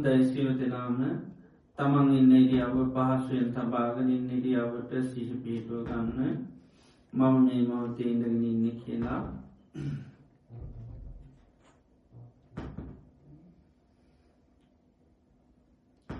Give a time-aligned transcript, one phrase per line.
[0.00, 0.98] දයිස්කව දෙනාම
[1.78, 6.36] තමන් ඉන්න ඉරියාව පහසුවෙන් තබාගෙන ඉන්න ඉරියාවට සිහ පිහිටුව ගන්න
[7.12, 9.20] මම මේ මවතේ ඉඳගෙන ඉන්න කියලා.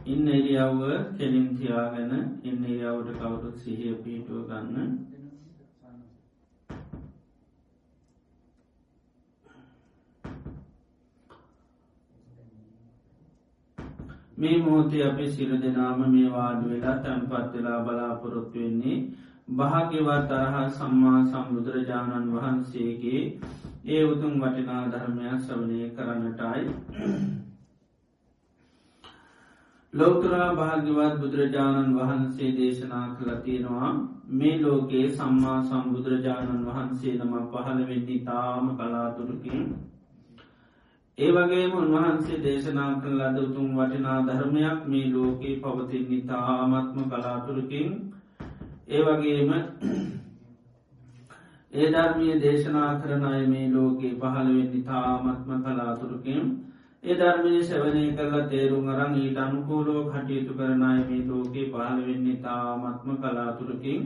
[0.06, 0.80] ඉන්න එරියාව
[1.16, 4.98] කෙලින් තියාගෙන ඉන්න ඉරියාවට කවුරුත් සිහිය පිහිටුව ගන්න
[14.38, 18.98] මේ මෝතය අපි සිර දෙනාම මේ වාඩ වෙලා තැන්පත් වෙලා බලාපොරොත්තු වෙන්නේ
[19.52, 23.22] භාග්‍යවත් තරහ සම්මා සම්බුදුරජාණන් වහන්සේගේ
[23.86, 26.62] ඒ උතුම් වටිනා ධර්මයක් සවනය කරන්නටයි.
[29.92, 33.92] ලෝකරා භාග්‍යවත් බුදුරජාණන් වහන්සේ දේශනා කළ තියෙනවා
[34.32, 39.64] මේ ලෝකයේ සම්මා සම්බුදුරජාණන් වහන්සේ නම පහළ වෙන්නේ තාම කලාතුරකින්
[41.18, 47.88] ඒ වගේම උන්වහන්සේ දේශනා කළ අද උතුම් වටිනා ධර්මයක් මේ ලෝකයේ පවතින්නේ තාමත්ම කලාතුරකින්.
[48.88, 49.50] ඒ වගේම
[51.72, 56.42] ඒ ධර්මය දේශනා කරන අය මේ ලෝකයේ පහළවෙන්නි තාමත්ම කලාතුරකින්.
[57.04, 64.00] ඒ ධර්මය සැවනය කරලා තේරුම් අරං ඊට අනුකූලෝ කටයුතු කරනයි මේ ලෝකයේ පහළවෙන්නේ තාමත්ම කලාතුරකින්.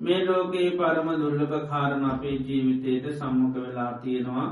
[0.00, 4.50] මේ ලෝකයේ පරම දුර්ලභ කාරණ අපේ ජීවිතයට සම්මක වෙලා තියෙනවා.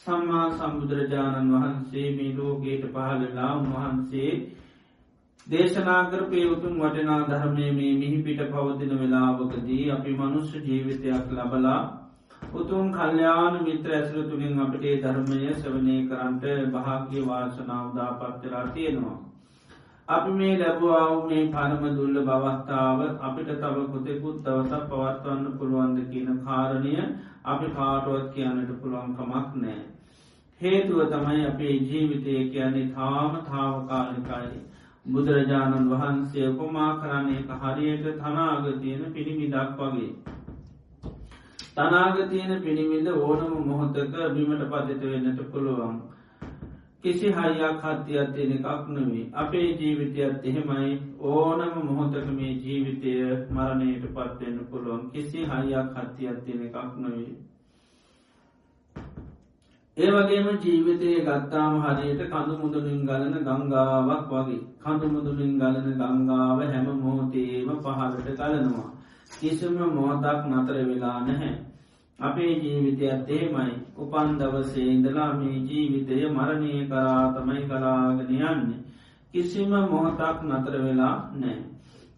[0.00, 4.32] සම්මා සම්බුදුරජාණන් වහන්සේ මේ ලෝකයට පහළලා උන්වහන්සේ
[5.46, 11.80] දේශනාකරපය උතුම් වටිනා ධර්මය මේ මිහි පිට පවතින වෙලාවකදී අපි මනුස්්‍ය ජීවිතයක් ලබලා
[12.54, 19.18] උතුම් කල්්‍යයාන මිත්‍ර ඇසර තුළින් අපටේ ධර්මය සවනය කරන්ට භාග්‍ය වාසනාවදා පත්තරා තියෙනවා.
[20.08, 26.92] අපි මේ ලැබවාව මේ පරම දුල්ල බවස්ථාව අපිට තව කොතෙකුත් දවසක් පවත්වන්න පුළුවන්ද කියන කාරණය
[27.44, 29.80] අපි කාටුවත් කියන්නට පුළුවන්කමක් නෑ.
[30.60, 34.60] හේතුව තමයි අපේ ජීවිතය කියන්නේ තාම තාවකාලිකායි.
[35.06, 40.10] බුදුරජාණන් වහන්සේ උපමා කරන්නේ හරියට තනාගතියන පිළිමිදක් වගේ.
[41.76, 45.98] තනාගතියන පිළිමිද ඕනම මොහොතක බිමට පතිත වෙන්නට පුළුවන්.
[47.06, 50.92] කිසි හයියක් හත්තියක් තියෙන එකක් නෙවේ අපේ ජීවිතයත් එහෙමයි.
[51.22, 53.12] ඕනම මොහොතක මේ ජීවිතය
[53.48, 55.02] මරණයට පත්වෙන්න පුළුවන්.
[55.12, 57.30] කිසි හයියක් හත්තියක් තියෙන එකක් නොවේ
[59.96, 64.60] ඒ වගේම ජීවිතය ගත්තාම හරියට කඳු මුදුලින් ගලන ගංගාවක් වගේ.
[64.80, 68.90] කඳු මුදුලින් ගලන ගංගාව හැම මොහොතේම පහලට ගලනවා.
[69.32, 71.54] කිසිම මොහොතක් නතර වෙලා නැහැ.
[72.18, 73.72] අපේ ජීවිතයත් එහෙමයි.
[73.96, 78.80] උපන් දවසේ ඉඳලා මේ ජීවිතය මරණය කරා තමයි කලාගෙන යන්නේ.
[79.34, 81.58] කිසිම මොහොතක් නතර වෙලා නෑ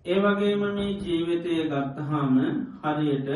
[0.06, 2.36] ඒ වගේම මේ ජීවිතය ගත්තහාම
[2.82, 3.28] හරියට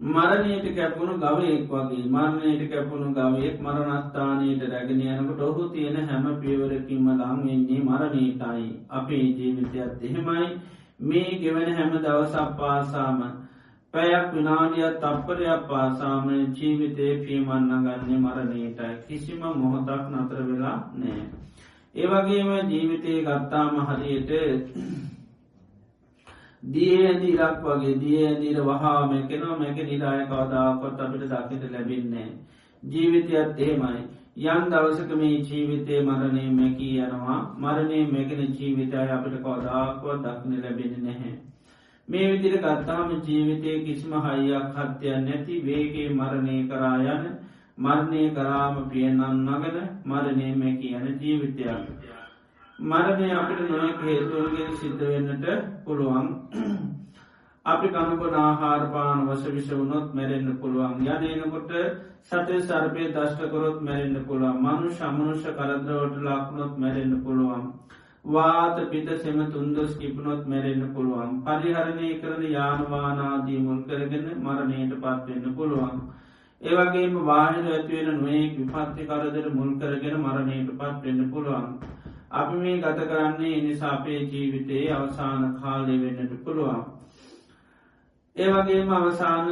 [0.00, 7.80] මරණයට කැපුණු ගවයෙක් වගේ මරණයට කැපුණු ගවයෙක් මරණස්ථානයට රැගෙන යනකට ඔහු තියෙන හැම පියවරකින්ම ලංවෙන්නේ
[7.80, 10.46] මරණීටයි අපේ ජීවිතයත් එහෙමයි.
[11.02, 13.20] මේ ගෙවන හැම දවසක් පාසාම
[13.94, 21.24] පැයක් විනාඩියත් තප්පරයක් පාසාම ජීවිතය පියමන්න ගන්නේ මරණීටයි කිසිම මොහොතක් නතර වෙලා නෑ.
[21.94, 24.30] ඒවගේම ජීවිතය ගත්තාම හරියට
[26.72, 32.28] දිය ඇදිරක් වගේ දිය ඇදිර වහා මැකෙනවා මැක නිරාය කවදාකොත් අපිට දකිට ලැබින්නේ.
[32.82, 34.02] ජීවිතයත් එහෙමයි
[34.36, 41.32] යන් දවසක මේ ජීවිතය මරණය මැකී යනවා මරණය මැකෙන ජීවිතය අපිට කවදාකුව දක්න ලැබෙන නැහැ.
[42.08, 47.28] මේ විදිර ගත්තාම ජීවිතය කිසිම හයියක් හත්‍යයන් නැති වේගේ මරණය කරා යන
[47.78, 49.76] මරණය කරාම පියනන් නගන
[50.06, 51.86] මරණය මැකී යන ජීවිතයක්.
[52.78, 55.46] මරණය අපිට නොයෙක් හේතුවන්ගෙන් සිද්ධ වෙන්නට
[55.84, 56.28] පුළුවන්
[57.66, 60.94] අපි කණපන ආහාරපාන වස විෂ වුණොත් මැරෙන්න්න පුළුවන්.
[61.06, 61.74] යනනකොට
[62.22, 64.56] සටේ සර්පය දශ්ටකොරොත් මැරෙන්න්න පුළුවන්.
[64.60, 67.68] මනු ශමනුෂ කරදරවට ලක්ුණොත් මැරෙන්න්න පුළුවන්.
[68.24, 71.36] වාත පිත සෙම තුන්දොස් කිපනොත් මැරෙන්න්න පුළුවන්.
[71.44, 76.00] පරිහරණය කරන යානවානාදී මුල් කරගෙන මරණයට පත්වෙන්න පුළුවන්.
[76.60, 81.70] ඒවගේම වාහිර ඇතිවෙන නොේ විපත්ති කරදර මුල් කරගෙන මරණයට පත්වෙන්න පුළුවන්.
[82.32, 86.82] අපි මේ ගත කරන්නේ එනිසා අපේ ජීවිතයේ අවසාන කාලය වෙන්නට පුළුවන්.
[88.36, 89.48] ඒවගේම අවසාන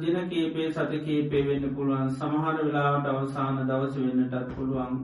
[0.00, 2.10] දින කීපේ සති කීපේ වෙන්න පුළුවන්.
[2.10, 4.98] සමහර වෙලාවට අවසාන දවස වෙන්නටත් පුළුවන්.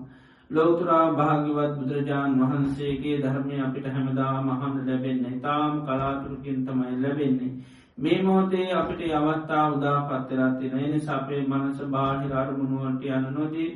[0.51, 5.41] ලෝතුරා භාගිවත් බුදුරජාණන් වහන්සේගේ ධර්මය අපිට හැමදා මහන්න ලැබෙන්නේ.
[5.41, 7.53] තාම් කලාතුරකින් තමයි ලැබෙන්නේ.
[7.99, 13.71] මේ මෝතේ අපිට අවත්තා උදා පත්තරත්තින එනි සපේ මනස බාහිර අරමුණුවන්ට යන නොදී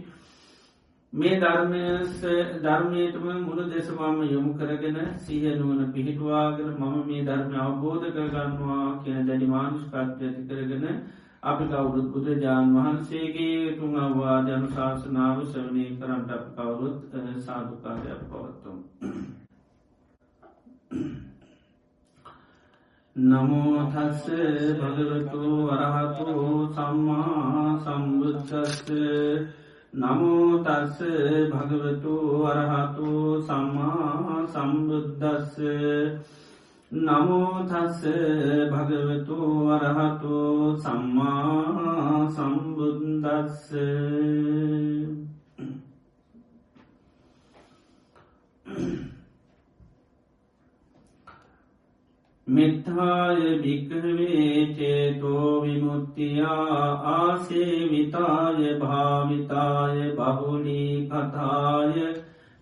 [1.12, 9.46] මේ ධර්මයටම මුළු දෙසවාම යොමු කරගෙන සිහනුවන පිහිටවාගෙන මම මේ ධර්ම අවබෝධ කරගන්නවා කියන දැඩි
[9.46, 10.84] මානුෂ්කත්්‍ය ඇති කරගෙන
[11.44, 16.98] අපි කවුරුත් බුදුරජාණන් වහන්සේගේ තුන් අවවාදයනු ශාසනාව සවනය කරන්නට අප කවුරුත්
[17.40, 18.78] සාධකාරයක් පවත්තුම්.
[23.16, 24.24] නමෝතස්ස
[24.78, 26.32] භගවතු වරහතු
[26.72, 28.90] සම්මා සම්බුද්ධස්ස
[29.92, 30.98] නමෝතස්ස
[31.50, 35.58] භගවතු වරහතු සම්මා සම්බුද්ධස්ස
[36.90, 38.02] නමෝතස්ස
[38.70, 39.36] භගවතු
[39.66, 40.36] වරහතු
[40.76, 43.70] සම්මා සම්බුද්දස්ස.
[52.46, 62.04] මෙත්තාය භික්කවේ චේතෝ විමුත්තියා ආසේවිතාය භාවිතාය බහුලී කතාය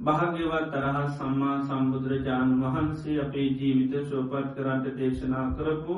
[0.00, 5.96] භාග්‍යවත් තරහ සම්මා සම්බුදුරජාණන් වහන්සේ අපේ ජීවිත සෝපත් කරන්ට දේශනා කරපු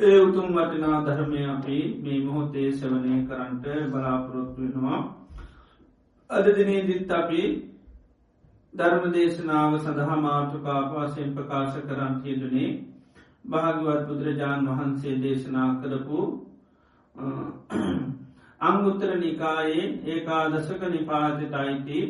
[0.00, 5.00] ඒ උතුම් වටිනා ධර්මය අපි මේ මොහොතේ සවනය කරන්ට බලාපොරොත්තු වෙනවා.
[6.30, 7.42] අද දිනේ දිත් අපි
[8.74, 12.70] ධර්ම දේශනාව සඳහා මාතුකාපවාසයෙන් ප්‍රකාශ කරන්න කියදුනේ
[13.44, 16.20] භාගවත් බුදුරජාණන් වහන්සේ දේශනා කරපු
[18.60, 22.00] අංගුත්තර නිකායේ ඒකාදසක නිපාතිත අයිති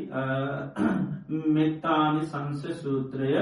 [1.48, 3.32] මෙත්තානි සංස සූත්‍රය.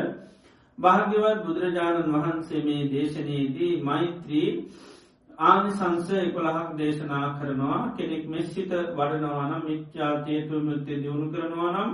[0.78, 4.50] භාග්‍යවත් බුදුරජාණන් වහන්සේ මේ දේශනයේදී මෛත්‍රී
[5.40, 7.94] ආනි සංසය එකොළහක් දේශනා කරනවා.
[7.96, 11.90] කෙනෙක් මෙස්සිත වඩනවානම් මිච්චාතයතු මුත්තේ දියුණු කරනවා නම්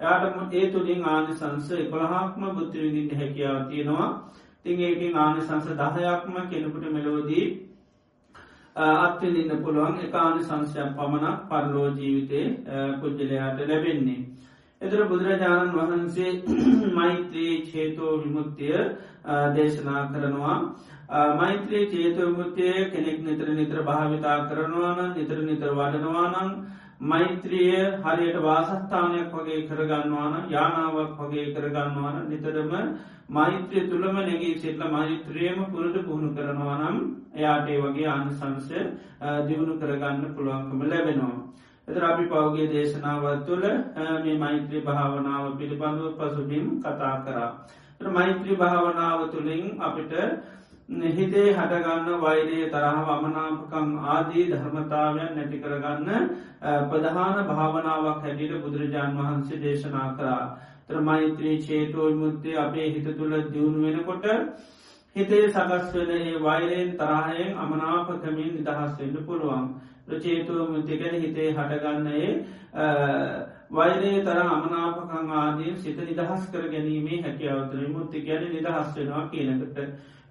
[0.00, 4.08] යාටම ඒ තුළින් ආනි සංස එකොළහක්ම බුද්ධවිදිට හැකියාව තියෙනවා.
[4.62, 7.46] තිං ඒකින් ආනි සංස දහයක්ම කෙනෙකුට මෙලෝදී
[8.76, 12.40] අත්විඳන්න පුළුවන් එකානි සංශයක් පමණක් පරලෝ ජීවිතය
[13.00, 14.26] පුද්ජලයාට ලැබෙන්නේ.
[14.80, 16.42] එතර බුදුරජාණන් වහන්සේ
[16.96, 18.74] මෛත්‍රී චේතෝ විමුත්තිය
[19.54, 20.58] දේශනා කරනවා
[21.34, 26.50] මෛත්‍රී චේතෝ විමුත්තිය කෙනෙක් නිතර නිතර භාවිතා කරනවාන නිතර නිතර වඩනවානං
[27.00, 32.72] මෛත්‍රිය හරියට වාසස්ථානයක් වගේ කරගන්නවාන යානාවක් වගේ කරගන්නවාන නිතරම
[33.28, 36.96] මෛත්‍රිය තුළම නැගී සිටල මෛත්‍රියම පුරට පුහුණු කරනවා නම්
[37.34, 38.80] එයාටේ වගේ අන්සංශය
[39.46, 41.44] දියුණු කරගන්න පුළුවන්කම ලැබෙනවා.
[41.88, 43.64] එතර අපි පෞගේ දේශනාවත් තුළ
[44.22, 47.50] මේ මෛත්‍රී භාවනාව පිළිබඳව පසුබිම් කතා කරා.
[48.00, 50.12] මෛත්‍රී භාවනාව තුළින් අපිට
[50.88, 56.28] හිතේ හටගන්න වෛරයේ තරහ වමනාපකං ආදී ධර්මතාවයන් නැති කරගන්න
[56.86, 60.58] ප්‍රධාන භාවනාවක් හැටියට බුදුරජාණන් වහන්සේ දේශනා කරා.
[60.86, 64.26] තර මෛත්‍රී චේතෝයි මුත්තේ අපේ හිත තුළ දියුණු වෙනකොට
[65.16, 69.66] හිතේ සකස් වෙන ඒ වෛරයෙන් තරහයෙන් අමනාපකමින් නිදහස් වෙන්න පුළුවන්.
[70.06, 72.30] ප්‍රචේතුව මුතිකැන හිතේ හටගන්නයේ
[73.70, 79.78] වෛරේ තර අමනාපකං ආදී සිත නිදහස් කර ගැනීමේ හැකියාවතර මුත්ති ගැන නිදහස් වෙනවා කියනකට.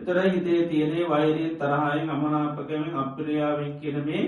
[0.03, 4.23] එතර හිතේ තියනේ වෛරී තරහයෙන් අමනාපකමින් අප්‍රියාවෙන් කියනමේ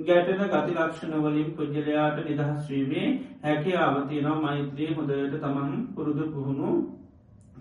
[0.00, 3.06] ගැටන ගති ලක්ෂණ වලින් පුද්ජලයාට නිදහස්වීමේ
[3.42, 6.70] හැකි ආවතියනම් මෛත්‍රී හොදයට තමන් පුරුදු පුහුණු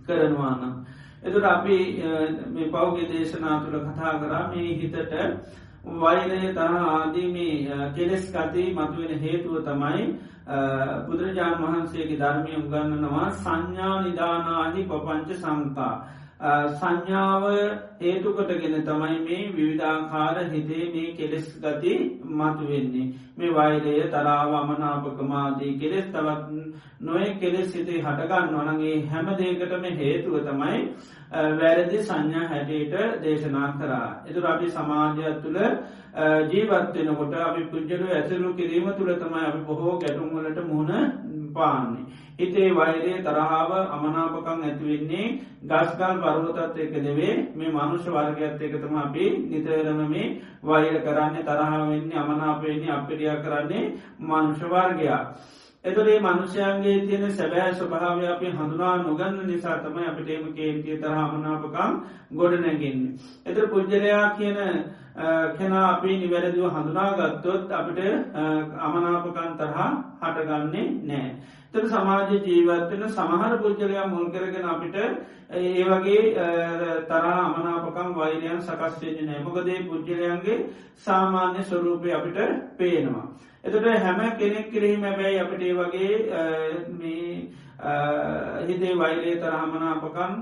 [0.08, 0.74] කරනවානම්.
[1.24, 1.78] එතුට අපි
[2.50, 5.14] මේ පෞගේ දේශනා තුළ කතා කරා මේ හිතට
[5.96, 10.06] වෛරය තරහ ආදීමේ කෙලෙස් කති මතුවෙන හේතුව තමයි
[11.06, 15.94] බුදුරජාණන් වහන්සේගේ ධර්මය උගන්නනවා සංඥා නිධානාහි පපංච සංකා.
[16.40, 17.44] සංඥාව
[18.00, 21.94] හේතුකටගෙන තමයි මේ විවිධාකාර හිතේ මේ කෙලෙස් ගති
[22.24, 23.14] මතුවෙන්නේ.
[23.38, 26.48] මේ වෛරය තරාව අමනාපකමාදී කෙලෙස් තවත්
[27.02, 30.80] නොය කෙලෙස් සිතේ හටගන්න වනගේ හැම දේකටම හේතුව තමයි
[31.56, 34.24] වැරදි සංඥා හැටේට දේශනා කරා.
[34.26, 35.60] එතුර අපි සමාජයක් තුළ
[36.48, 42.06] ජීවත්වෙනකොට අපි පුද්ජලු ඇසලු කිරීම තුළ තමයි අපි බොහෝ ගැටුම්වලට මුහුණ පාන්නේ.
[42.40, 45.28] හිතේ වෛරේ තරහාාව අමනාපකං ඇතිවෙන්නේ
[45.64, 50.28] ගස්කල් පරවතත් එක දෙවේ මේ මනුෂ්‍ය වර්ගයක්ත් එකතම අපි නිතරම මේ
[50.64, 55.22] වෛර කරන්නේ තරහාවෙන්නේ අමනාපයන්නේ අපිරියා කරන්නේ මනුෂ්‍යවර්ගයා.
[55.86, 61.94] එතුරේ මනුෂ්‍යයන්ගේ තියෙන සැබෑ ස්වභාවය අපි හඳුනා නොගන්න නිසා තමයි අපිටේම කේන්තිය තරහමනාපකම්
[62.34, 63.14] ගොඩ නැගෙන්නේ.
[63.46, 64.58] එතර පුද්ජලයා කියන
[65.58, 68.00] කෙනා අපි නිවැරදිව හඳුනා ගත්තොත් අපිට
[68.80, 69.92] අමනාපකන් තරහා
[70.22, 71.32] හටගන්නේ නෑ.
[71.74, 74.96] තර සමාජ ජීවත්වෙන සමහර පුද්ජලයා මුල් කරගෙන අපිට
[75.52, 76.22] ඒ වගේ
[77.08, 80.66] තරා අමනාපකම් වෛරයන් සකස්වෙන්නේ නෑමකදේ පුද්ජලයන්ගේ
[80.98, 82.40] සාමාන්‍ය ස්වරූපය අපිට
[82.78, 83.26] පේනවා.
[83.64, 86.14] එතට හැම කෙනෙක් කිරීම බැයි අපට ඒ වගේ
[88.62, 90.34] හිතේ වෛරේ තරහමනාපකම්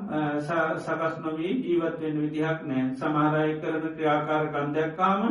[0.77, 5.21] සකස් නොවී ජීවත්වෙන් විදිහක් නෑ සමහරය කරන ක්‍රියාකාරකන් දැක්කාම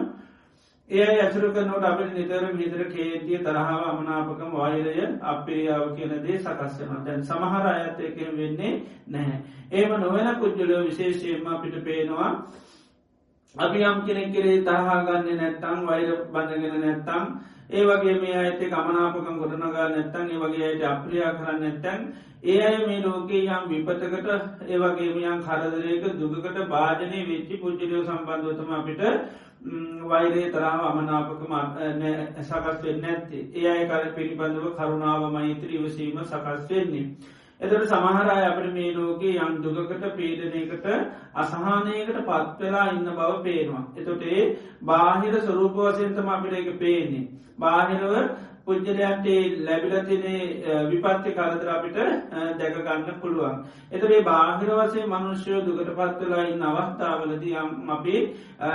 [0.90, 7.66] ඒ ඇසරු කනොට අපට නිතර විතර කේතිය තරහාව අමනාපකම වෛරය අපේයාව කියනදේ සකස්සන දැන් සමහර
[7.66, 9.40] අයත්තයක වෙන්නේ නැහැ.
[9.72, 12.30] ඒම නොවන පුද්ජලෝ විශේෂයෙන්ම අපිට පේනවා
[13.56, 17.24] අපි යම් කෙනෙක් කෙරේ තරහාගන්න නැත්තං වෛර බඳගෙන නැත්තං
[17.70, 22.02] ඒ වගේ මේ අඇත කමනාපකම් ගොඩනගා නැත්තන් ඒ වගේ අයට අප්‍රියා කරන්න නැත්තැන්
[22.44, 24.28] ඒ අය මේ ලෝකේ යම් විපතකට
[24.66, 29.02] ඒවගේ මියන් කරදරයක දුගකට භාජනය වෙච්චි පුද්ජලියෝ සම්බන්ධවතම අපිට
[30.04, 31.54] වෛරේ තරාව අමනාපකම
[32.40, 37.06] සකස් වෙන්න ඇත්තේ ඒ අය කර පිළිබඳව කරුණාව මෛත්‍ර ඉවසීම සකස් වෙන්නේ.
[37.60, 40.86] එතට සමහරය අපට මේ ලෝකේ යම් දුගකට පීඩනයකට
[41.34, 43.84] අසහනයකට පත්වෙලා ඉන්න බව පේනවා.
[43.96, 44.42] එතොටේ
[44.82, 47.28] බාහිර ස්වරූප වසයන්තම අපිට එක පේන්නේ.
[47.58, 48.12] බාහිරව
[48.66, 49.26] පුද්ජලයන්ට
[49.60, 51.98] ලැබිලතිනේ විපත්ති කරදර අපිට
[52.58, 53.60] දැකගන්න පුළුවන්.
[53.90, 57.54] එතේ බාහිර වසේ මනුෂ්‍යයෝ දුකට පත්වලා ඉන්න අවස්ථාවලදී
[57.90, 58.16] අපි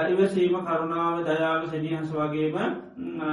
[0.10, 2.56] ඉවසීම කරුණාව දයාව සැනිහස වගේම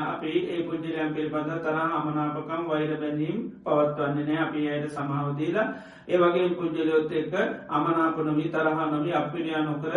[0.07, 5.69] අපි ඒ පුද්ජලයන් පිළිබඳ තරහ අමනාපකම් වෛර බැඳීම් පවත්වන්නේ නෑ අපි අයට සමාවදීලා
[6.09, 7.35] ඒ වගේ පුද්ජලයොත් එක්ක
[7.71, 9.95] අමනාපනොමී තරහා නොවී අපිනියා නොකර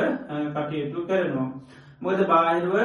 [0.54, 1.50] කටයුතු කරනවා.
[2.02, 2.78] මොද බාහිරුව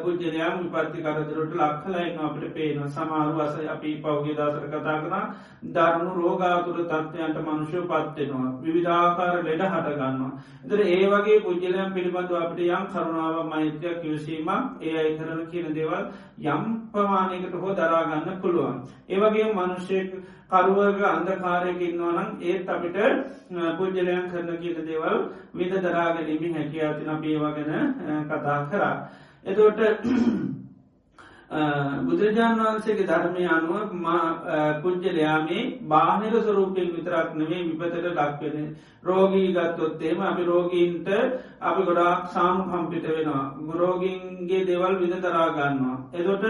[0.00, 5.22] පුද්ජනයම් විපත්ති කරදරට ලක්හලයින්න අපට පේන සමාරු වස අපි පෞගේ දසර කතා කනා
[5.68, 10.30] ධර්මු රෝගාතුර තත්වයන්ට මනුෂ්‍යය පත්වෙනවා විවිධාකාර ලෙඩ හටගන්නවා.
[10.64, 14.48] එතර ඒ වගේ පුද්ජලයම් පිළිබඳව අපට යම් කරුණාව මෛත්‍යයක් කිවසීම
[14.80, 16.04] ඒ අයි කරන කියන දේවල්
[16.46, 16.62] යම්
[16.92, 18.76] ප්‍රමාණයකට හෝ දරාගන්න පුළුවන්.
[19.08, 20.04] ඒවගේ මනුෂ්‍යය
[20.50, 22.98] කරුවර්ග අන්දකාරයක ඉන්නවනම් ඒත් අපිට
[23.76, 25.18] පුද්ජලයන් කරන කියන දේවල්
[25.54, 27.70] විද දරාගැනීමි හැකිය ඇතින පේවාගෙන
[28.26, 28.94] කතා කරා.
[29.44, 29.80] එතවට
[32.00, 33.94] බුදුරජාණන් වහන්සේගේ ධර්මය අනුව
[34.82, 38.68] පුද්ජලයාමේ බාහිර ස්වරූපයෙන් විතරක් නෙවේ විපතට ලක්වෙන
[39.02, 41.08] රෝගී ගත්තොත්තේම අපි රෝගීන්ට
[41.60, 45.96] අපි ගොඩාක් සාම කම්පිට වෙනවා ගුරෝගීන්ගේ දෙවල් විද තරාගන්නවා.
[46.12, 46.44] එදොට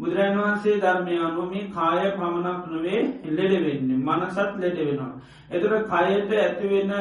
[0.00, 5.12] බුදුරන් වහන්සේ ධර්මය අනුවමේ කාය පමණක් නොවේ ලෙඩ වෙන්නේ මනසත් ලෙඩ වෙනවා.
[5.50, 6.94] එතුර කයට ඇතිවෙන්න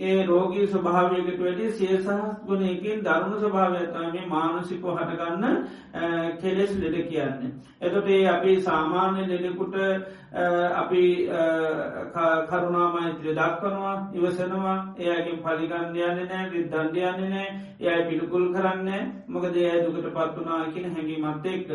[0.00, 2.06] ඒ රෝගී ස්වභාවයකට වැඩි සියසහස්
[2.46, 5.56] ගුණයකින් දරුණු ස්වභාවයතම මේ මානසිකෝ හටගන්න
[6.38, 7.50] කෙලෙස් ලෙඩ කියන්නේ.
[7.80, 9.76] එතොට ඒ අපි සාමාන්‍ය ලෙඩෙකුට
[10.74, 11.02] අපි
[12.48, 17.48] කරුණාමෛත්‍රය දක්වනවා ඉවසනවා එයගේ පලිගන්ධයන්න නෑ විදන්ඩයන්න නෑ
[17.80, 18.88] එයයි පිළිකුල් කරන්න
[19.28, 21.68] මොකද ඒ දුකට පත්වනා කියන හැඟීමත් එක්ක.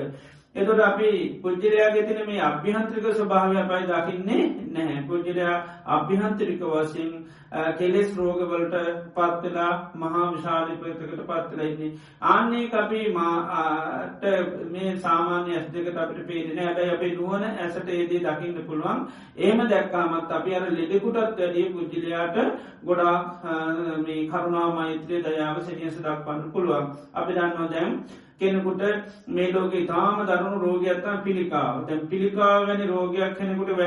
[0.56, 1.10] එතොට අපි
[1.42, 5.08] පුද්ජරයාගේ තින මේ අභ්‍යහන්ත්‍රික ස්වභාවය පයි දකින්නේ නැහැ.
[5.08, 5.56] පුද්ජරයා
[5.88, 7.12] අභ්‍යහන්තරික වසින්
[7.78, 8.76] කෙලෙස් රෝගවලට
[9.16, 11.92] පත්වෙලා මහා විශාධිපතකට පත්වලයින්නේ.
[12.24, 14.24] ආන්නේ අපි මාට
[14.72, 19.08] මේ සාමාන්‍ය ඇස් දෙකට අපට පේදෙන ඇබැයි අපේ නුවන ඇසට ඒදී දකින්න පුළුවන්
[19.38, 22.38] ඒම දැක්කාමත් අපි අර ලෙඩෙකුටත් වැඩිය පුද්ජිලයාට
[22.84, 23.16] ගොඩා
[24.06, 26.86] මේ කරුණා මෛත්‍රය දයාව සනියස දක්වන්න පුළුවන්.
[27.14, 27.92] අපි දන්නවා දැම්
[28.40, 28.84] කෙනෙකුට
[29.28, 33.78] මේ ලෝක තාම දරුණු රෝගයක්ත්තම් පිළිකාව දැන් පිළිකාව වැනි රෝගයක් කෙනෙකුට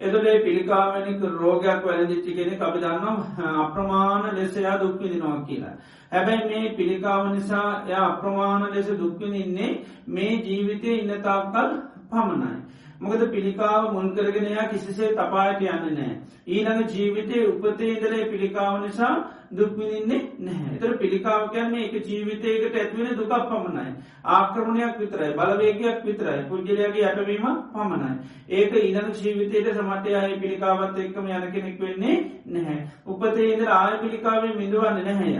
[0.00, 3.18] එතුලේ පිළිකාවනික රෝගයක් වැලදිච්චි කෙනෙ අපි දන්නම්
[3.60, 5.76] අප්‍රමාණ ලෙසයා දුක්විදිනවා කියලා.
[6.12, 11.68] හැබැයි මේ පිළිකාව නිසා ය අප්‍රමාණ ලෙස දුක්විනින්නේ මේ ජීවිතය ඉන්නතාවකල්
[12.10, 12.62] පමණයි.
[13.00, 16.18] මොකද පිළිකාව මුල්කරගෙනයා කිසිසේ තපායට යන්න නෑ.
[16.46, 19.14] ඊළඟ ජීවිතය උපතේ ඉදලේ පිළිකාව නිසා
[19.50, 23.92] දුක්විනින්නේ නැහැ එතර පිළිකාව කියන්නේ එක ජීවිතයකට ඇත්වෙන දුකක් පමණයි.
[24.26, 28.12] ආක්‍රමණයක් විතරයි බලවේගයක් විතරයි පුද්ජලයාගේ යටවීම පමණයි.
[28.50, 32.88] ඒක ඉදන ජීවිතයට සමටයය පිළිකාවත් එක්කම යන කෙනෙක් වෙන්නේ නැහැ.
[33.06, 35.36] උපතේද ආය පිළිකාවේ මිදුවන්න නැහැය.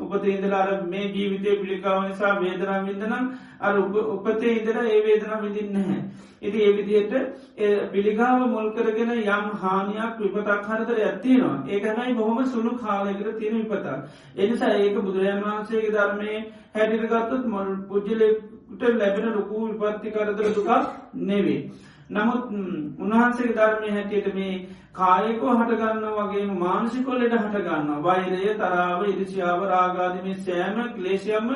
[0.00, 3.28] උපතේ ඉදලාර මේ ජීවිතය පිළිකාව නිසා වේදනා විදනම්
[3.60, 3.74] අ
[4.08, 6.02] උපතේ ඉදර ඒ වේදනා විදින්න නැහැ.
[6.42, 7.12] ඉති ඒ විදියට
[7.92, 13.86] පිළිකාව මුල්කරගෙන යම් හානියක් විපතක් හරතර ඇත්තිනවා ඒකනයි බොහොම සුළු කාලයකට තියෙන විපතක්.
[14.36, 16.32] එනිසා ඒක බුදුරජන් වහන්සේගේ ධර්මය
[16.74, 20.70] හැටිරගත්තුත් මොල් පුද්ජලෙකුට ලැබෙන ලොකු විපත්ති කරදර දුකක්
[21.24, 21.62] නෙවේ.
[22.10, 22.44] නමුත්
[22.98, 24.52] උන්වහන්සේ ධර්මය හැටියට මේ
[24.98, 27.90] කායකෝ හටගන්න වගේ මානසිකොල්ලට හටගන්න.
[28.02, 31.52] වෛරය තරාව ඉරිසිාව රාගාදමේ සෑම ක්ලේෂයම්ම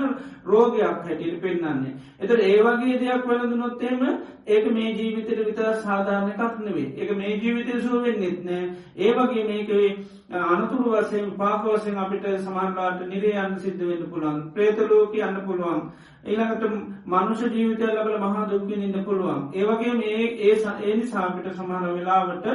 [0.47, 1.97] රෝගයක් හැටියට පෙන්න්නන්නේ.
[2.21, 4.07] එතට ඒවගේ දෙයක් වැළඳනොත්තේම
[4.47, 8.65] ඒක මේ ජීවිතයට විතර සාධාරණකක් නෙවේ එක මේ ජීවිතය සුවෙන් නෙත්නෑ
[8.99, 9.91] ඒ වගේ මේකවේ
[10.33, 14.41] අනතුරු වසයෙන් පාකවසෙන් අපිට සමාන්ලාට නිරේ අන්න සිද්ධ වෙන්න පුළුවන්.
[14.53, 15.83] ප්‍රේතලෝක යන්න පුළුවන්.
[16.25, 16.65] ඒළඟට
[17.07, 19.49] මනුෂ ජීවිතය ලබල මහා දුක්කින් ඉන්න පුළුවන්.
[19.53, 22.47] ඒවගේ මේ ඒ ඒනි සාපිට සමාන වෙලාවට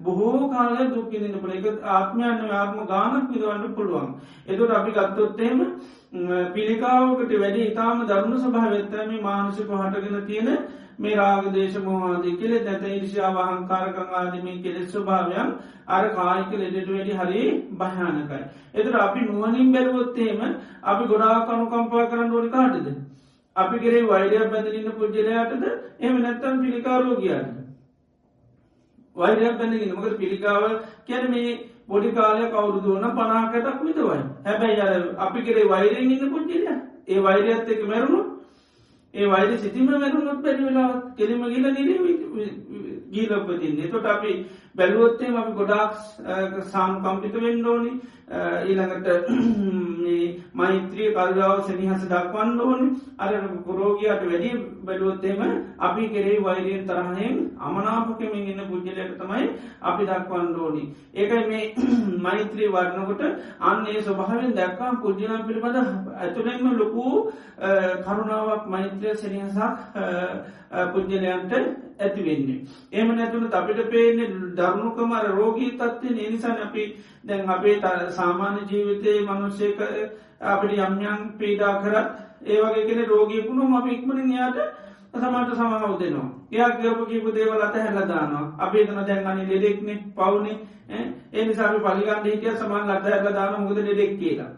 [0.00, 4.08] බොහෝ කාල දුක්කින්න පුළ එක ආත්මයන්න ආත්ම ගානක් විදවන්න පුළුවන්
[4.46, 5.66] එතුට අපි ගත්තොත්තේම
[6.52, 10.50] පිළිකාවකට වැඩි ඉතාම දරුණු සභාවත්තම මානසික හටගෙන තියෙන
[10.98, 15.54] මේ රාග දේශමවාදී කෙලෙ නැත ඉරිශාවහං කාරකංආදමින් කෙලෙස් ස්වභාවයන්
[15.88, 17.42] අර කායික ලෙඩට වැඩි හරි
[17.74, 18.44] භයානකයි.
[18.74, 20.40] එතුර අපි නුවනින් බැලුවොත්තේම
[20.84, 22.86] අපි ගොඩා කනුකම්පා කරන්න ඕනි කාටද.
[23.56, 25.62] අපි කෙරේ වෛඩයක් බැඳරන්න පුද්ජලයටද
[26.00, 27.63] එම නැත්තම් පිළිකාරෝ කියන්න.
[29.16, 30.62] වෛරයක් බැඳගෙන මකද පිළිකාව
[31.06, 36.66] කැන මේ පොඩි කාලය කවුරුදුවන පනාකටක් විතවයි හැබැයි අර අපි කරේ වෛරෙන් ඉන්න පුද්ජිල
[37.06, 38.20] ඒ වෛරයත් එක මැරුණු
[39.14, 41.88] ඒ වෛර සිතිම මැරුණුත් බැරි වෙලා කෙරීම ගිල නිර
[43.10, 44.32] ගීලපතින්නේ තොට අපි
[44.74, 45.92] බැලුවොත්තේ අපි ගොඩාක්
[46.66, 47.92] සාම් කම්පිත වෙන්ඩෝනි
[48.64, 49.08] ඊළඟට
[50.52, 52.88] මෛත්‍රී කල්ගාව සනිහස දක්වන්න ඕනි.
[53.18, 53.32] අර
[53.64, 54.50] පුරෝගයාට වැඩි
[54.82, 55.42] බැලුවොත්තේම
[55.78, 59.50] අපි කෙරේ වෛරයෙන් තරහයෙන් අමනාපකමින් ඉන්න පුද්ජලයට තමයි
[59.82, 60.84] අපි දක්වන්න ඕනි.
[61.14, 61.74] ඒකයි මේ
[62.26, 63.22] මෛත්‍රී වර්ණකොට
[63.60, 65.76] අන්නේ ස්වභාවෙන් දැක්කා පුද්ජනම් පිළිබඳ
[66.16, 67.30] ඇතුළෙන්ම ලොකු
[68.00, 69.60] කරුණාවක් මෛත්‍රය සනිහසක්
[70.92, 71.52] පුද්ජලයන්ට
[71.98, 72.64] ඇතිවෙන්නේ.
[72.92, 73.90] එම නැතුන අපිට
[74.64, 77.80] පේනෙ දරුණුකමර රෝගී තත්වය නිනිසාන අපි දැන් අපේ
[78.10, 79.78] සාමාන්‍ය ජීවිතයේ මනුෂ්‍යක
[80.42, 82.08] අපිට යම්යන් පීඩා කරත්
[82.44, 84.58] ඒවගේ කෙන රෝගීකුණු අප ඉක්මනින් යාට
[85.14, 86.28] සමට සමහව දෙනවා.
[86.52, 90.58] එයා ගරපු කිපු දේවල් අත හැලදානවා අපේ තන දැන්ගනි ලෙඩෙක්නෙ පවුනේ
[91.32, 94.50] ඒ නිසාම පලිගන්න හිටිය සමන් අත හැලදාන මුද ලෙඩෙක් කියලා.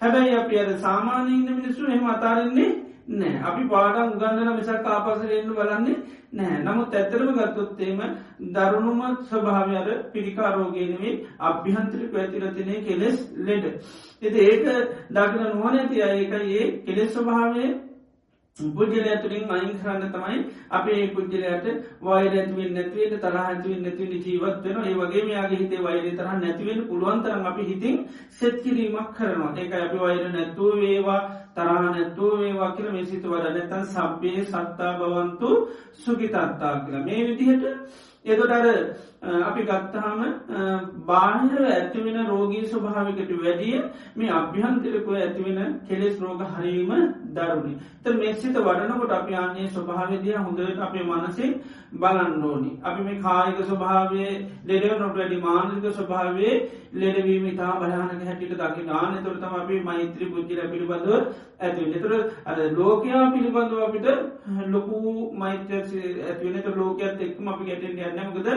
[0.00, 5.96] හැබැයි අප අද සාමානීන්න මිනිස්සු එහම අතාරන්නේ නෑ අපි පාඩම් උගන්නන මිසක් ආපසරෙන්න්න බලන්නේ
[6.36, 8.00] නෑ නමුත් ඇත්තරම ගත්තොත්තේම
[8.50, 13.64] දරුණුම ස්වභාවයට පිරිකාරෝගේනවේ අභ්‍යහන්ත්‍රික ඇතිරතිනය කෙලෙස් ලෙඩ.
[14.22, 14.64] එති ඒක
[15.10, 17.66] දකින නුවන ඇති ඒක ඒ කෙලෙස් ස්වභාවය
[18.56, 20.36] පුද්ජල ඇතුළින් අයින් කරන්න තමයි
[20.70, 21.66] අපේ පුද්ජලයට
[22.02, 26.86] වෛර ඇතුවෙන් නැතිවට තරහ ඇතුවෙන් නැතිවනි ජීවත් වෙන ඒ වගේ යාගේ හිතේ වෛරය තරහ නැතිවෙන
[26.88, 27.98] පුළුවන්තරම් අපි හිතින්
[28.32, 29.52] සෙත්කිරීමක් කරනවා.
[29.56, 31.20] ඒක අපි වෛර නැත්තුව වේවා
[31.56, 35.50] තරහ නැත්තුව වේවා කියල මේ සිත වඩ නැතන් සබ්බේ සත්තා බවන්තු
[36.04, 37.04] සුගිතත්තා කියලා.
[37.04, 37.64] මේ විදිහට
[38.24, 38.66] එතොට අර
[39.26, 40.20] අපි ගත්තහම
[41.06, 43.82] බාහිර ඇතිවෙන රෝගී ස්වභාවිකට වැඩිය
[44.16, 46.92] මේ අභ්‍යන්තිරකුව ඇතිවෙන කෙලෙස් රෝග හරීම
[47.32, 47.74] දරුණි.
[48.02, 51.60] ත මෙක්සිත වඩනකොට අපි අන්නේ ස්වභාවදිය හොඳට අපේ මනසේ
[51.94, 52.72] බලන්නෝනි.
[52.82, 54.26] අපි මේ කායික ස්වභාවය
[54.64, 56.54] ලෙඩව නොට වැඩි මානක ස්වභාවේ
[56.94, 61.12] ලෙඩවීම තා බලහනක හැටිට දකි නාන තුරතම අපි මෛත්‍රී පුද්ජිල පිළිබඳව
[61.58, 62.12] ඇති නතුර
[62.46, 64.06] අද ලෝකයා පිළිබඳව අපිට
[64.68, 65.00] ලොකු
[65.34, 68.48] මෛත්‍ය ඇතිවෙනට ලෝකයක් එක්ම අපි ගැටෙන් යන්නමකද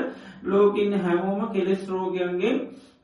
[0.59, 2.55] ලෝකඉන්න හැමෝම කෙලෙස් රෝගයන්ගේ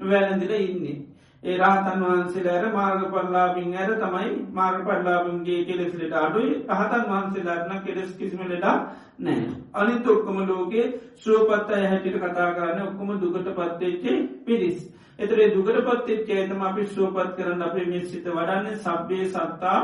[0.03, 0.97] වැලඳිල ඉන්නේ.
[1.43, 8.41] ඒ රහතන් වහන්සේලාර මාර්ග පල්ලාබින් ඇර තමයි මාර්ග පල්ලාබන්ගේ කෙලෙස්ලට අඩුයි රහතන් වහන්සේලාරන කෙලෙස් කිසිම
[8.45, 8.75] ලෙඩා
[9.19, 9.47] නෑ.
[9.73, 10.85] අනිත ඔක්කොම ලෝකේ
[11.17, 14.79] ශෝපත් අය හැටිට කතා කරන්න ඔක්කොම දුකට පත්තේච්චේ පිරිස්.
[15.19, 19.79] එතරේ දුකට පත්තෙත් චේතම අපි ශෝපත් කරන්න අපේ මිස්සිත වඩන්න සබ්බේ සත්තා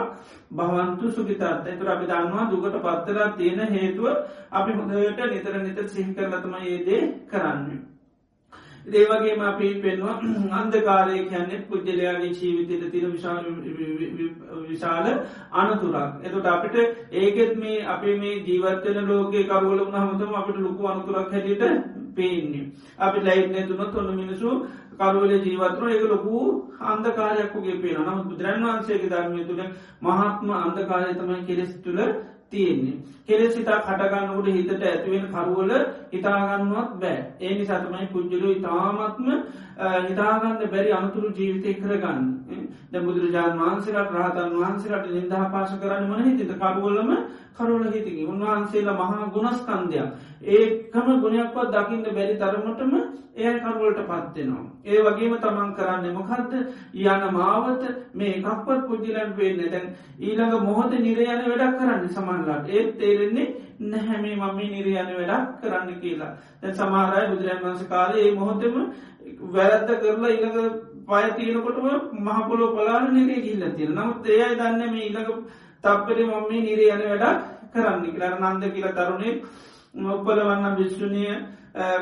[0.52, 4.08] භවන්තු සුගිතත් එතුර අපි දන්නවා දුකට පත්තරා තියෙන හේතුව
[4.52, 7.80] අපි හොඳට නිතර නිත සිහිකරලතම ඒදේ කරන්නේ.
[8.86, 10.20] දේවගේම අපි පෙන්වා
[10.60, 13.46] අන්දකාරය කියන්නේ පුද්ජලයාගේ ජීවිතයට තිර විශාල
[14.66, 15.08] විශාල
[15.54, 16.24] අනතුරක්.
[16.24, 16.76] එතට අපිට
[17.14, 21.64] ඒකෙත් මේ අපේ මේ ජීවත්වන ලෝකේ කරුවල වුණ හමතම අපිට ලොකු අනතුරක් හැටියට
[22.12, 22.72] පේන්නේ.
[23.00, 24.50] අපි ලයිට් නැතුනොත් ඔොන්න මිනිසු
[24.98, 26.36] කරුවල ජීවත්වන ඒක ලොකු
[26.82, 29.64] අන්දකාරයක්කුගේ පේන නමුත් බුදුරන් වන්සේගේ ධර්මය තුළ
[30.02, 32.02] මහත්ම අන්දකාරය තමයි කෙලෙස් තුළ
[32.52, 32.98] තියෙන්නේ.
[33.24, 35.72] කෙලෙස් හිතා කටගන්නකට හිතට ඇතිවෙන කරුවල
[36.12, 37.20] හිතාගන්නවත් බෑ.
[37.40, 39.30] ඒ නිසාතමයි පුද්ජලු ඉතාමත්ම
[40.04, 42.26] හිතාගන්න බැරි අනතුරු ජීවිතය කරගන්න.
[42.92, 47.16] ද බුදුරජාන් වහන්සේලට රහතන් වහන්සේලට නිදහ පාශ කරන්න මන හිතිත කරුවලම
[47.56, 50.12] කරුල හිතිකි උන්වහන්සේලා මහා ගුණස්කන්දයක්.
[50.50, 52.94] ඒකම ගුණයක්වත් දකින්න බැරි තරමටම
[53.38, 54.71] එය කරුවලට පත්වෙනවා.
[54.84, 56.54] ඒ වගේම තමන් කරන්න මොකක්ද
[56.94, 59.88] යන මාවත මේ එකක්වත් පුද්ජිලන් පේන්න දැන්
[60.20, 63.48] ඊළඟ මොහොත නිරයන වැඩක් කරන්න සමන්ලාට ඒත් තේරෙන්නේ
[63.82, 66.32] නැහැමේ මම නිරයන වැඩක් කරන්න කියලා.
[66.62, 68.76] දැ සමාරයි බුදුරන් වන්ස කාලේ ඒ මොහොතම
[69.50, 70.60] වැරද්ද කරලා ඉළඟ
[71.08, 71.88] පය තියෙනකොටම
[72.20, 75.42] මහපොලෝ පලාන නිරේ ගිල්ල තියෙන නමුත් ඒයයි දන්න මේ ඉළඟ
[75.84, 77.42] තප්පරි මම්මේ නිරේ යන වැඩක්
[77.74, 78.52] කරන්න කියලා.
[78.52, 79.34] නන්ද කියලා තරුණේ
[80.10, 81.26] ඔප්පලවන්න විශ්ෂණය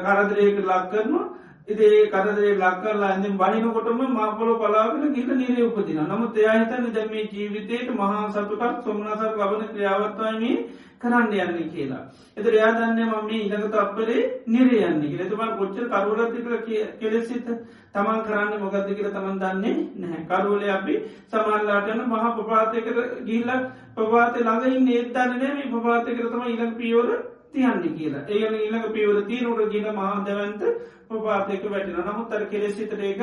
[0.04, 1.28] කරදරයක ලක් කරනවා.
[1.70, 7.90] ඉදේ කරදරේ ලක්කරලා ඇඳින් බහිනකොටම මාපොල පලාගෙන ගිට නිරේ උපතින නමුත් එයාහිතන දැම මේ ජීවිතයට
[7.94, 10.56] මහා සතුටක් සොමනසක් ලබන ක්‍රියාවත්වයමේ
[11.00, 12.02] කරන්න යන්න කියලා.
[12.38, 16.56] එතර එයා දන්න මම මේ ඉඳගත අපරේ නිරේ යන්නේ එතුම කොච්චර කරුලතිකර
[16.98, 17.48] කෙලෙසිත
[17.94, 20.26] තමන් කරන්න මොකක්ද කියල තමන් දන්නේ නැහැ.
[20.28, 20.96] කරුවල අපි
[21.28, 27.10] සමල්ලාටන මහ ප්‍රපාතයකර ගිල්ලක් ප්‍රපාතය ළඟයින් ඒත්තන්නනෑ මේ ප්‍රපාතකර තම ඉලක් පියෝර
[27.54, 28.26] තියන්න කියලා.
[28.28, 30.64] ඒගන ඊළඟ පියවර තීරුට ගින මහන්දවන්ත
[31.08, 33.22] ප්‍රපාතයක වැටින නමුත් අර කෙලෙසිතරේක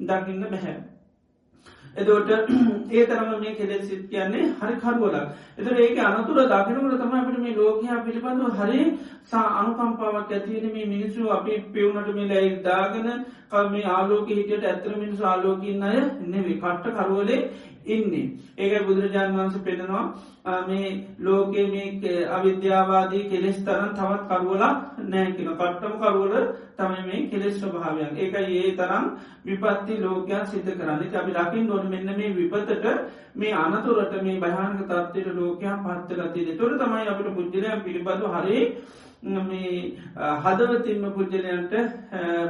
[0.00, 0.76] දකින්න බැහැ.
[1.96, 2.30] එදෝට
[2.90, 7.54] ඒ තරම මේ කෙලෙ සිත් කියන්නේ හරි කරුවලක් එතර ඒක අනතුර දකිනකට තම අපට මේ
[7.54, 8.80] ලෝකයා පිළිබඳව හරි
[9.24, 13.08] සා අනුකම්පාවක් ඇතිවෙන මේ මිනිස්සු අපි පෙවුණට මේ ලැයි දාගෙන
[13.68, 17.40] මේ ආලෝක හිටියට ඇතර මිනිසු ආලෝකින් අය නෙවේ කට්ට කරුවලේ
[17.86, 18.32] ඉන්නේ.
[18.56, 20.04] ඒක බුදුරජාන් වන්ස පෙනෙනවා
[20.62, 24.72] මේ ලෝකයේ මේ අවිද්‍යාවාදී කෙලෙස් තරන් තවත් කරුවලා
[25.06, 26.34] නෑකින කට්ටම කරුවල
[26.76, 29.04] තම මේ කෙලෙස් ස්වභාවයක් ඒක ඒ තරම්
[29.44, 31.14] විපත්ති ලෝකයා සිත කරන්න.
[31.14, 32.86] අපි ලකින් නොන මෙන්න මේ විපතට
[33.34, 38.58] මේ අනතුරට මේ භයානක තත්වයට ලෝකයා පත්තලතිද තොර තමයි අපට පුද්ජලයන් පිළිබඳු හරි
[39.24, 41.72] මේ හදවතින්ම පුද්ජලයන්ට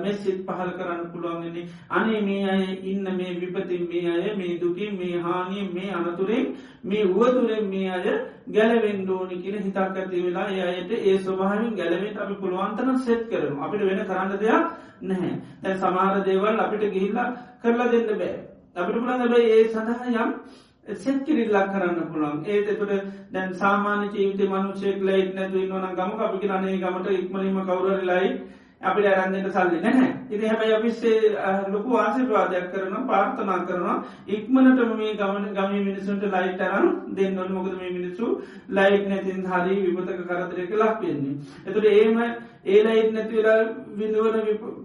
[0.03, 4.99] මේ සිත් පහල කරන්න පුළුවන්ගෙන අනේ මේ අය ඉන්න මේ විපතින් මේ අය මේ දුකින්
[4.99, 10.91] මේ හානිය මේ අනතුරෙන් මේ වුවතුරෙන් මේ අය ගැලවෙන් ඩෝනි කියල හිතක් ඇති වෙලා ඒයට
[10.93, 14.67] ඒ ස්වභාවින් ගැලවෙන් අපි පුළුවන්තන සෙත් කරන අපිට වෙන කරන්න දෙයක්
[15.03, 15.33] නැහැ.
[15.63, 17.29] තැ සමාර දේවල් අපිට ගිහිල්ලා
[17.63, 18.35] කරලා දෙන්න බෑ.
[18.77, 20.33] අපිට පුළන් බයි ඒ සඳහා යම්
[20.87, 22.93] සැත්කිරිල්ලක් කරන්න පුළන් ඒත් එතුට
[23.33, 28.35] දැන් සාමාන්‍ය ජීවිත මනුෂෙක් ලයිට් නැතු ඉන්නවන ගම අපි රනේ ගමට ඉක්මනීම කවුර ලයි
[28.83, 31.21] අපිට ඇරන්නට සල්ලි නැහැ ඉති හැබයි අපිස්සේ
[31.69, 33.97] ලොකු ආසිරවාදයක් කරන පාර්ථනා කරනවා.
[34.29, 38.27] ඉක්මනටම මේ ගමන ගම මිනිසුන්ට ලයිට් අරන් දෙන්නවල මොකද මේ මිනිස්සු
[38.71, 41.37] ලයිට් නැතින් හරි විමතක කරදරයක ලක් වෙන්නේ.
[41.67, 42.21] එතුට ඒම
[42.67, 43.61] ඒ ලයිට් නැතිවෙලා
[43.95, 44.37] විඳුවන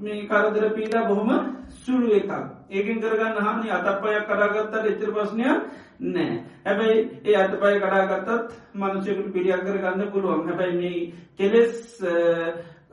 [0.01, 1.31] මේ කරදර පීඩා බොහොම
[1.79, 2.58] සුළු එකක්.
[2.69, 5.59] ඒකින් කරගන්න හානි අතපයක් කරගත්තට එතර ප්‍රශ්නයක්
[5.99, 6.43] නෑ.
[6.65, 10.47] හැබැයි ඒ අතපය කඩාගත්තත් මනුෂයකට පිරිියක් කරගන්න පුළුවන්.
[10.47, 12.01] හැබැයි මේ කෙලෙස්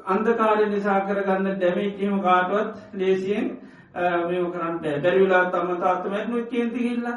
[0.07, 3.49] අන්දකාරය නිසා කරගන්න ඩැමේජීම කාටුවත් ලේසියෙන්
[4.25, 7.17] මේ කරන්න බැරිවිලා තම තාත්තමැත්නුව කේන්ති හිල්ලා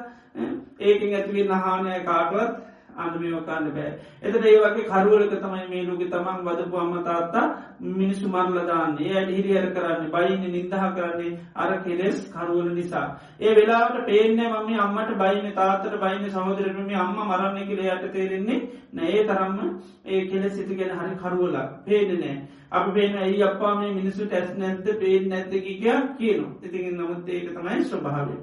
[0.81, 2.68] ඒකින් ඇතිවී නහානය කාටුවත්
[2.99, 3.91] අන්මෝකාන්න බෑ.
[4.21, 7.45] එතට ඒ වගේ කරුවලක තමයි මේ ලෝක තමන් වදපු අම්ම තාත්තා
[7.79, 10.09] මිනිස්සු මරලදාන්නේ ඇයට හිරිහර කරන්න?
[10.09, 13.07] බයින්න නිදහ කරන්නේ අර කෙලෙස් කරුවල නිසා.
[13.39, 18.61] ඒ වෙලාට පේන මම අම්මට බයින තාත්තට බයින සහෝදරටම අම්ම මරන්න කියල යට තේරෙන්නේ
[18.93, 19.25] නෑ.
[19.25, 19.59] තරම්ම
[20.05, 22.37] ඒ කෙල සිති ගැන හරි කරුවලා පේනනෑ
[22.71, 27.51] අප පේන ඇයි අපා මේ මිනිස්සු ටැස් නැත්ත පේෙන් නැත්තකි කිය කියනු ඉතිගින් නමුත් ඒක
[27.51, 28.37] තමයි ස්වභාවය.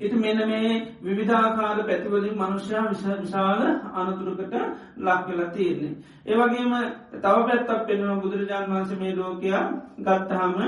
[0.00, 0.70] ඉති මෙන මේ
[1.04, 3.62] විවිධාකාර පැතිවලින් මනුෂ්‍යයා විශාල
[3.94, 4.54] අනතුරකට
[4.98, 5.92] ලක්වෙලා තියන්නේ.
[6.26, 6.72] ඒවගේම
[7.14, 9.62] තව පැත්තක් පෙන්ව බුදුරජාණන් වන්ස මේ ලෝකයා
[10.00, 10.58] ගත්තහම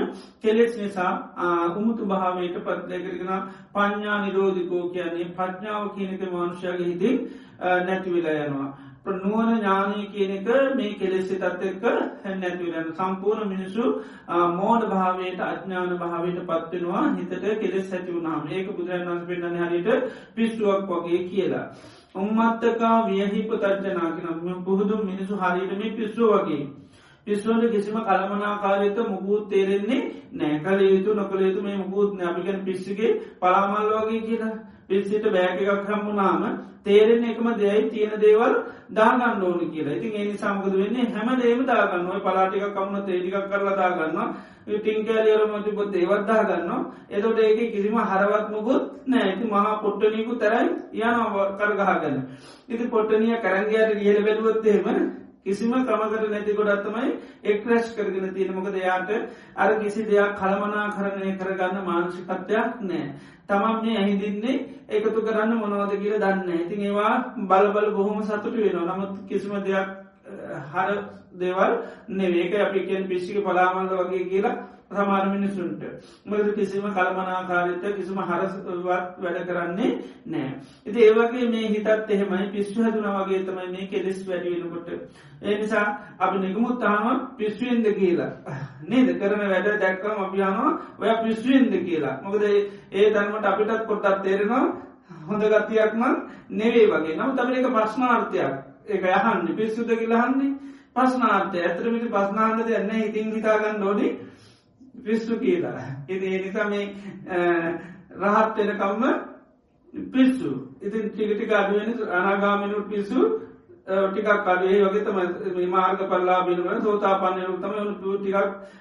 [0.41, 1.11] කෙලෙස් නිසා
[1.77, 3.31] උමුතු භාවයට පත්ලයකරගෙන
[3.73, 7.17] පඥ්ඥා නිරෝධිකෝ කියන්නේ ප්‍රඥාව කියනක මනුෂ්‍යයාගේ හිතින්
[7.85, 8.71] නැතිවෙලා යනවා.
[9.05, 11.83] නුවන ඥානී කියන එක මේ කෙලෙස්සි තත් එක්ක
[12.23, 13.83] හැන්නැතිවලන්න සම්පූර්ණ මිනිසු
[14.53, 18.47] මෝඩ භාවයට අඥ්ඥාන භාවයට පත්වෙනවා හිතට කෙලෙස් ඇති වුණාම.
[18.49, 19.89] ඒක බුදුරන් වන්ස පෙන්න්න හරිට
[20.35, 21.67] පිස්සුවක් වගේ කියලා.
[22.15, 26.67] උම්මත්තකා වියහිප තර්ජනාකනම් පුහුදු මිනිසු හරිට මේ පිස්සුව වගේ.
[27.27, 30.01] පිස්වන්ට කිසිම කළමනාකාරයත මුකුත් තේරෙන්නේ
[30.33, 34.55] නෑ කල යුතු නොකළ යුතු මේ මුකුත් අපිකන් පිස්සිගේ පලාමල් වගේ කියලා.
[34.93, 36.47] පිස්සිට බෑක එකක් හම්මුණාම
[36.83, 38.55] තේරෙන එකම දෙයයි තියෙන දේවල්
[38.91, 39.97] දාගන්න ඕන කියලා.
[39.97, 41.11] ඉතින් ඒ සමකද වෙන්නේ?
[41.11, 42.09] හැම දේම දාගන්න.
[42.09, 44.33] ඔය පලාටික කමුණ තේටිකක් කරලා දාගන්න
[44.65, 50.61] ටිංකෑලියර මති පොත් ඒවත්දා ගන්න එතොට ඒක කිසිම හරවත් මුකුත් නෑ ඇති මහා පොට්ටනීකු තරයි
[51.01, 51.17] යන
[51.59, 52.17] කරගහගන්න
[52.69, 54.87] ඉති පොට්ටනිය කරංගයට ගියල බැලුවොත්තේම
[55.45, 57.09] කිසිම ක්‍රමකට නැති ගොඩත්තමයි
[57.45, 59.09] එක්රැශ් කරගෙන තියෙනමකද යාට
[59.57, 63.03] අර කිසි දෙයක් කළමනා කරණය කරගන්න මාංශිකත්වයක් නෑ
[63.45, 64.55] තමන් මේ ඇහිදින්නේ
[64.89, 67.13] එකතු කරන්න මොනවද කියල දන්න ඉතින් ඒවා
[67.45, 68.85] බලබල බොහොම සතුට වෙනවා.
[68.89, 69.89] නමුත් කිසිම දෙයක්
[70.67, 70.89] හර
[71.35, 71.73] දේවල්
[72.09, 74.55] නෙවේක අපි කියෙන් පිශ්ික පලාමල්ල වගේ කියලා
[74.93, 75.83] සමාර මිනිසුන්ට
[76.25, 78.85] මද කිසිම කල්මනාකාරිත කිසිම හරසවත්
[79.17, 79.91] වැඩ කරන්නේ
[80.25, 80.49] නෑ.
[80.85, 84.89] ඉති ඒවගේ මේ හිතත් එහෙමයි පිස්සු හැදුන වගේ තමයි මේ කෙලෙස් වැඩියෙනකොට.
[85.41, 85.85] ඒ නිසා
[86.19, 88.31] අපි නිගමුත්තාම පිස්සුවෙන්ද කියලා.
[88.85, 92.15] නේද කරන වැඩ දැක්කම අපියානවා ඔය පිස්සුවෙන්ද කියලා.
[92.23, 94.65] මොකද ඒ ධර්මට අපිටත් කොටත් තේරෙනවා
[95.23, 96.03] හොඳ ගතියක්ම
[96.51, 98.53] නෙවේ වගේ නම් තම එක ප්‍රශ්නාර්ථයක්
[98.87, 100.53] ඒක යහන්න පිස්සුද කියලහන්නේ
[100.95, 104.11] පස්නාර්ථය ඇතරමිට පස්නාන්ද එන්න ඉතින් හිතාගන්න ඕනේ
[105.03, 105.81] පිස්සු කියලා.
[106.07, 106.85] ඉති නිසා මේ
[108.23, 109.03] රහත් වෙනකම්ම
[110.13, 110.51] පිස්සු.
[110.81, 113.19] ඉතින් ටිකටික අඩුවෙන අනාගාමිනුට පිස්සු
[114.09, 117.73] ටිකක් අඩුවේ වගේ තම මාර්ග පල්ලා බිලුවන සෝතා පන්නයනු තම
[118.05, 118.37] ු ටිකක්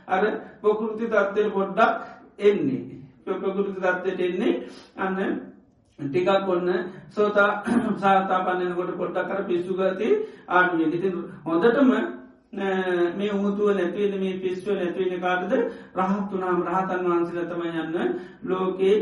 [0.08, 0.22] අර
[0.62, 1.94] පොකෘති තත්වයට පොඩ්ඩක්
[2.40, 2.92] එන්නේ.
[3.24, 4.52] ප්‍රකෘති තත්වයට එන්නේ
[4.96, 5.18] අන්න
[5.98, 6.68] ටිකක් ඔන්න
[7.10, 7.62] සෝතා
[7.96, 10.08] සාතා පන්නනකොට පොට්ටක් කර පිස්සු ගති
[10.48, 11.90] ආඩුවෙන් ඉතින් හොඳටම
[12.52, 15.52] මේ උමුතුව නැතිවෙන මේ පිස්ටුව නැතිවෙන කාටද
[15.96, 18.96] රහත්තුනාම් රහතන් වහන්සලතම යන්න ලෝකේ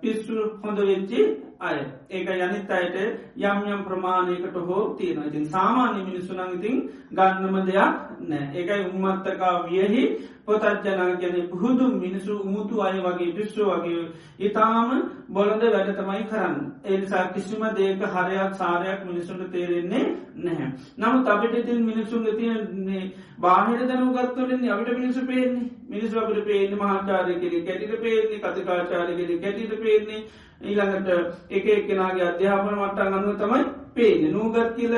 [0.00, 1.20] පිස්සු හොඳ වෙච්චි
[1.60, 1.78] අය.
[2.10, 2.96] ඒක යනිත් අයට
[3.36, 7.92] යම් යම් ප්‍රමාණයකට හෝ තියෙන ඉතින් සාමාන්‍ය මිනිස්සුනං ඉතින් ගන්නම දෙයක්
[8.22, 8.48] නෑ.
[8.54, 10.02] ඒකයි උම්මත්තකා වියහි
[10.48, 14.02] පොතත්ජනා ගැන පුහුදු මිනිසු උමුතු අය වගේ පිස්සු වගේ
[14.40, 14.90] ඉතාම
[15.28, 16.56] බොලඳ වැඩ තමයි කරන්න.
[16.84, 20.04] ඒනිසා කිසිම දේක හරයක් සාරයක් මිනිසුන්ට තේරෙන්නේ
[20.36, 20.72] නැහැ.
[20.98, 23.04] නමුත් අපිට ඉතින් මිනිසුන් තියන්නේ
[23.38, 25.70] බාහිර දැනුගත්තුලින් අපිට මිනිසු පේන්නේ.
[25.88, 30.24] මිනිස් අපට පේන්නේ මහාචාරය කෙරි කැටිට පේන්නේ කතිකාචාරය කෙරි කැටිට පේන්නේ.
[30.62, 31.08] ඊළඟට
[31.50, 33.62] එක එක්කෙනගේ අධ්‍යාපන මට්ටා ගන්න තමයි
[33.94, 34.94] පේන නූගත් කියල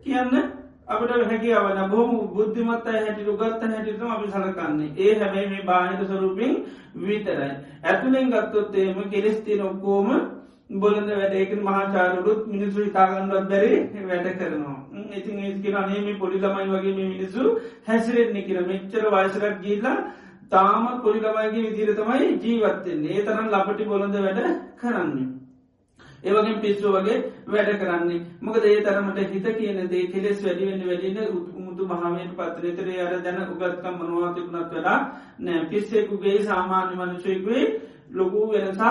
[0.00, 0.61] කියන්න
[0.92, 4.92] අපට හැකිවන බොහම බුද්ධිමත් හැටි ගත්ත හැටිතම අපි සලකන්නේ.
[4.98, 6.54] ඒ හැබැයි මේ බාහිත ස්වරූපින්
[6.98, 7.50] විතරයි.
[7.84, 10.08] ඇතුළෙන් ගත්තොත්තේම කෙලෙස්ති නොක්කෝම
[10.76, 13.72] බොලඳ වැඩේක මහාචාරුරුත් මිනිස්සු ඉතාගන්නවත් බැරි
[14.06, 14.78] වැඩ කරනවා.
[15.12, 17.42] ඉතින් ඒකෙන අනේම පොඩි ළමයි වගේ මේ මිනිස්සු
[17.86, 19.98] හැසිරෙන්නේ කියර මෙච්චර වයසරක් ගිල්ලා
[20.50, 24.42] තාමත් පොඩි ළමයිගේ විදිර තමයි ජීවත්තෙන්නේ ඒ තරන් ලපටි බොලඳ වැඩ
[24.80, 25.28] කරන්නේ.
[26.24, 28.20] ඒවගේ පිස්සු වගේ වැඩ කරන්නේ.
[28.40, 31.18] මොකද ඒ තරමට හිත කියන දේ කෙලෙස් වැඩිවෙන්න වැඩින
[31.52, 34.98] උමුතු මහමයට පත්තරතරේ අර දැන උගත්කම් මනවා තිබුණත් වෙලා
[35.38, 35.66] නෑ.
[35.66, 37.64] පිස්සෙකුගේ සාමාන්‍ය මනුෂයකුවේ
[38.12, 38.82] ලොකු වෙනසක්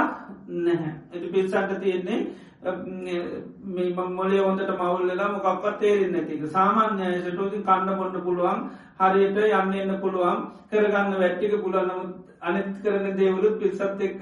[0.47, 0.93] නැහැ.
[1.11, 2.19] ඇති පිස්සන්ට තියෙන්නේ
[2.61, 8.59] මේ මොලේ හොඳට මවල්ලලා මොකක්වත් තේරෙන් නැතික සාමාන්‍යයසටෝති කණ්ඩ බොන්න පුළුවන්
[8.99, 14.21] හරියට යන්න එන්න පුළුවන් කරගන්න වැට්ටික පුලන්නමුත් අනිත් කරන දේවලුත් පිස්සත් එක්ක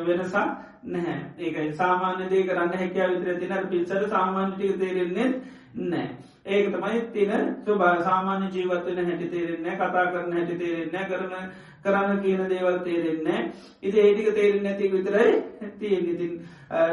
[0.00, 0.46] වෙනසා
[0.84, 1.18] නැහැ.
[1.38, 1.72] ඒකයි.
[1.74, 5.28] සාමාන්‍ය දේ කරන්න හැකයා විතර තින පිස්සර සාමාන්‍යටික තේරෙන්නේ
[5.74, 6.08] නෑ
[6.46, 7.30] ඒක තමයි තින
[7.64, 11.52] සුභ සාමාන්‍ය ජීවත්වන හැටි තේරෙන්නේ කතා කරන හැටි තේරෙන්නේ කරන
[11.82, 13.52] කරන්න කියන දේවල් තේරෙන්නේ
[13.82, 15.32] ඉති ඒටික තේරෙන් නැති විතරයි
[15.78, 16.32] තියෙන ඉතින්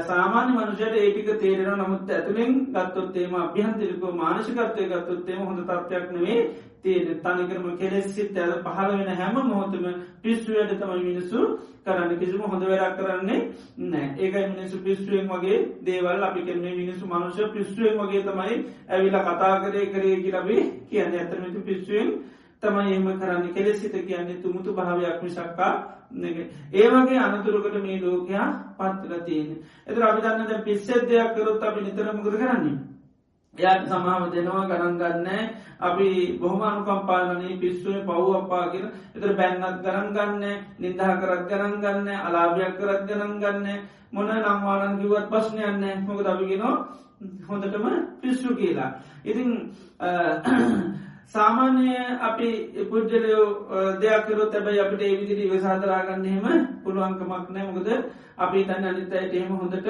[0.04, 6.42] සාමාන්‍ය මනුෂයට ඒටික තේරෙන නමුත් ඇතුළෙන් ගත්තොත්තේම අභ්‍යහන්තිරිකෝ මානසිකත්වය ගත්තොත්තේම හොඳ තත්වයක් නෙවේ
[6.84, 9.86] තියෙන තනිකරම කෙලෙස්සිත් ඇද පහල වෙන හැම මොහොතම
[10.22, 11.40] පිස්සුවයට තමයි මිනිස්සු
[11.86, 12.20] කරන්න.
[12.20, 13.40] කිසිම හොඳ වැඩක් කරන්නේ
[13.86, 18.56] නෑ ඒකයි මිනිස්සු පිස්සුවෙන් වගේ දේවල් අපි කරන්නේ මිනිස්සු මනුෂ්‍ය පිස්සුවෙන් වගේ තමයි
[18.90, 21.16] ඇවිල කතා කරේ කරේ කියලබේ කියන්න.
[21.16, 22.10] ඇතරමතු පිස්සුවෙන්
[22.64, 23.54] තමයි එම කරන්න.
[23.54, 25.74] කෙලෙසිත කියන්නේ තුමුතු භාවයක් මිසක්කා
[26.74, 29.50] ඒවගේ අනතුරකට මේ ලෝකයා පත්වල තියෙන
[29.88, 32.78] එත අභිධන්නද පිස්සෙත් දෙයක් කරොත් අපි නිතරමකද කරන්නේ?
[33.60, 35.28] එයාට සමාව දෙනවා ගණන්ගන්න
[35.82, 36.10] අපි
[36.42, 40.44] බොහම අනුකම්පාලනී පිස්සුවේ පව් අපාගෙන එතර බැන්නත් ගරන්ගන්න
[40.80, 43.68] නිදහ කරත් ගරන්ගන්න අලාභයක් කරත් ගණන්ගන්න
[44.12, 46.76] මොන නම්වාලන් කිවත් ප්‍රශ්නයන්න මොක දබිගෙනවා
[47.50, 47.86] හොඳටම
[48.22, 48.92] පිස්සු කියලා.
[49.24, 49.50] ඉතින්
[51.28, 51.90] සාමාන්‍ය
[52.22, 52.50] අපි
[52.90, 53.46] පුද්ජලයෝ
[54.02, 56.48] දෙයක්කරොත් ඇබයි අපට ඒවිදිරි වසාදරාගන්නහෙම
[56.84, 57.68] පුළුවන්කමක් නෑ.
[57.68, 57.90] මොකද
[58.38, 59.88] අපි තන්න අනිතයට එහෙම හොඳට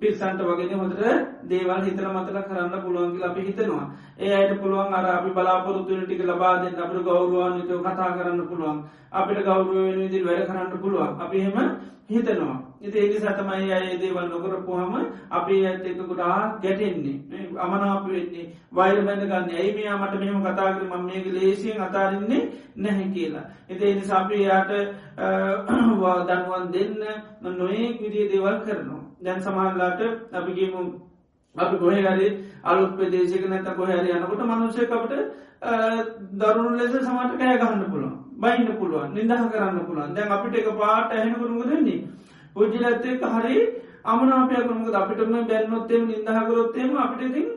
[0.00, 1.02] පිස්සන්ට වගේ හොඳට
[1.50, 3.86] දේවල් හිතර මතල කරන්න පුළුවන්ගි අපි හිතනවා.
[4.18, 8.78] ඒ අයට පුළුවන් අර අපි බලාපොරොත්තුන ටික ලබාදෙන් අපට ගෞරුවන්නිතව කතා කරන්න පුළුවන්.
[9.12, 11.20] අපිට ගෞරුවෙන් විදිල් වැඩ කරන්න පුළුවන්.
[11.20, 11.58] අපි හෙම
[12.08, 12.56] හිතනවා.
[12.80, 14.94] ඉති ඒනි සතමයි අය දේවල් නොකරපුහම
[15.30, 17.16] අපි ඇත් එක ගොඩා ගැටෙන්නේ.
[17.56, 22.42] අමනාප වෙන්නේ වෛර බැඳගන්න ඇයි මේ මට මෙහම කතාකර ම මේක ලේසියෙන් අතාරන්නේ
[22.76, 23.46] නැහැ කියලා.
[23.70, 24.70] එති එනි සපියාට
[26.28, 27.02] දනුවන් දෙන්න
[27.58, 29.03] නොයෙක් විදිිය දේවල් කරනවා.
[29.20, 30.00] දැන් සමහල්ලාට
[30.32, 30.82] අපිගේමු
[31.56, 32.02] අපි ගොහරි
[32.64, 34.92] අලුත් ප්‍රදේශක නැත කොහැර යනකොට මනුෂයකට
[36.34, 40.14] දරුණු ලෙස සමට කෑ ගහන්න පුළුවන් බයින්න පුළුවන් නිදහ කරන්න පුළුවන්.
[40.14, 42.04] දැන් අපිට එක පාට ඇහෙනකරුම දෙන්නේ
[42.56, 43.56] පුද්ජිලත්තයක හරි
[44.04, 47.48] අමනාපයකරමුද අපිටම බැන්නොත්තේම නිදහකරොත්තේම අපිට ඉතින්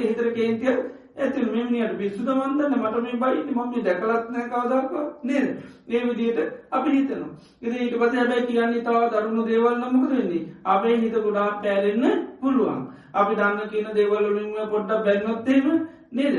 [0.00, 0.76] හිතර කේන්තිය
[1.16, 4.92] ඇති මෙමනිට පිස්සුද වන්දන්න මට මේ බයින්න මම දැකලත්නෑ කවදක්.
[5.22, 5.48] නේද?
[5.88, 7.30] ඒ විදියට අපි හිතනවා.
[7.62, 10.42] ඉද ඊට පස හැබැයි කියන්නේ තව දරුණු දේවල් නමක වෙන්නේ?
[10.66, 12.82] අපේ හිත ගොඩා පෑරෙන්න්න පුළුවන්.
[13.14, 15.66] අපි දන්න කියන දේවල්ලින්ම පොඩ්ඩක් බැන්නොත්තේම
[16.12, 16.36] නේද?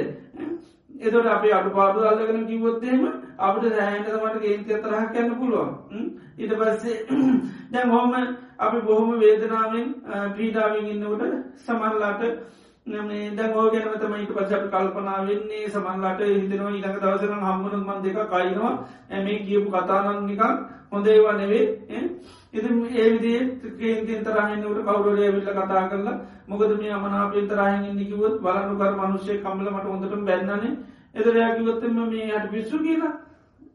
[1.02, 3.06] එතොට අප අඩු පාඩු අල්ලගෙන කිවොත්තේම
[3.40, 5.72] අපට රෑන්ටමට ගේන්ති තරහ කියන්න පුළුවන්.
[6.38, 7.06] ඊට පස්සේ
[7.74, 8.14] දැන් හොම
[8.60, 9.88] අපි බොහොම වේදනාවෙන්
[10.36, 11.24] ප්‍රීඩාවෙන් ඉන්නකට
[11.60, 12.24] සමල්ලාට
[12.88, 18.74] මේ දැන් ඕගැනම තමයිට පසට කල්පනා වෙන්නේ සමන්ලාට හිතනවා ඊළඟ දවසර හම්මනුත් මන් දෙක කයිනවා
[19.10, 20.44] ඇමේ කියපු කතානන්නිකක්
[20.92, 21.66] හොඳේවා නෙවේ
[22.54, 23.40] ඉති ඒවිදේ
[23.74, 26.18] කේන්තින් තරහෙන්නට කවුරේ විල්ල කතා කරලා
[26.48, 30.78] මොකද මේ අමනාපේ තරහෙන් නිකිවොත් බලනු කර මනුෂ්‍යය කම්ලමට හොඳට බැන්නන.
[31.14, 33.14] එදරයාකිවොත්තම මේ අට පිස්සු කියලා.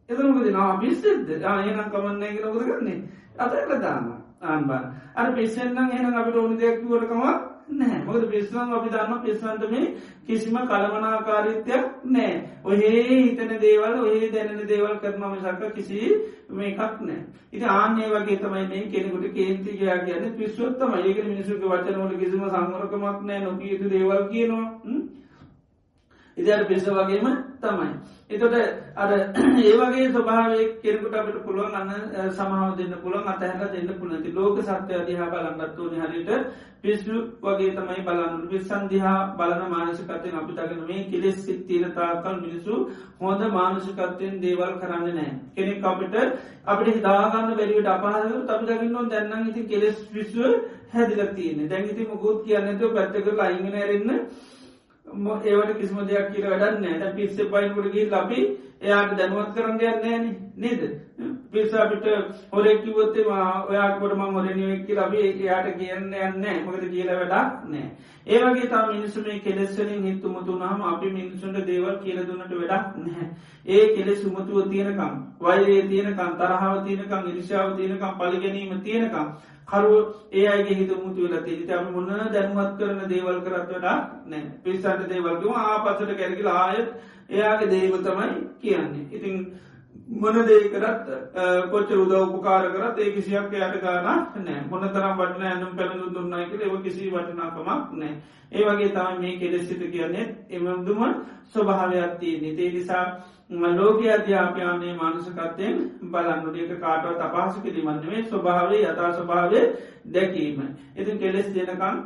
[0.08, 3.02] එදමකද නා පිස්සෙද ආයනම් කමන්නේ කියනකොද කරන්නේ?
[3.36, 4.06] අතක දාන්න
[4.42, 4.82] ආන්බා
[5.14, 9.94] අර පිස්සෙන්න්නම් එන අපිට ඕනි දෙයක් වරකමක් නෑ මොකද පිස්වන් අපි දන්න පිස්වන්ට මේ
[10.26, 12.32] කිසිම කළමනාකාරිත්‍යයක් නෑ
[12.64, 16.00] ඔහේ හිතන දේවල් ඔහේ දැනෙන දේවල් කරනම සක්ක කිසි
[16.52, 20.34] මේකක් නෑ ඉති ආන්නේ වගේ තමයි මේ කෙනෙකුට කේන්තිකයා කියන්න.
[20.34, 24.66] පිස්වත්තම ඒක මිනිසුක වචනවල කිසිම සංවරකමක් නෑ නොකියතු දේවල් කියනවා.
[26.38, 27.26] ඉදර පිස වගේම
[27.60, 27.90] තමයි.
[28.28, 28.54] එතොට
[28.94, 29.10] අර
[29.60, 31.90] ඒවගේ ස්වභාවේ කෙරකුට අපට පුළුවන් අන්න
[32.30, 36.30] සමාව දෙන්න පුළුවන් අතහැර දෙන්න පුළනති ලෝක සත්‍ය අධහා බලන්නත්වන හරිට
[36.80, 38.48] පිස්සු වගේ තමයි බලන්න.
[38.48, 42.74] විස්සන්දිහා බලන මානසිකතයෙන් අපි දගෙන මේ කෙලෙස් සිත්තිීන තාකල් මිනිසු
[43.20, 46.14] හොඳ මානසිකත්වයෙන් දේවල් කරන්න නෑ කෙනෙක් අපිට
[46.66, 50.44] අපට හිතාගන්න බැරිවට අපහසු අපි දකින්නො දැන්නම් ඉති කෙලෙස් විශ්ව
[50.92, 51.68] හැදිල තියන්නේ.
[51.68, 54.14] දැන්ගිති මුකුත් කියන්නතු පැත්තක අයිගෙන ඇරන්න
[55.44, 58.40] ඒවට කිසිම දෙයක් කියල වැඩන්න ට පිස්ස පයින්කුටගේ ලබි
[58.80, 60.24] එයාට දැනුවත් කරන්න යන්නේන
[60.56, 60.82] නේද?
[61.50, 62.06] පිස්සාපිට
[62.52, 67.88] හොරෙක්කිවොත්තේ ඔයාකොට ම හොරනිවෙක්කි ලබි එයාට කියන්න යන්න මොකද කියල වැඩක් නෑ
[68.26, 73.28] ඒවගේ තා මිනිසුමේ කෙලෙස්සලින් හිත්තුමුතුනාම අපි මිනිසුන්ට දේවල් කියල දුන්නට වැඩක් නැහැ.
[73.66, 79.30] ඒ කෙලෙ සුමතුව තියෙනකම් වෛරේ තියෙනකම් තරහාව තියෙනකම් ඉරිශාව තියෙනකම් පලිගැනීම තියෙනකම්
[79.68, 84.42] කරු ඒ අගේ හිත මුතු වෙලා තිට අපි මොන්න දැනුවත් කරන දේවල් කරත් වඩා නෑ.
[84.64, 86.88] පිස්සන්ට දේවල්ගම ආපසට කැරකිල ආයත්
[87.30, 88.28] එයාගේ දේව තමයි
[88.58, 89.08] කියන්නේ.
[89.12, 89.34] ඉතින්
[90.14, 91.06] මොන දේ කරත්
[91.70, 94.64] කොච්ච උද උපකාර කරත් ඒ කිසියක් යට ගාන නෑ.
[94.70, 98.12] මොන තරම් වටන ඇනුම් පැළඳු දුන්නයික ඒව කිසි වටනාකමක් නෑ.
[98.52, 100.26] ඒ වගේ තම මේ කෙලෙස්සිත කියන්නේ.
[100.50, 101.02] එමදුම
[101.46, 102.56] ස්වභාවයක් තියන්නේ.
[102.56, 103.04] තේ නිසා
[103.50, 109.60] ලෝක අධ්‍යාපයානයේ මානසකත්තයෙන් බලන්නට එක කාටව තපාසු කිරීමන්නවේ ස්වභාවේ යතා ස්වභාවය
[110.06, 110.76] දැකීම.
[110.94, 111.96] ඉතින් කෙලෙස් දෙනකම්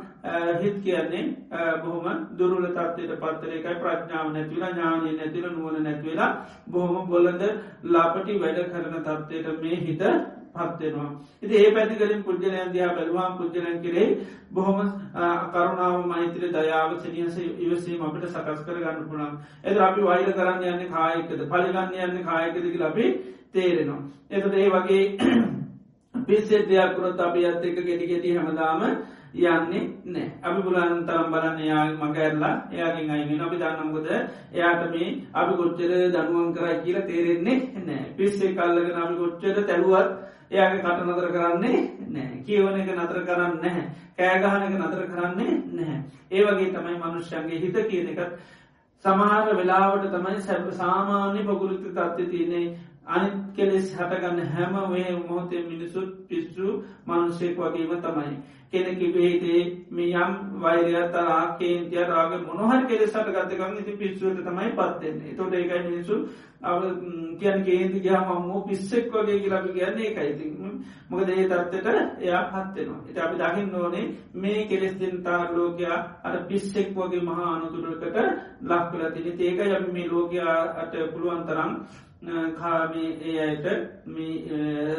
[0.61, 1.35] හිත් කියන්නේ
[1.83, 6.31] බොහොම දුරුල තත්වයට පත්තරයකයි ප්‍රඥාව නැතිවලා ඥානය නැතිල නුවන නැතිවෙලා
[6.67, 7.43] බොහොම බොලඳ
[7.85, 10.01] ලාපටි වැඩ කරන තත්වයට මේ හිත
[10.55, 11.09] පත්වෙනවා.
[11.41, 14.07] ඉති ඒ පැතිකලින් පුද්ජලයන් දයා බැලවාම් පුද්ජලන් කරේ
[14.51, 14.79] බොහොම
[15.51, 20.91] කරුණාව මෛත්‍ර දයාව සනියස ඉවසීම අපට සකස් කර ගන්න පුළන් එද අපි වෛර කරන්න යන්න
[20.91, 23.09] කායකද පලිගන්න යන්න කායකදකි ලබේ
[23.51, 24.01] තේරෙනවා.
[24.31, 25.03] එතද ඒ වගේ
[26.27, 28.81] පිස්සෙත් දෙයක්කුරොත් අපි අත් එක ගෙඩි ගෙටි හැමදාම
[29.35, 35.53] යන්නේ නෑ අපි පුලන් තරම් බලන්න යා මගඇල්ලා එයාගෙන් අයිගෙන අපි දන්නම්කොද එයාට මේ අපි
[35.55, 40.11] කොච්චර දනුවන් කරයි කියලා තේරෙන්නේ නෑ පිස්සේ කල්ලගෙන අපි කොච්චර තැරුවත්
[40.53, 43.85] එයාගේ කට නතර කරන්නේ නෑ කියවන එක නතර කරන්න නැහැ.
[44.17, 45.99] කෑගහන එක නතර කරන්නේ නැහැ.
[46.31, 48.33] ඒවගේ තමයි මනුෂ්‍යන්ගේ හිත කියන එකත්.
[49.05, 52.65] සමහර වෙලාවට තමයි සැප සාමාන්‍ය පගුරුති තත්ව තියනේ
[53.07, 58.37] අනිත් කෙලෙස් හටගන්න හැම වේ මොහොතේ මිනිසුත් පිස්සු මනුස්සෙක් වගේම තමයි.
[58.73, 65.35] කෙනෙකි බේහිතේ මියම් වෛරය තරා කේන්තිය රාග මොනහර කෙලෙ සට ගත්තකම් ඉති පිස්සුවට තමයි පත්වෙන්නේ
[65.35, 66.15] තොට ඒකයි මිනිසු
[66.63, 66.79] අව
[67.35, 70.45] කියන් කේන්ති ගහම අම්මෝ පිස්සෙක් වගේ කියලබි කියන්නේ එකයිති
[71.09, 74.05] මොකද ඒ තත්වට එයා පත්වෙනවා එට අපි දකිින් ඕනේ
[74.35, 78.17] මේ කෙලෙස් දෙන්තා ලෝකයා අර පිස්සෙක් වගේ මහා අනුතුරකට
[78.63, 81.71] ලක්කල තින ඒක යම මේ ලෝකයාට පුළුවන් තරම්
[82.55, 83.65] කාමේ ඒ අයට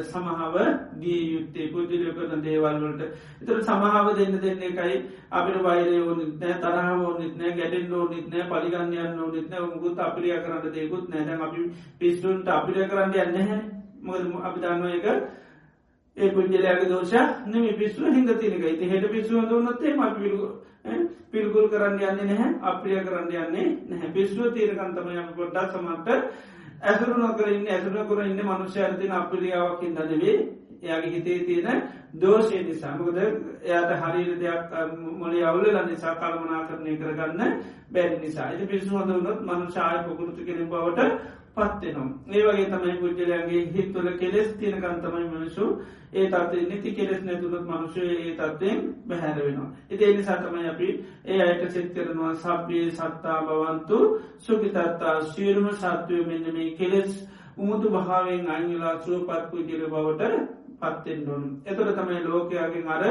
[0.05, 0.57] සමහාව
[0.97, 3.03] දී යුත්තේ පුජලය කරන දේවල්වලට
[3.41, 4.99] එතර සමහාව දෙන්න දෙන්න එකයි
[5.33, 9.67] අපිට වෛරය ඕනිත් නෑ තරහ ඕනිත් නෑ ගැටෙන් ඕනිත් නෑ පලිගන්නයන්න ඕනිත් නෑ.
[9.67, 13.63] මුකුත් අපිරිය කරන්න දෙකුත් නෑන අපි පිස්ටුන්ට අපිරිය කරන්න යන්න හැ
[14.03, 15.07] මොද අපි දන්න එක
[16.17, 17.15] ඒ පුද්ජලයාගේ දෝෂ
[17.47, 20.49] නම පිස්සු හිද තිනක ඉති හෙට පිස්සුව දුන්නත්තේ ම පිල්ගු
[21.31, 22.51] පිල්ගුල් කරන්න යන්නේ නැහැ.
[22.63, 24.13] අප්‍රිය කරන්න යන්නේ නැහැ.
[24.13, 26.09] පිස්සුව තීරකන්තමය ගොඩ්ඩක් සමට
[26.83, 30.37] ඇසුරු නොකරන්න ඇසුර කර ඉන්න මනුෂ්‍ය අරතින අපිරියාවකින් දනවේ
[30.85, 31.83] එයාගේ හිතේ තියෙන
[32.17, 34.75] දෝෂය නිසාමකද එයාට හරිර දෙයක්
[35.15, 37.57] මොලි අවුල නිසා කල්මනා කරණය කරගන්න
[37.91, 38.47] බැරි නිසා.
[38.47, 41.11] ඇති පිස්සු හොඳ වනොත් මනුෂාය පොකුරුතු කෙන බවට
[41.57, 45.67] පත්වෙනම් ඒවගේ තමයි පුද්ජලයන්ගේ හිත්වල කෙලෙස් තියනකන්තමයි මනුසු
[46.13, 49.71] ඒ තත්ේ නිති කෙලෙස් නැතුළත් මනුෂය ඒ තත්වයෙන් බැහැර වෙනවා.
[49.91, 50.89] එති එනි සතමයි අපි
[51.27, 53.99] ඒ අයට සෙත් කරනවා සබ්බේ සත්තා බවන්තු
[54.39, 57.13] සුකිතත්තා සියලුම සත්වය මෙන්න මේ කෙලෙස්
[57.57, 60.33] උමුතු භාවෙන් අංගලා සුවපත් පුද්ජල බවට
[60.81, 61.45] පත්තෙන්ඩුන්.
[61.65, 63.05] එතොට තමයි ලෝකයාගෙන් අර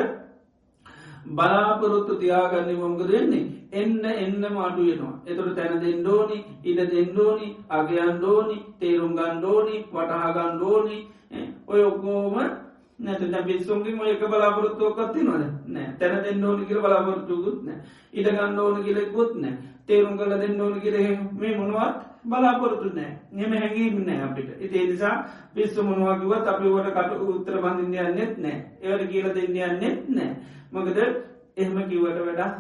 [1.28, 11.00] බලාපොරොත්තු තියාගන්න මොංග දෙන්නේ එන්න එන්න මාඩුවනවා එතුට තැන දෙන්ඩෝනි ඉඩ දෙන්ඩෝනි අගයන්ඩෝනි තේරුම්ගන්ඩෝනි වටහාගන්ඩෝනි
[11.68, 12.36] ඔය ඔක්කෝම
[13.00, 15.88] නැත බිස්සුන්ගේ මොයක බලාපොරොත්තුවකත්ති නොද නෑ.
[16.00, 17.78] තැන දෙන්න ඕනි කියර බලාපොරොත්තුකුත් නෑ.
[18.14, 19.58] ඉඩ ගන්න ඕන කියලෙකුත් නෑ.
[19.88, 20.96] තේරුම් කල දෙන්න ඕන කියර
[21.34, 24.50] මේ මොනවත් බලාපොරොත්තු නෑ එම හැඟීම නෑ අපිට.
[24.60, 25.16] ඉතිේ නිසා
[25.54, 30.32] පිස්සු මොනවාකිවත් අපිවට කට උත්තර බඳින්දයන් නෙත් නෑ ඒවට කියල දෙන්නයන් නෙත් නෑ
[30.72, 30.98] මොකද
[31.58, 32.54] එහෙම කිවට වැඩක්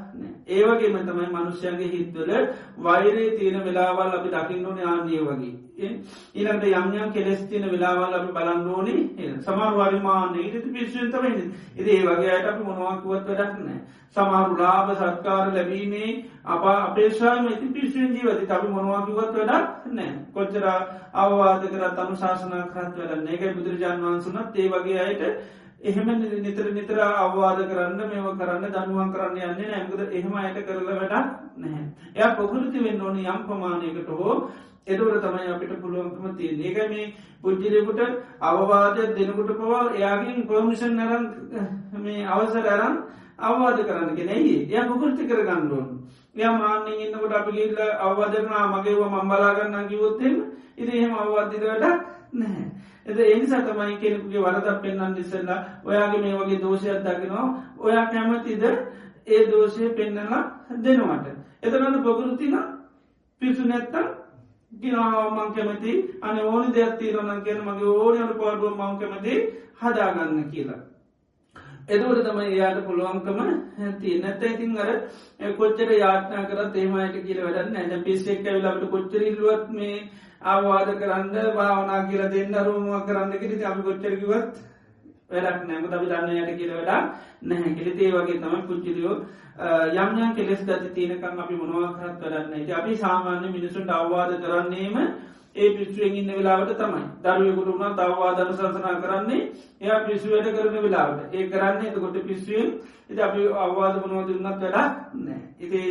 [0.49, 2.31] ඒවගේම තමයි මනුෂ්‍යයන්ගේ හිත්වල
[2.79, 5.53] වෛරේ තියෙන වෙලාවල් අපි දකින්නවන ආන්දිය වගේ.
[6.33, 11.25] ඊළට යම්යම් කෙලෙස් තියන වෙලාවල් අපි බලන්නඕනේ සමහර වරිමාන ඉට පිස්සුවන්තම
[11.77, 13.79] ඉද ඒ වගේ අයට අපි මොනවාකුවත් වැඩක්නෑ
[14.15, 16.11] සමහරු ලාබ සත්කාර ලැබීමේ
[16.47, 20.69] අප අපේශාම ඉති පිස්සුවෙන් ජීවති අපි මොනවාකිවත් වැඩක් නෑ කොච්චර
[21.15, 25.23] අවවාද කරත් අනු ශාසනා කරත් වැඩන්න ඒකයි බුදුරජාන් වන්සුනත් ඒ වගේ අයට
[25.81, 26.07] එහෙම
[26.41, 31.11] නිතර නිතර අවවාද කරන්න මෙම කරන්න දනුවන් කරන්න යන්නේ නැමකද එහෙම අයට කරල වැඩක්
[31.57, 31.87] නැහැ.
[32.15, 34.37] එය පොහෘති වෙන්න ඕන යම් ප්‍රමාණයකට හෝ
[34.87, 38.01] එතවට තමයි අපිට පුළුවන්කම තිය ඒක මේ පුද්ජිලකුට
[38.41, 41.25] අවවාදයක් දෙනකුට පවා එයාගින් පර්මිෂන් නරන්
[41.99, 42.95] මේ අවසර අරන්
[43.39, 45.89] අවවාද කරන්න කෙනෙයි ය පුකෘති කර ගණ්ඩුවන්
[46.35, 50.35] ය මාන්‍යෙන් ඉන්නකොට අපි ගිල්ල අවවාදරනා මගේව මම්බලාගන්න කිවොත්තෙම
[50.75, 51.13] ඉරි එහෙම.
[51.13, 51.63] අවවාදිදට
[52.33, 52.71] නැහැ.
[53.05, 57.47] එද එනිසා තමයි කෙනෙකුගේ වරදක් පෙන්න්න ඉස්සල්ලා ඔයාගේ මේ වගේ දෝෂයක් දකිනවා.
[57.77, 58.63] ඔයා කැමතිද
[59.25, 60.41] ඒ දෝෂය පෙන්නලා
[60.79, 61.27] දෙනවට?
[61.61, 62.57] එතනට පොගුරුතින
[63.41, 64.07] පිසු නැත්තම්
[64.73, 69.33] ගිනාමං කැමති අන ඕනි දෙයක් තීරණන් කියන මගේ ඕනයට පාඩුව මං කැමති
[69.79, 70.81] හදාගන්න කියලා.
[71.87, 74.89] එදවට තමයි එයාට පුළුවන්කම ඇති නැත ඉතින් අර
[75.53, 79.97] කොච්චර යාත්නා කරත් ඒමයට කියල වැඩන්න ඇ පිස්සෙක් ඇවිලට කොච්චරල්ලුවත් මේ
[80.43, 84.63] ආවාද කරන්න භාවනා කියල දෙන්න අරුමුවක් කරන්න කිරි අපි කොච්චරකිවත්
[85.33, 87.01] වැඩක් නෑම අපි දන්නයට කියල වැඩා
[87.43, 87.75] නැහැ.
[87.75, 89.15] කෙලෙතේ වගේ තම පුච්චිලියෝ
[89.95, 94.97] යම්යම් කෙලෙස් ගති තියනකම් අපි මොනවාහත් කරන්න අපි සාමාන්‍ය මිනිසුන්ට අවවාද කරන්නේම
[95.55, 97.03] ඒ පිස්සුවෙන් ඉන්න වෙලාවට තමයි.
[97.23, 101.33] දරුවකුට වුණා තවවාදන සසනා කරන්නේ එයා පිස්සුවට කරන වෙලාවට.
[101.33, 102.73] ඒ කරන්නේ එතකොට පිස්සුවෙන්.
[103.09, 105.41] එති අපි අවවාද මනෝද දුන්නත් වෙලා නෑ.
[105.59, 105.81] ඉති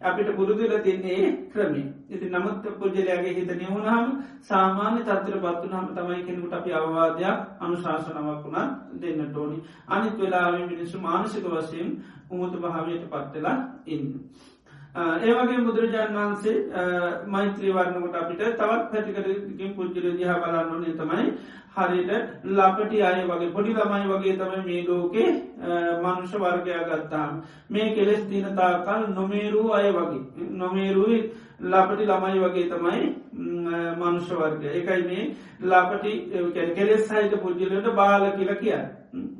[0.00, 4.06] අපිට පුරුදුල තින්නේ ක්‍රමේ ඉති නමුත් පුද්ජලයාගේ හිත නියවුණහම
[4.42, 11.44] සාමාන්‍ය තත්තර පත්වනහම තමයි කෙනෙකුට අපි අවවාදයක් අනුශාසනවක් වුණා දෙන්න ටෝනි අනිත් වෙලාවේ මිනිස්සු මානසික
[11.46, 11.88] වශයෙන්
[12.30, 14.06] උමුතු භාවයට පත්වෙලා ඉන්න.
[15.20, 16.56] ඒවගේ බුදුරජාණන් වහන්සේ
[17.26, 21.26] මෛත්‍රී වරණකට අපිට තවත් පැටිකරකින් පුද්ජල දිහ බලන්න නේ තමයි
[21.78, 22.10] හරිට
[22.56, 25.30] ලපටි අය වගේ පොඩි ළමයි වගේ තම මේ ලෝකේ
[26.02, 27.42] මනුෂ්‍ය වර්ගයා ගත්තාම්.
[27.70, 30.48] මේ කෙලෙස් තිනතාකල් නොමේරූ අය වගේ.
[30.52, 31.18] නොමේරුයි
[31.60, 33.02] ලපටි ළමයි වගේ තමයි
[33.96, 35.24] මනුෂ්‍ය වර්ග එකයි මේ
[35.62, 36.12] ලපටි
[36.74, 38.78] කෙලෙස් සහිත පුද්ජලට බාල කියල කිය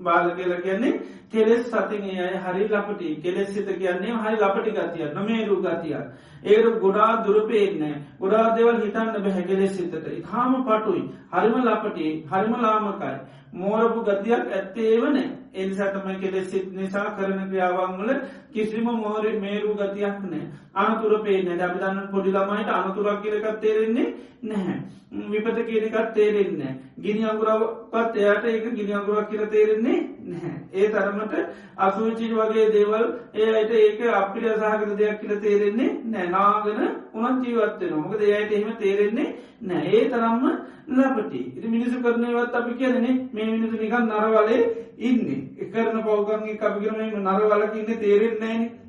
[0.01, 3.09] බාල කියල කියන්නේ කෙලෙස් සතින් අය හරි ලපටි.
[3.17, 5.97] කෙලෙස් සිත කියන්නේ හරි ලපටි ගතිය නොමේරු ගතිය
[6.45, 9.95] ඒරු ගොඩා දුරපේන්නේ ගොඩා දෙවල් හිතන්න බැහැ කෙලෙස් සිතට.
[10.13, 11.03] ඉතාම පටුයි.
[11.31, 13.19] හරිම ලපටි හරිම ලාමකයි.
[13.53, 18.11] මෝරපු ගතියක් ඇත්තේ වනේ එනිසාතම කෙලෙස් සිත් නිසා කරන ක්‍රියාවන්වල
[18.53, 20.45] කිසිම මෝරි මේරු ගතියක් නෑ.
[20.77, 24.79] අනතුර පේන දැබිදන්න පොඩි ළමයිට අනතුරක් කියලකත් තේරෙන්නේ නැහැ.
[25.27, 30.55] විපත කියනකත් තේරෙන්නේ ගිනි අගුරාවපත් එයාට ඒක ගිනි අගුරක් කියල තේරෙන්නේ නැහැ.
[30.73, 31.35] ඒ තරමට
[31.79, 36.81] අසූචි වගේ දේවල් ඒයට ඒක අපිට අසාහකර දෙයක් කියල තේරෙන්නේ නෑනාගෙන
[37.15, 39.87] උනත් ජීවත්වෙන මොකද එයට එහෙම තේරෙන්නේ නෑ.
[39.89, 40.45] ඒ තරම්ම
[40.89, 44.61] ලපටි ඉති මිනිසු කරනයවත් අපි කියදනේ මේ මිනිසු නිකන් නරවලේ
[45.01, 45.41] ඉන්නේ.
[45.59, 48.38] එකරන පෞගන්ගේ කපිකරම නරවලක ඉන්න තේරෙන්නේ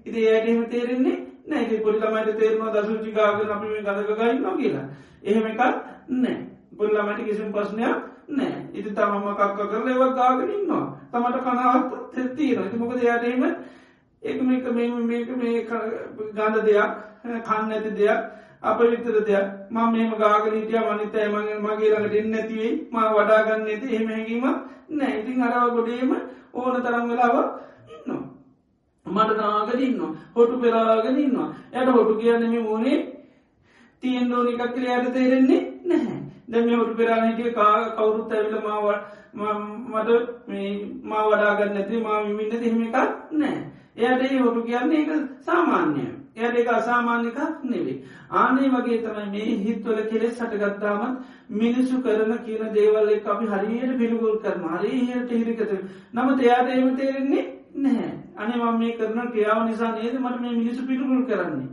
[0.06, 4.88] ඉති ඒයට එහෙම තේරෙන්නේ නෑ පොල්ලමට තේරවා දසුචි ගාග අපි මේ ගදකගයි නො කියලා.
[5.24, 5.62] එහෙම එකක්
[6.10, 6.38] නෑ
[6.78, 7.98] පොල්ලමට කිසිම් පස්්නයක්
[8.30, 13.46] නෑ ඉති තමම කක්ක කරල ඒව ගාගෙනන්නවා තමට කනාවත් තෙත්තිීර ති මොකද යාටීම
[14.24, 15.66] ඒක මේක මේ මේක මේ
[16.34, 16.92] ගාධ දෙයක්
[17.44, 18.20] කන්න ඇති දෙයක්
[18.64, 23.88] අප විතර දෙයක් ම මේම ගාගනීටිය මනිතය මගේ මගේ ළඟට එන්න ඇතිවෙයි ම වඩාගන්න ඇති
[23.90, 24.46] එහෙම හැකීම
[24.92, 26.12] නෑ ඉතින් අරව ගොඩේම
[26.54, 27.12] ඕන තරම්
[29.10, 32.98] වෙලාව ඉන්නවා මට නාගදන්න හොටු පෙලාගෙනන්නවා යට හොටු කියන්න මේ මෝනේ
[34.04, 36.20] තියෙන් ඕනි එකක් කියල යට තේරෙන්නේ නැහැ.
[36.48, 37.54] දැම හොටු පෙරාණටිය
[37.98, 40.10] කවුරුත් ඇවිල මාවට මට
[41.04, 42.98] මා වඩාගන්න ඇති මා විමින්න දෙහෙම එකක්
[43.34, 43.58] නෑ
[43.98, 46.10] එයට ඒ හොටු කියන්නේ එක සාමාන්‍යය.
[46.38, 47.98] එයට එක අසාමාන්‍යකක් නෙවේ
[48.32, 51.20] ආනේ වගේ තමයි මේ හිත්වල කෙලෙස් සටගත්තාමත්
[51.52, 55.72] මිනිස්සු කරන කියන දේවල්ල අපි හරියට පිළිගුල් කරන හරිහයට හිරිකත.
[56.14, 57.46] නමුත් එයාට ඒම තේරෙන්නේ
[57.76, 58.19] නැහැ.
[58.40, 60.16] අනේ මම මේ කරන ක්‍රියාව නිසා නේද?
[60.16, 61.68] මට මේ මිනිසු පිළිගුල් කරන්නේ.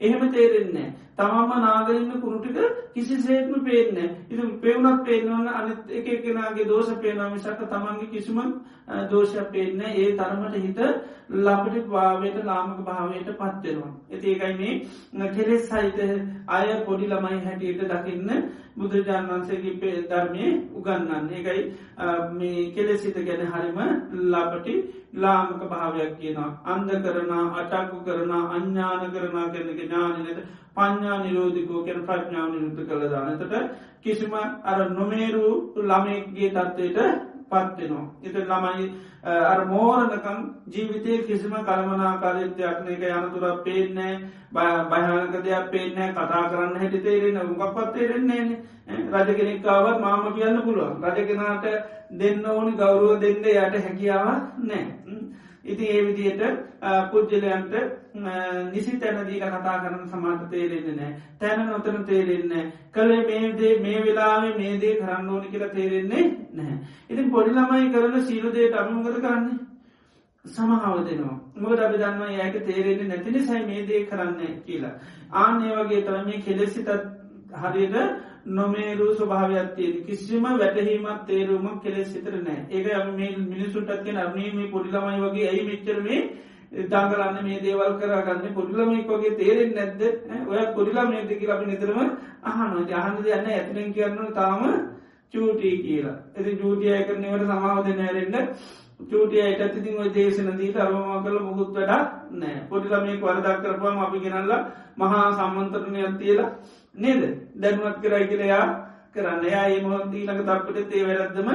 [0.00, 2.56] එහෙම තේරෙන්නේ තමම නාගරන්න කුරුටික
[2.92, 8.40] කිසි සේත්ම පේන්න ඉති පෙවුනක් පේනවන්න අනිත් එක කෙනගේ දෝෂ පේනා මිසක තමන්ගේ කිසිම
[9.10, 10.80] දෝෂ පේන්න ඒ තරමට හිත
[11.38, 13.92] ලපටි භාවයට ලාමක භාවයට පත්වෙනවා.
[14.10, 14.72] ඇති ඒකයි
[15.12, 15.98] මේ කෙලෙස් සහිත
[16.48, 18.30] අය පොඩි ළමයි හැටියට දකින්න
[18.76, 20.44] බුදුරජාණන් වන්සේගේ පේ ධර්මය
[20.74, 21.62] උගන්නන්න ඒකයි
[22.32, 23.78] මේ කෙලෙසිත ගැන හරිම
[24.26, 24.74] ලපටි
[25.14, 26.50] ලාමක භාවයක් කියනවා.
[26.66, 30.40] අන්ද කරන අටක්කු කරන අඥ්ඥාන කරනා කරනක ඥානනයට
[30.76, 33.54] පඥ්ඥා නිරෝධිකෝ කැන ප්‍රඥාව නිරුද්ධ කළ දානතට
[34.02, 34.34] කිසිම
[34.64, 35.46] අර නොමේරු
[35.82, 36.98] ළමයක්ගේ තත්වයට
[37.50, 38.06] පත්වෙනවා.
[38.22, 38.86] එත ළමයි
[39.24, 40.38] අර මෝරණකම්
[40.68, 44.14] ජීවිතය කිසිම කළමනාකාරයත්‍යයක්න එක යනතුරක් පේනෑ
[44.90, 48.60] භයනක දෙයක් පේනෑ කතා කරන්න හැටි තේරෙන උගක්පත් තේරෙන්නේ
[49.12, 51.02] රජ කෙනෙක්කාවත් මාම කියන්න පුළුවන්.
[51.04, 51.64] රජ කෙනාට
[52.12, 54.28] දෙන්න ඕනි ගෞරුව දෙන්න යට හැකියාව
[54.60, 54.84] නෑ.
[55.64, 56.42] ඉති ඒ විදියට
[57.10, 57.74] පුද්ජලයන්ට
[58.72, 64.96] නිසි තැනදීක කතා කරන සමාට තේරෙන්නේ නෑ තැන නොතන තේරෙන්නේ කළේ මේදේ මේ වෙලාවේ මේදේ
[64.96, 66.78] කරන්න ඕනි කියලා තේරෙන්නේ නැහැ.
[67.10, 69.58] ඉතින් පොඩිළමයි කරන සීලුදයට අනුමගත කරන්නේ
[70.44, 74.94] සමහාව දෙනවා මොකද අපි දන්නවා ඒක තේරෙන්නේ නැතිනි සයි මේදේ කරන්න කියලා.
[75.32, 76.88] ආනේ වගේ තම මේ කෙලෙසිතත්
[77.54, 77.96] හරියට
[78.46, 82.86] නොමේරු ස්වභාවයක්තිය කිසිම වැටහීමත් තේරුමක් කෙලෙ සිතර නෑ ඒක
[83.48, 86.20] මිනිසුටත් කියෙන අර්නීම පොඩිලමයි වගේ ඇයි මෙච්චරමේ
[86.72, 88.54] දංගලන්න මේ දේවල් කරගන්න?
[88.54, 90.00] පොඩිලමෙක් වගේ තේරෙන් නැද්ද?
[90.46, 91.98] ඔය පොඩිලා මේදකි අපි නිතරම
[92.42, 94.62] අහනො අහන්ද යන්න ඇතිනෙන් කියන්න තාම
[95.34, 96.16] චූටී කියලා.
[96.36, 98.48] ඇති ජූටිය කරනවට සමාවද නෑරෙන්න්න
[99.02, 101.92] චූටිය අයට ඇතිතින් ඔය දේශන දීට අරමවා කල මුකුත් වැඩ
[102.34, 104.54] නෑ පොඩිලමේ වරදක් කරපුවාම අපි ගෙනල්ල
[104.96, 106.50] මහා සම්මන්තරණයක් තියලා
[106.94, 107.22] නේද?
[107.54, 108.66] දැනුවත් කරයි කියලයා
[109.14, 109.44] කරන්න.
[109.44, 111.50] යා ඒ මොහොත් ඊළඟ තප්පට තේ වැරද්දම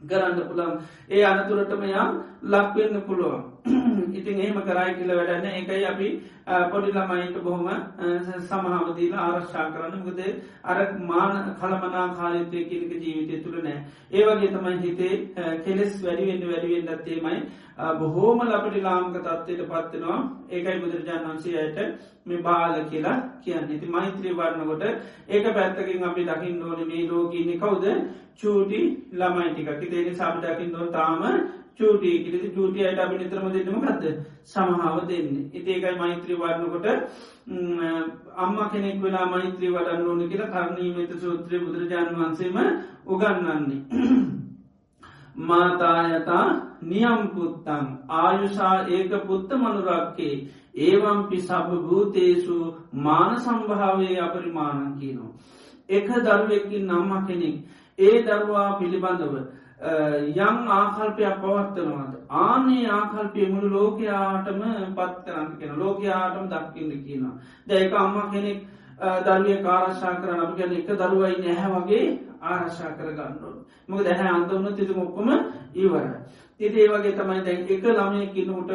[0.00, 0.74] කරන්න පුළන්
[1.08, 2.10] ඒ අනතුරටම යම්
[2.44, 3.42] ලක්වෙන්න පුළුවන්.
[4.18, 6.08] ඉතින් එහෙම කරයි කියල වැඩන්න එකයි අපි
[6.70, 7.68] පොඩි ළමයිට බොහොම
[8.42, 10.02] සමහාවදීල ආරශ්ා කරන්න.
[10.06, 10.20] ගද
[10.64, 13.78] අර මාන කළමනා කාලිතය කියනක ජීවිතය තුළ නෑ
[14.12, 15.14] ඒවගේ තමයි හිතේ
[15.64, 17.40] කෙලෙස් වැඩිවෙන්න වැඩිවෙන් දත්තේමයි
[17.96, 21.78] බොහෝම ලපටි ලාංක තත්වයට පත්වෙනවා ඒකයි බුදුරජාන් වන්සේ අයට
[22.26, 23.70] මේ බාල කියලා කියන්න.
[23.70, 24.82] ඉති මෛත්‍රී වරණකොට
[25.28, 27.86] ඒක පැත්තකින් අපි දකිින් ඕන මේ ලෝකීනෙ කවුද?
[28.36, 28.80] චූටි
[29.12, 31.22] ළමයිටික කිතේනි සබි දකිින් දොන් තාම
[31.78, 34.04] චූටි කිරි චූටිය අයට අපි නිතරම දෙන්නම ගත්ද
[34.44, 35.48] සමහාව දෙන්නේ.
[35.52, 36.86] ඉතිේකයි මෛත්‍රී වරණකොට
[38.36, 42.56] අම්ම කෙනෙක් වෙලා මෛත්‍රී වඩන්න ඕන කියලා කරණීමත සූත්‍රය බුදුරජාණන් වන්සේම
[43.06, 43.80] උගන්නන්නේ
[45.48, 46.46] මාතායතා
[46.82, 47.86] නියම්පුත්තං.
[48.10, 50.34] ආයුෂා ඒක පුත්ත මනුරක්කේ.
[50.76, 52.56] ඒවම්පි සබ භූතේසු
[52.94, 55.32] මාන සම්භාවය අපරිමාණන් කියනවා.
[55.88, 57.56] එක දරුවෙක්කින් නම්ම කෙනෙක්.
[57.98, 59.34] ඒ දරුවා පිළිබඳව
[59.80, 62.14] යම් ආකල්පයක් පවත්වනවාද.
[62.30, 64.62] ආනේ ආකල්පය මුළු ලෝකයාටම
[64.94, 67.38] පත් කරන්න කියෙන ලෝකයාටම දක්කින්න කියනවා.
[67.66, 68.66] දැක අම්ම කෙනෙක්
[68.98, 73.48] දරුවය කාරශා කරන අප ගැන එක දරුවයි නැහැ වගේ ආරශා කරගන්නු.
[73.88, 75.28] මොක දැහැ අන්දවන්න තිතු මොක්කොම
[75.74, 76.06] ඉවර.
[76.60, 78.70] ඉති ඒවගේ තමයි දැන් එක ළමය කිනට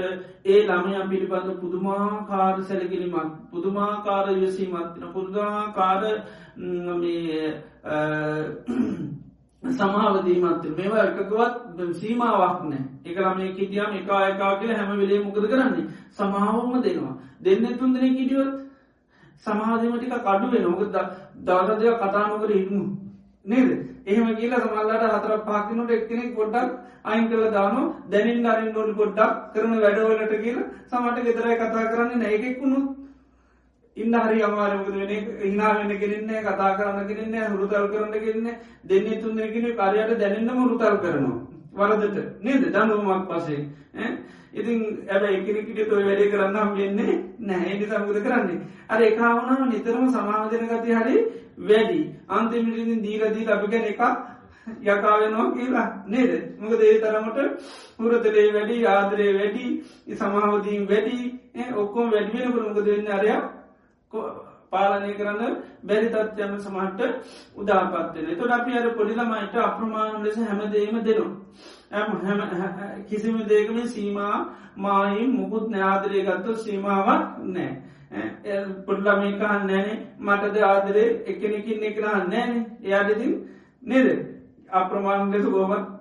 [0.46, 5.04] ඒ ළමය පිළිබඳ පුදුමාකාර සැලකිලිමත් පුදුමාකාර යසීමත්තින
[9.64, 15.48] පුදුමාකාර සමාවදීමත් මේවා එකකවත් සීමාවක් නෑ එක ළමය කිටියම් එකා එකා කියල හැම වෙලේ මොකද
[15.48, 15.88] කරන්නේ?
[16.12, 17.18] සමාවම දෙනවා.
[17.42, 18.52] දෙන්න තුන් දෙනෙ කිටියොත්
[19.40, 20.96] සමාධීමටික කඩුවේ නොකද
[21.38, 22.84] දවසදය කතානොකර ඉන්නු.
[23.46, 23.70] නේද?
[24.06, 26.70] එහෙම කියලා සමල්ලට හතර පාකිනට එක්කෙනෙක් ගොඩ්ඩක්
[27.06, 27.78] අයින් කල දාන
[28.10, 32.80] දැනින් අරින් නොට ගොඩ්ඩක් කරන වැඩවලට කියලා සමට ගෙතරයි කතා කරන්න නැයකෙක්ුණු
[33.98, 35.12] ඉන්න හරි අමාරමකද වෙන
[35.44, 38.48] ඉනාවෙන්න කෙරෙන්නේ කතා කරන්න කෙරෙන්නේ හුරුතල් කරන්න කෙරන්න
[38.84, 41.40] දෙන්නේ තුන්දෙනගෙන කාරයට දැනන්නම හුරුතල් කරනවා.
[41.74, 42.18] වරදට.
[42.42, 42.64] නේද?
[42.72, 43.62] දනුවමක් පසේ
[44.54, 47.88] ඉතින් ඇබ එකනෙකට තොයි වැඩේ කරන්නම් වෙන්නේ නැහැ.
[47.88, 48.60] සමුද කරන්නේ?
[48.88, 51.16] අර එකවුණම නිතරම සමාධන ගති හරි
[51.60, 52.02] වැඩි.
[52.30, 54.02] අන්තිමිටින් දීලදී ලබිගෙන එකක්
[54.82, 55.88] යකාවෙනවා කියලා.
[56.08, 56.32] නේද?
[56.60, 57.40] මොකද ඒ තරමට
[58.00, 59.66] හුරතරේ වැඩි ආදරේ වැඩි
[60.16, 61.20] සමාහෝදීන් වැඩි.
[61.76, 63.12] ඔක්කොම වැඩිවෙනකට මොකද වෙන්න?
[63.12, 63.44] අරයක්
[64.72, 65.54] පාලනය කරන්න
[65.84, 67.02] බැරි තත්යම සමහට
[67.62, 71.32] උදාපත්වෙන තොට අපි අර පොඩිලමයිට අප්‍රමාණ ලෙස හැමදේම දෙනවා.
[73.10, 74.36] කිසිම දේකම සීමා
[74.78, 77.72] මායිම් මුකුත් න්‍යාදරය ගත්තු සීමාවක් නෑ
[78.88, 81.08] පොඩ්ලමේකහන් නෑනේ මටද ආදරේ?
[81.32, 82.52] එකනෙකින් එකරහන්න නෑන
[82.84, 83.34] එයාඩතින්
[83.84, 84.08] නේද?
[84.72, 85.93] අප්‍රමාණ ලෙස ගෝමත්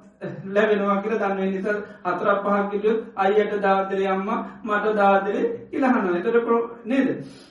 [0.47, 4.29] ලැබෙනවා කියල දන්න නිසා අතරක් පහක්කිලුත් අයියට දාදරය අම්ම
[4.65, 5.43] මට දාදරේ
[5.73, 7.09] ඉලහන්න එතට පො නේද?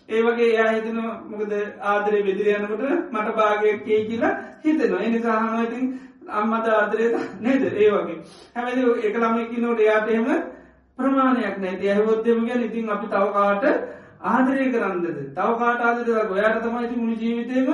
[0.10, 1.54] ඒවගේ එයා හිතන මොකද
[1.86, 5.02] ආදරය බෙදිරයනකට මට භාගයක් කිය කියලා හිතනවා.
[5.02, 5.86] එනිසාහනඉතින්
[6.34, 7.64] අම්මද ආදරය නේද?
[7.64, 8.18] ඒ වගේ.
[8.56, 10.30] හැමති එක ළමයකි නොට එයාටහෙම
[11.00, 13.64] ප්‍රමාණයක් නැති ඇහවොත්තම ගැන ඉතින් අපි තවකාට
[14.26, 15.06] ආදරය කරන්නද?
[15.36, 17.68] තවකාට ආදරයක් ඔයාට තමයිති මුණු ජීවිතයම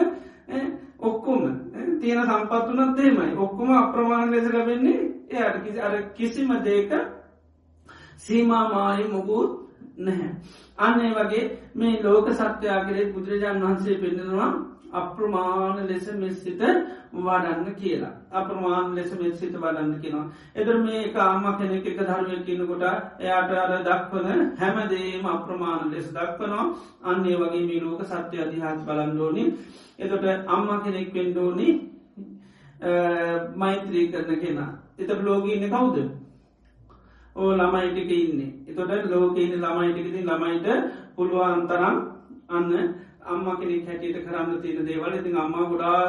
[1.00, 1.42] ඔක්කොම
[2.00, 5.64] තියෙන සම්පත්තුනත් දේමයි ඔක්කොම අප්‍රමාණ ලෙස ලබෙන්නේ එයට.
[5.64, 6.92] කිසි අර කිසිම දේක
[8.18, 9.52] සීමාමායි මුගුත්
[9.98, 10.32] නැහැ.
[10.78, 11.46] අන්නේ වගේ
[11.76, 14.52] මේ ලෝක සත්‍යයාගරේ බුදුරජාණන් වහන්සේ පෙන්නවා
[14.92, 16.62] අප්‍රමාණ ලෙස මෙස්සිත
[17.14, 18.12] වඩන්න කියලා.
[18.32, 20.32] අප්‍රමාණ ලෙස මෙස්සිත වඩන්න කියෙනවා.
[20.56, 22.84] එදර මේ කාම කෙනෙක් එක ධර්මය කියනකොට
[23.20, 26.66] එයාට අර දක්වන හැමදේම අප්‍රමාණ ලෙස දක්වනවා
[27.04, 29.44] අන්නේ වගේ මේ ලෝක සත්‍ය අධිහාත් බලන්ඩෝනි
[30.00, 31.70] එතොට අම්ම කෙනෙක් පෙන්ඩෝනි
[33.56, 34.72] මෛත්‍රී කරන කෙනා.
[34.98, 35.98] එත ලෝගීන්න කවුද.
[37.36, 40.68] ඕ ළමයිටික ඉන්නේ එතොට ලෝකඉන්න ළමයිටිකති ළමයිට
[41.16, 41.98] පුළුවන්තරම්
[42.50, 42.72] අන්න
[43.28, 45.14] අම්ම කෙනෙක් හැටියට කරන්න තියෙන දේවල්.
[45.14, 46.02] ඉතින් අම්ම ගොඩා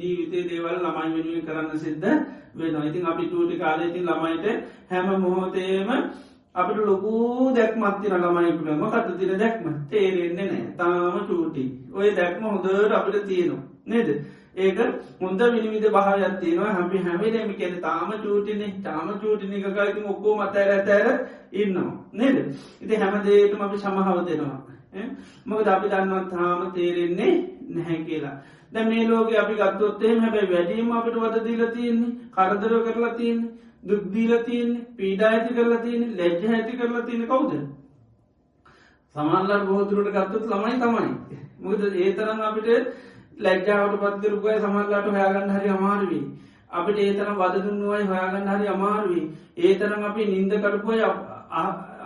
[0.00, 2.08] ජීවිතේ දේවල් ළමයි වෙනුවෙන් කරන්න සිද්ධ
[2.54, 4.46] වෙන ඉතින් අපි ටූටි කාල ඉතින් ළමයිට
[4.90, 5.88] හැම මොහොතේම
[6.54, 7.12] අපිට ලොකු
[7.54, 9.66] දැක්මත්තින ළමයිකුටම කත තින දැක්ම?
[9.90, 13.62] තේරෙන්නේ නෑ තාම චූටි ඔය දැක්ම හොදට අපිට තියෙනවා.
[13.86, 14.08] නේද?
[14.56, 14.78] ඒක
[15.20, 16.72] හොඳ විනිවිද භාවයක් තියෙනවා.
[16.72, 21.08] හැපි හැමිලේමි කෙන තාම චූටිනේ තාම චූටිනි එකකයිති ඔක්කෝ මතෑර ඇතෑර
[21.52, 21.92] ඉන්නවා.
[22.12, 22.36] නේද?
[22.80, 24.69] ඉති හැමදේටම අපි සමහව දෙනවා.
[25.46, 27.32] මොකද අපි දන්නවත් තාම තේරෙන්නේ
[27.70, 28.36] නැහැ කියලා.
[28.72, 33.50] ද මේ ලෝක අපි ගත්තොත්තේ හැබැයි වැඩීම අපිට වද දීල තියෙන්නේ කරදර කරලා තියන්නේ
[33.84, 37.52] දුක්දීල තියන්නේ පීඩා ඇති කරලා තියන්නේ ලැජ්ජ ඇති කරලා තියෙන කවුද?
[39.14, 41.38] සමල්ලට බෝදුරට ගත්තත් ළමයි තමයි.
[41.60, 42.68] මුද ඒ තරම් අපිට
[43.38, 46.24] ලැජ්ජාවට පත්කරපුය සමල්ලාට හොයාගන්න හරි අමාරුවී
[46.72, 49.24] අපිට ඒතරම් වදදුන්නුවයි හොයාගන්න හරි අමාරුවී
[49.58, 51.00] ඒතරම් අපි නින්ද කරපුය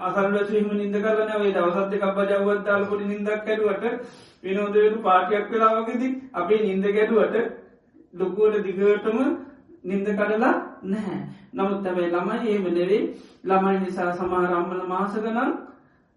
[0.05, 3.85] අසල්ලසීම නින්ද කරන වේ දවසත්ත කබ ජවත්තාලපුට නින්දක් කැරුවට
[4.43, 7.37] විනෝදයට පාටයක් වෙලාවකෙති අපි නින්ද ගැඩුවට
[8.15, 9.19] ලොකුවට දිගටම
[9.85, 11.21] නින්ද කඩලා නැහැ.
[11.53, 13.03] නමුත් ඇබයි ළමයි ඒම නෙවේ
[13.45, 15.53] ළමයි නිසා සමාරම්මල මාසගනම්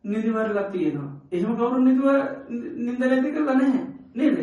[0.03, 1.11] නිදිවරලක් තියෙනවා.
[1.31, 2.07] එහෙම කවරු නිදුව
[2.77, 3.83] නින්ද නැති කරලා නැහැ.
[4.15, 4.37] නේද?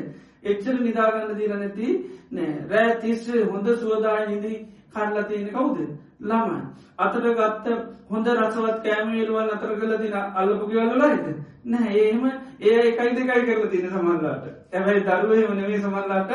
[0.44, 1.88] එච්චර නිදාගන්න දීර නැති
[2.30, 2.52] නෑ.
[2.68, 4.58] රෑ තිස්ස හොඳ සුවදාය නිදී
[4.90, 5.78] කරලා තියෙන කවුද?
[6.24, 6.60] ළමයි.
[6.98, 7.66] අතට ගත්ත
[8.10, 11.26] හොඳ රසවත් කෑමේරුවල් අතර කල තින අල්ලපුගවලලායිද
[11.66, 12.26] නෑ ඒම
[12.60, 16.32] ඒ එකයි දෙකයි කරලා තින සමල්ලාට ඇැබයි දරුවේ වනවේ සමල්ලාට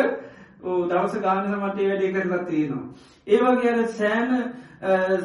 [0.62, 2.84] දවස ගාන සමටේ වැඩේ කරලා තියෙනවා.
[3.28, 4.32] ඒවගේ අර සෑන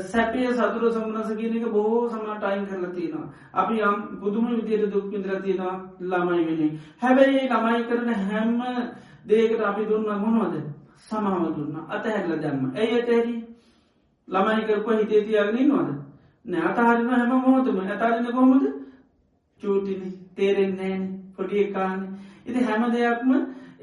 [0.04, 3.28] සැපේ සතුර සම්නස කියනක බොහෝ සමට අයින් කරලා තියෙනවා.
[3.54, 6.80] අපි යම් පුදුම විදියට දුක් විඳර තියෙනවා ළමයි වෙන.
[7.02, 8.62] හැබැයි ළමයි කරන හැම්ම
[9.26, 10.62] දේකට අපි දුන්න මොනවද?
[11.00, 11.76] සමාව දුන්න.
[11.88, 12.72] අතහැරල දැම්ම.
[12.74, 13.43] ඇයි ඇතැරි
[14.28, 15.88] ළමයි කරපු හිතේ තියාගෙන නොද.
[16.44, 17.78] නෑ අතහරන හැම මොහොතම.
[17.80, 18.64] ඇතාරන්න කොහොමද?
[19.62, 20.96] චූටිනි තේරෙන්නේ
[21.36, 22.00] පොඩි එකාන්න.
[22.46, 23.30] ඉති හැම දෙයක්ම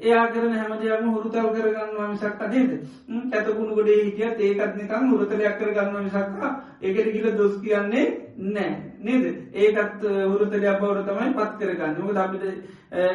[0.00, 2.70] එයා කරන හැමදයක්ම හුරුතල් කරගන්නවා මිසක් අදේද
[3.32, 6.50] ඇතකුණු ගොඩේ හිටිය ඒකත්නිකම් හුරතලයක් කරගන්න මිසක්කා
[6.82, 8.70] ඒකට කියල දොස් කියන්නේ නෑ.
[9.00, 9.24] නේද?
[9.54, 11.94] ඒකත් හුරතලයක් බවර තමයි පත් කරගන්න.
[12.08, 12.44] ක අපිට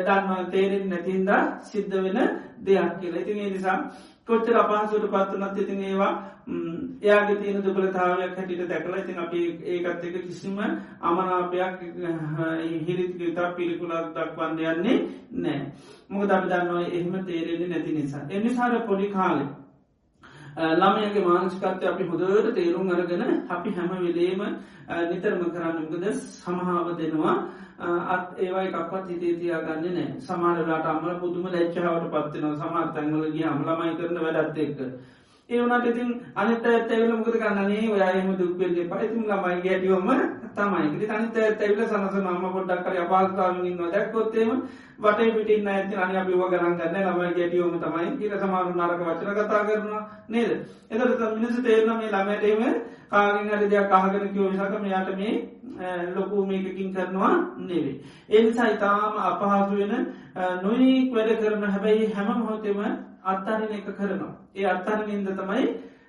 [0.05, 2.19] දන්නවා තේරෙන් නැතින්දා සිද්ධ වෙන
[2.65, 3.21] දෙයක් කියලා.
[3.21, 3.78] ඉතින් ඒ නිසා
[4.28, 6.13] කොච්චර අපහසුට පත්වනත් ඉතින් ඒවා
[7.01, 10.57] එයාගේ තියෙන දුබලතාවයක් හැටිට දැකලා ඉතින් අපි ඒකත් එක කිසිම
[11.01, 11.80] අමනාපයක්
[12.82, 14.97] හිරිත්ගතා පිළිකුලක් දක්වන්න යන්නේ
[15.38, 15.61] නෑ
[16.09, 18.28] මොක දම දන්නවා එහෙම තේරෙන්නේ නැති නිසා.
[18.32, 19.45] එනිසාර පොඩි කාලෙ
[20.75, 24.41] ළමයගේ මානසිකත්ය අපි හොදට තේරුම් අරගෙන අපි හැම වෙලේම
[25.05, 27.36] නිතරම කරන්නකද සමහාව දෙනවා
[27.80, 34.17] අත් ඒවයි එකක්වත් හිතේ තියාගන්න නෑ සමාරලාට අම්මල පුදුම ලැච්චාවට පත්වෙන සමාත් තැන්වලගේ අම්ලමයි කරන
[34.17, 34.80] වැඩත් එක්ක.
[35.49, 40.09] ඒවනට ඉතින් අනිත ඇත්තැවිල මුකද කන්නනේ ඔයායම දුක්වෙල්ලේ පයිතුම් ළමයි ගැටියවම
[40.55, 41.07] තමයි.
[41.09, 44.51] අනිත ඇත්තැවිල සනස නම්ම පොඩ්ඩක් කර අපාස්ථාවගින්ව දැක්කොත්තේම
[44.99, 48.11] වට පිටින් ඇති අනි අපිව ගරන් ගන්න ළමයි ගැටියවම තමයි.
[48.19, 50.51] කියල සමාරු නරක වචන කතා කරනවා නේද?
[50.89, 55.34] එතට මිනිස තේරන මේ ළමයටම කාගෙන් අට දෙයක් අහගෙන කිව විසක මෙයාට මේ
[56.16, 58.01] ලොකු මේකකින් කරනවා නෙවේ.
[58.30, 59.93] එනිසා ඉතාම අපහසු වෙන
[60.64, 62.80] නොනික් වැඩ කරන හැබැයි හැම මොහොතෙම
[63.26, 64.34] අත්තාරන එක කරනවා.
[64.55, 65.64] ඒ අත්තාරනින්ද තමයි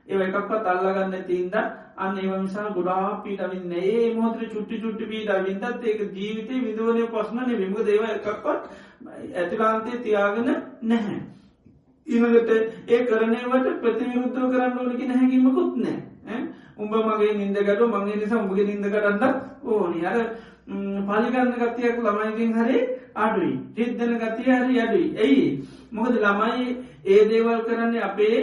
[0.09, 1.55] ඒ එකක්වත් අල්ලගන්න තිීන්ද
[1.97, 7.57] අන්න ඒව නිසා ගොඩා පීටවින්න ඒ මොහතර චුට්ටි චුට්ටි පීට විින්දත් ඒක ජීවිතය විදුවනය පස්්නන
[7.57, 8.63] විම දේව එකක්වත්
[9.35, 10.49] ඇතිකාන්තය තියාගෙන
[10.83, 11.19] නැහැ.
[12.07, 12.51] ඉනගට
[12.89, 15.99] ඒ කරනවට ප්‍රතිවිරුද්ධ කරන්න ඕනකි නැහැකීමකුත් නෑ
[16.77, 19.25] උඹ මගේ නින්දකට මගේ නිසා උඹගේ නින්ද කරන්න
[19.65, 20.01] ඕනි.
[20.05, 20.19] අර
[21.03, 22.79] පලිගන්න ගතියක් ළමයිකින් හරි
[23.17, 23.53] අඩුයි.
[23.77, 25.09] රිද්දන ගතිය හරි අඩුයි.
[25.17, 25.45] ඇයි
[25.93, 26.67] මොකද ළමයි
[27.07, 28.39] ඒ දේවල් කරන්නේ අපේ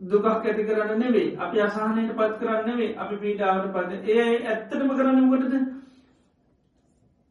[0.00, 5.54] දුකක් ඇති කරන්න නෙවේ අපි අසාහනයට පත් කරන්නවේ අපි පීඩාවට පද ඒ ඇත්තටම කරන්නකොටද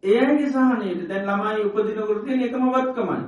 [0.04, 1.08] ඒගේ සාහනයට.
[1.10, 3.20] දැන් ළමයි උපදිනකොරතිය එකම වත්කමයි.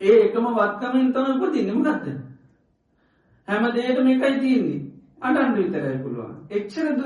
[0.00, 2.06] ඒ එකම වත්කමින් තම උපතින්නම ගත්ත
[3.48, 4.80] හැම දේට මේකයි තියන්නේ.
[5.20, 6.34] අඩන්ඩු විතරයි පුළුවන්.
[6.50, 7.00] එක්ෂරද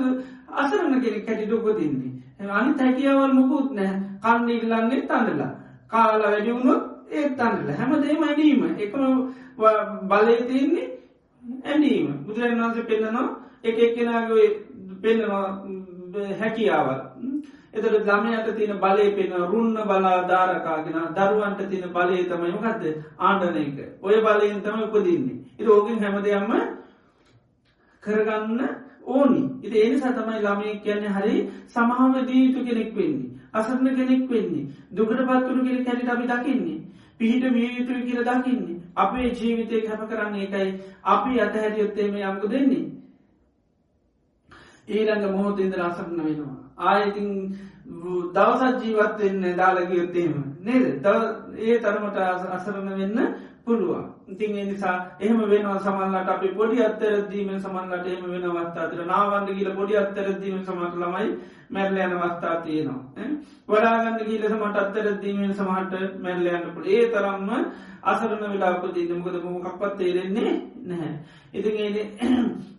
[0.55, 2.11] අසරන කෙනෙක් කැටිට උපතින්නේ
[2.51, 5.51] අනි තැකියාවල් මුකුත් නෑ කන්නඉල්ලන්නේ තන්නලා
[5.87, 9.03] කාලා වැඩි වුණොත් ඒත් අන්නල හැම දේම ඇඩීම එකම
[10.07, 10.87] බලය තියන්නේ
[11.65, 13.29] ඇඩීම බුදුරන් වන්සේ පෙන්න්නනවා
[13.63, 14.49] එක එක්කෙනගේ
[15.01, 15.47] පෙන්නවා
[16.35, 16.99] හැකියාවල්.
[17.73, 22.83] එතට ගමයට තින බලය පෙන රුන්න බලා ධාරකාගෙන දරුවන්ට තින බලය තමයි මකක්ද
[23.19, 23.77] ආණ්ඩන එක.
[24.01, 25.40] ඔය බලයෙන් තම උපදින්නේ.
[25.61, 26.51] ඉ ඕගෙන් හැමදයම්ම
[28.03, 28.61] කරගන්න
[29.07, 29.41] ඕනි.
[29.61, 31.35] ඉති එනි සතමයි ළමය කියන්නේ හරි
[31.67, 36.79] සමහාව දීයුතු කෙනෙක් වෙන්නේ අසරන කෙනෙක් වෙන්නේ දුකට පත්තුරු කෙනෙ හැරි අපි දකින්නේ
[37.17, 38.81] පිහිට විය යුතුයි කියල දකින්නේ.
[38.95, 42.85] අපේ ජීවිතය කැප කරන්නේ එකයි අපි අතහැරියොත්තේම යම්කු දෙන්නේ.
[44.87, 46.55] ඊළඟ මොහොතේද අසරන වෙනවා.
[46.79, 47.29] ආයතින්
[48.33, 51.05] දවසත් ජීවත්වෙන්න දාලගයොත්තේම නේද?
[51.57, 52.17] ඒ තරමට
[52.49, 53.17] අසරණ වෙන්න
[53.65, 54.05] පුළුවන්.
[54.27, 59.97] ඉතින් නිසා එහෙම වෙනවා සමල්ලට අපි පොඩි අත්තරදීම සමන්ලට එහම වෙන වස්ථාතර නාවන්ඩ කියල පොඩි
[59.97, 61.29] අත්තරදීම සමට ළමයි
[61.69, 63.29] මැල්ල යන වස්ථා තියෙනවා
[63.69, 67.49] වඩාගන්න කියල සමට අත්තරදීමෙන් සමහට මැල්ල යන්නපුට ඒ තරම්ම
[68.03, 70.53] අසරණ වෙලාපති දමකද මොකක්පත් තේරෙන්නේ
[70.83, 71.13] නැහැ.
[71.53, 71.75] ඉතින්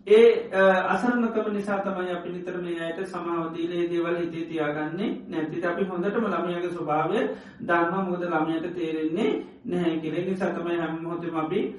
[0.07, 0.25] ඒ
[0.93, 7.19] අසරණකම නිසා තමයි අපි නිතරම අයට සමාවදීලේ දේවල් හිතේ තියාගන්නේ නැති අපි හොඳටම ළමයගේ ස්වභාවය
[7.61, 9.31] දන්නවා මුද ළමයට තේරෙන්නේ
[9.65, 10.99] නැහැ කෙරෙනි සතමයි හැම
[11.33, 11.75] හොතම අපි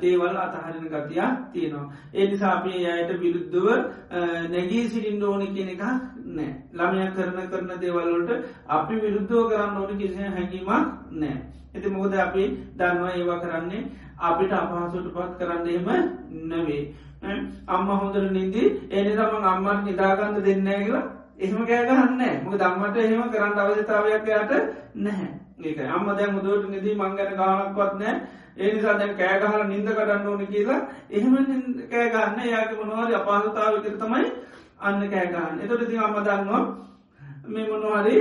[0.00, 1.90] දේවල් අතහරණ ගතියක් තියෙනවා.
[2.12, 3.66] ඒ නිසාපේ අයට විරුද්ධව
[4.48, 5.82] නැගී සිටින් ඕනි කියන එක
[6.28, 8.30] නෑ ළමය කරන කරන දේවල්ලට
[8.68, 10.70] අපි විරුද්ධෝ කරන්න ඕනි කිසි හැකිීමක්
[11.12, 11.36] නෑ.
[11.74, 12.44] ඇති මොකද අපි
[12.76, 13.82] දන්නවා ඒවා කරන්නේ
[14.18, 15.88] අපිට අපහසුට පත් කරන්න එම
[16.44, 16.82] නවේ.
[17.66, 21.06] අම්ම හොඳර නිදී එනි තමන් අම්මට නිදාගන්න දෙන්න කියලා
[21.38, 24.52] එහෙම කෑගහන්න මොක දම්මට එහෙම කරන්න අවධතාවයක් යට
[24.96, 25.28] නැහැ
[25.60, 28.14] ඒක අම්ම දැන් මුදුවට නිදී මංගන ගානක්වත් නෑ
[28.56, 30.80] ඒ නිසා දැන් කෑගහල නින්ද කරන්න ඕන කියලා
[31.10, 31.34] එහෙම
[31.90, 34.26] කෑගන්න යාක මොනවාද අපහසතාවකර තමයි
[34.80, 36.64] අන්න කෑගන්න එතොට ති අම්ම දන්නවා
[37.46, 38.16] මේ මොනවාරි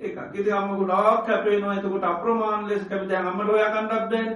[0.00, 1.74] එක ගෙති අම්ම ගොඩාක් කැපේනවා.
[1.74, 4.28] එතකොට අප්‍රමාණ ලෙස් කැපිත අම්මට ඔය කණ්ඩක් බැන්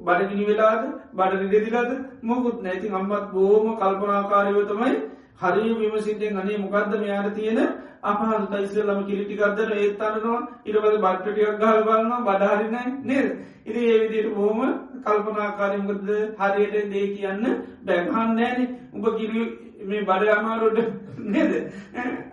[0.00, 0.82] බඩගිනි වෙලාද?
[1.12, 1.90] බඩ ගෙදිලද
[2.22, 4.92] මොකුත් නැති අම්මත් බෝම කල්පනාකාරයව තමයි
[5.40, 7.58] හරි විමසිතෙන් අනේ මොකක්ද මෙයාට තියෙන?
[8.02, 13.28] අපහසුත ඉස්සල්ලම කිරිටිකක්දර ඒත්තන්නනවා ඉරවල බට්ටියක් ගහල් බලන්නවා බඩහරිනයි නේද?
[13.66, 14.60] ඉරි ඒ විදියට බෝම
[15.04, 17.44] කල්පනාකාරයමකද හරියට දේ කියන්න
[17.84, 18.60] බැගහන් නෑන
[18.92, 19.44] උඹ කිරි
[19.84, 20.78] මේ බඩ අමාරොඩ
[21.26, 21.52] නේද?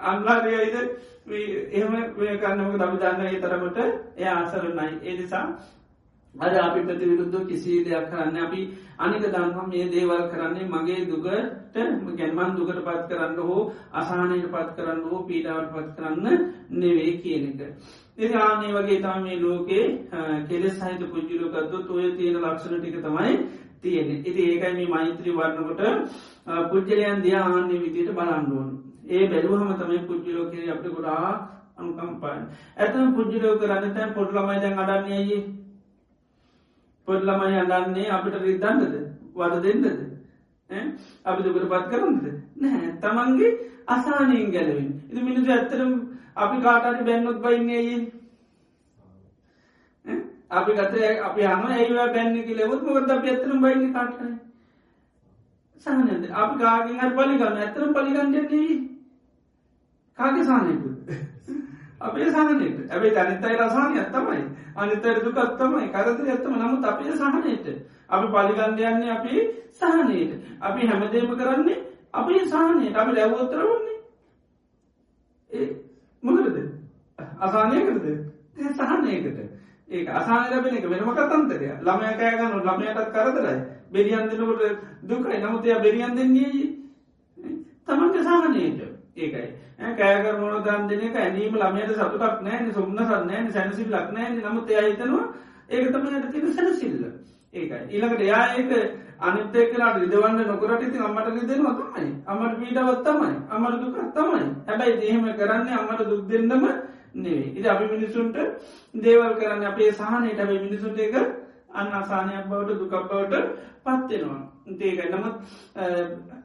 [0.03, 0.75] අන්ලාදයයිද
[1.29, 3.79] එහෙම කන්නමක දමි දන්න ඒ තරමට
[4.17, 5.45] එය ආසරන්නයි ඒනිසා
[6.37, 8.61] අද අපි ප්‍රතිවිරුද්ධ කිසි දෙයක් කරන්න අපි
[8.97, 11.27] අනික දන්හම් මේ දේවල් කරන්නේ මගේ දුගට
[12.15, 16.25] ගැන්මන් දුකට පත් කරන්න හෝ අසානයට පත් කරන්න හෝ පීඩාවට පත් කරන්න
[16.71, 17.61] නෙවේ කියන එක.
[18.17, 19.85] එ ආනේ වගේ තම මේ ලෝකේ
[20.47, 23.33] කෙලෙස් සහිත පුද්ජිලෝකත්තු ඔය තියෙන ලක්ෂණ ටික තමයි
[23.81, 24.07] තියෙන.
[24.21, 25.81] ඉති ඒකයි මේ මෛත්‍රී වරණකොට
[26.69, 28.71] පුද්ජලයන් දයා ආන්නේ විදියට බලන්නුවන්.
[29.07, 31.27] ඒ බැලුවහම තමයි පුද්ජිලෝකේ අපට ගොඩා
[31.77, 32.41] අනුකම්පාන්.
[32.77, 34.59] ඇතම පුද්ජිලෝ කරන්න තැන් පොඩ්ලමයි
[37.07, 38.95] දැන් අඩන්නේයේ පොඩ්ලමයි අඩන්නේ අපිට රිද්දන්නද?
[39.33, 39.85] වඩ දෙන්නද?
[41.25, 42.25] අපි දුකට පත් කරන්නද?
[42.55, 43.51] නෑ තමන්ගේ
[43.87, 45.93] අසානයෙන් ගැලවින් ඉති මිනිස ඇත්තරම්
[46.35, 47.95] අපි කාටට බැන්නොත් බයින්නේයි
[50.49, 54.35] අපි ගත අපි හම ඒවා බැන්නකි ලෙවත් මොකද අප ඇතරම් බයින්න කාටන
[55.77, 56.29] සහනද?
[56.33, 58.77] අපි ගාගෙන් අත් පලිගන්න ඇතරම් පලිගන්නන්නේ
[60.19, 60.96] කාගේ සානයකු
[62.01, 62.91] අපේ සහනයට.
[62.91, 64.43] ඇබේ අනිත්තයි රසානය ඇත්තමයි
[64.75, 65.85] අනිතර දුකත් තමයි.
[65.89, 67.67] කරදර ඇත්තම නමුත් අපේ සහනයට.
[68.09, 69.33] අපි පලිගන්ධයන්නේ අපි
[69.73, 70.31] සහනයට.
[70.61, 71.77] අපි හැමදේම කරන්නේ
[72.13, 72.95] අපේ සහනයට.
[72.95, 73.97] අපි ලැවෝත්තර වන්නේ
[76.23, 76.57] මොකරද
[77.39, 78.05] අසානයකරද
[78.69, 79.39] සහනයකට
[79.89, 83.57] ඒ අසාන ලැබෙන එක වෙනම කතන්තරය ළමය කෑගනු ළමයටත් කරදරයි.
[83.89, 84.61] බෙරියන් දෙනකොට
[85.01, 85.37] දුකයි.
[85.39, 86.65] නමුතය බෙරියන් දෙන්නේ
[87.85, 88.96] තමන්ට සහනයට.
[89.17, 89.47] ඒකයි.
[89.97, 94.29] කෑකර මොන දන් දෙනක ඇනීම ළමයට සතුටක් නෑ සුම්න සන්නෑ සැනසිල් ලක් නෑ.
[94.37, 95.25] නමුත් එයා හිතනවා
[95.69, 97.03] ඒක තම යට තින සැනසිල්ල.
[97.53, 97.83] ඒකයි.
[97.89, 98.71] ඊළකට එයා ඒක
[99.19, 102.11] අනිතයකලාට රිදවන්න නොකරට ඉතින් අම්මට රිදෙනවා තමයි.
[102.25, 103.31] අමට පීඩවත් තමයි.
[103.49, 104.43] අමට දුකක් තමයි.
[104.67, 106.67] හැබැයි දේහෙම කරන්නේ අම්මට දුක් දෙන්නම
[107.15, 108.37] නෙවේ ඉති අපි මිනිසුන්ට
[108.97, 110.39] දේවල් කරන්න අපේ සහනයට.
[110.39, 111.15] ඇබයි මිනිසුන්ට එක
[111.71, 113.35] අන්න අසානයක් බවට දුකක් බවට
[113.83, 115.35] පත්වෙනවා ඒකයි නමුත්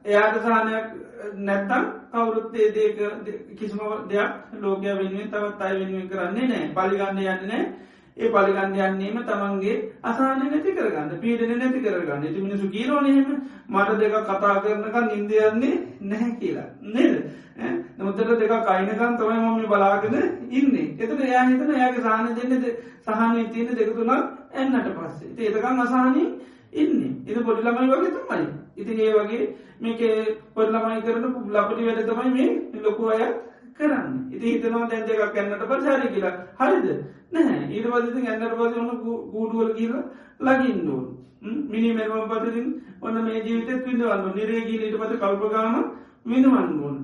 [0.05, 0.87] එයාට සහනයක්
[1.41, 2.97] නැත්තම් කවුරුත්තේ දේක
[3.53, 7.63] කිසිම දෙයක් ලෝකය වෙනුවෙන් තවත් අයි වෙනුවෙන් කරන්නේ නෑ පලිගන්න යන්න නෑ
[8.17, 12.25] ඒ පලිගන්ධයන්නේම තමන්ගේ අසාන නැති කරගන්න පීඩන නැති කරගන්න.
[12.25, 13.29] ති මිනිසු කියරෝනහෙම
[13.67, 16.69] මට දෙක කතා කරනක නින්දයන්නේ නැහැ කියලා.
[16.83, 17.15] නේද?
[17.97, 20.15] නොතර දෙක කයිනකන් තමයි මම බලාගෙන
[20.51, 20.87] ඉන්නේ.
[20.95, 22.65] එතට එයා හිතන එයාගේ සාහන දෙන්නද
[23.01, 24.11] සහනය තියෙන දෙකතුනක්
[24.53, 25.33] එන්නට පස්සේ.
[25.39, 26.27] ඒතකං අසාහනී
[26.73, 27.11] ඉන්නේ.
[27.27, 28.45] එත පොඩි ළමයි වගේ තමයි.
[28.75, 29.41] ඉතින් ඒ වගේ
[29.79, 30.01] මේක
[30.53, 33.23] පොඩ ළමයි කරන ලපටි වැඩ තමයි මේ ලොකු අය
[33.73, 34.09] කරන්න.
[34.31, 36.35] ඉති හිතනවා දැන් දෙකක් කැන්නට පචාරය කියලා.
[36.59, 36.87] හරිද?
[37.31, 37.65] නැහැ.
[37.69, 38.89] ඊට පදති ඇන්නට පස වන
[39.31, 39.93] ගූඩුවල කියල
[40.41, 41.05] ලගින්ඩුවන්
[41.41, 42.67] මිනි මෙරම පතිරින්
[43.01, 45.89] ඔන්න මේ ජීවිතත් විඳවන්න නිරේගී ඊට පත කල්පගාන
[46.25, 46.97] විඳවන්නුවන්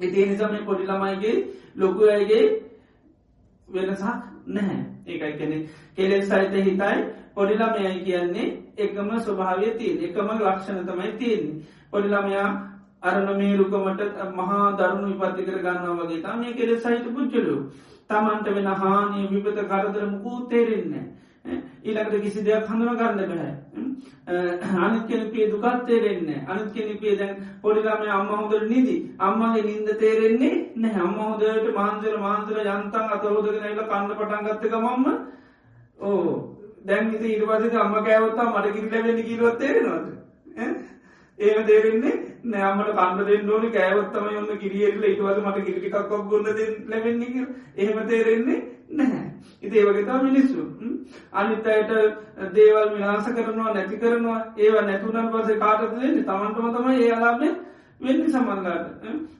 [0.00, 1.36] ඉති නිසම පොඩි ළමයිගේ
[1.76, 2.44] ලොකු අයගේ
[3.68, 4.04] වෙනසක්
[4.48, 4.80] නැහැ.
[5.06, 5.56] ඒකයි කෙනෙ
[5.96, 6.98] කෙලෙස් සහිත හිතයි.
[7.34, 8.46] පොඩිළමයයි කියන්නේ
[8.80, 11.62] එකම ස්වභාවය තියෙන් එකම ලක්ෂණ තමයි තියෙන්නේ.
[11.90, 12.48] පොඩිළමයා
[13.02, 14.00] අරන මේ රුකමට
[14.34, 17.56] මහා දරුණු විපත්ති කර ගන්නවා වගේ තම මේ කෙලෙ සහිත පුච්චලු
[18.10, 21.06] තමන්ට වෙන හානී විපත කරදරමකූ තේරෙන්නේ
[21.82, 23.54] ඊළඟට කිසි දෙයක් හඳුන ගන්න බැහැ
[24.78, 29.00] අනිත් කෙනපේ දුකත් තේරෙන්නේ අනිත් කෙනපේ දැන් පොඩිලාම අම්ම හොදර නිදී.
[29.18, 35.06] අම්මගේ නින්ද තේරෙන්නේ නැ අම්ම හොදට මාන්දර මාන්දර යන්තන් අතහෝදගෙන එල කන්න පටන්ගත්තක මම්ම
[36.00, 40.06] ඕ දැන් ඉති ඉරිවාසික අම්ම කෑවත්තා මට කිරිලවෙන්න කිරවත් තේරෙනවාද?
[41.38, 42.14] ඒම තේරෙන්නේ
[42.44, 43.70] නෑමට කන්ඩ දෙන්න ඕනි.
[43.70, 45.96] කෑවත්තම ඔන්න කිරියටල ඉටවද මට කිරිටිකක්
[46.28, 46.44] ගොන්න
[46.88, 48.60] ලැබෙන්නේ එහෙම තේරෙන්නේ
[48.92, 49.30] නැහැ
[49.62, 50.66] ඉති ඒවගේතා මිනිස්සු.
[51.32, 51.92] අනිත් අයට
[52.54, 57.52] දේවල් විනාස කරනවා නැති කරනවා ඒව නැතුනන් පසේ කාටද දෙන්නේ තමන්ටම තමයි ඒ අලාබේ
[58.00, 58.86] වෙන්න සමන්ලාට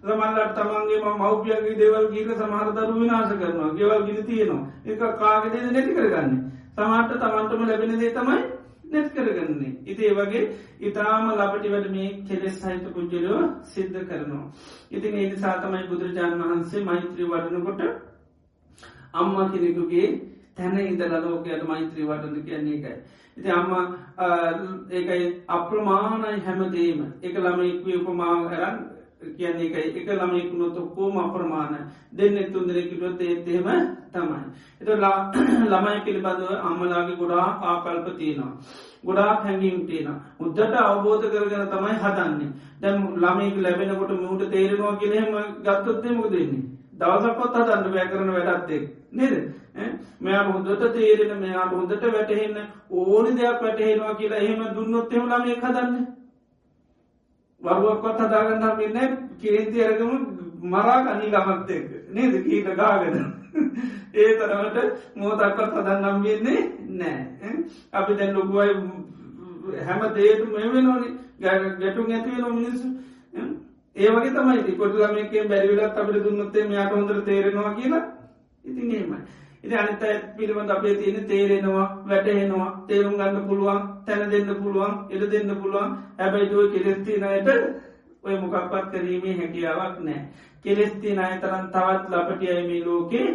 [0.03, 3.75] සමල්ලට තමන්ගේ මෞපියගේ දේවල් ගීක සමහර දරු විනාශ කරනවා.
[3.75, 4.65] ගෙවල් ගිලි තියෙනවා.
[4.87, 6.33] එක කාගෙදේ නැති කරගන්න?
[6.71, 8.41] සමහට තමන්ටම ලැබෙන දේ තමයි
[8.87, 9.73] නැත් කරගන්නේ.
[9.87, 10.43] ඉති ඒ වගේ
[10.81, 14.45] ඉතාම ලබටි වැඩ මේ කෙලෙස් සහිත පුද්ජලෝ සිද්ධ කරනවා.
[14.91, 17.81] ඉතින් ඒ සාතමයි බුදුරජාණන් වහන්සේ මෛත්‍රී වඩනකොට
[19.13, 20.09] අම්ම කෙනෙකුගේ
[20.57, 22.95] තැන ඉදල ලෝකයට මෛත්‍රී වටද කියන්නේ එකයි
[23.37, 23.71] ඉති අම්ම
[24.91, 27.01] ඒකයි අප්‍රමාණයි හැමදීම.
[27.23, 28.77] එක ළමෙක්ව උපමා කරන්න
[29.37, 31.75] කියන්නේ එක එක ළමෙකු නොත කෝම අප්‍රමාණ
[32.13, 33.69] දෙන්න තුන්දරෙකිටොත් ඒත්තෙම
[34.11, 34.41] තමයි.
[34.81, 34.89] එත
[35.73, 38.53] ළමයි පිළිබඳව අම්මලාගේ ගොඩා ආකල්ප තියෙනවා.
[39.05, 40.21] ගොඩා හැඟීම් තියෙන.
[40.39, 42.51] උද්දට අවබෝධ කරගෙන තමයි හදන්නේ
[42.81, 46.71] දැම් ළමයික ලැබෙනකොට මූට තේරෙනවා කියලහෙම ගත්තොත්තේ මුද දෙන්නේ.
[46.95, 49.35] දවසකොත් හදන්න වැෑ කරන වැඩත්තෙක් නේද
[50.21, 52.59] මෙයා හොඳට තේරෙන මෙයා හොඳට වැටහෙන්න
[52.93, 56.05] ඕනි දෙයක් වැටහෙනවා කියලා එහෙම දුන්නොත්තෙම ළමය හදන්නේ
[57.63, 60.13] වරුවක්වත් හදාගන්න මෙන්න කේන්ති අරගම
[60.65, 62.35] මරා ගනී ගමත්තෙක් නේද?
[62.45, 63.17] කීට ගාගෙන.
[64.15, 64.79] ඒ තරවට
[65.15, 67.53] මෝතක්වත් හදන්නම් වෙන්නේ නෑ
[67.93, 68.73] අපි දැන් ලොකුවයි
[69.87, 72.89] හැම දේතු මෙ නොනේ ගැටු ඇතිවෙන මිනිස්සු.
[73.97, 74.77] ඒ වගේ තමයි.
[74.77, 78.05] කොට ළමයකේ බැරිවිලත් අපට දුන්නත්තේ මෙයාට හොඳර තේරෙනවා කියලා.
[78.65, 79.21] ඉතින් ඒමයි
[79.65, 80.03] ඉති අනිත
[80.37, 83.83] පිළිබඳ අපේ තියෙන තේරෙනවා වැටහෙනවා තේරුම් ගන්න පුළුවන්.
[84.07, 85.97] තැන දෙන්න පුළුවන් එඩ දෙන්න පුළුවන්.
[86.19, 87.49] හැබැයි දුව කෙලෙස්තිනයට
[88.23, 90.21] ඔය මොකක්පත් කරීමේ හැකියාවක් නෑ
[90.65, 93.27] කෙලෙස්ති අයතරන් තවත් ලපටියයි මේ ලෝකේ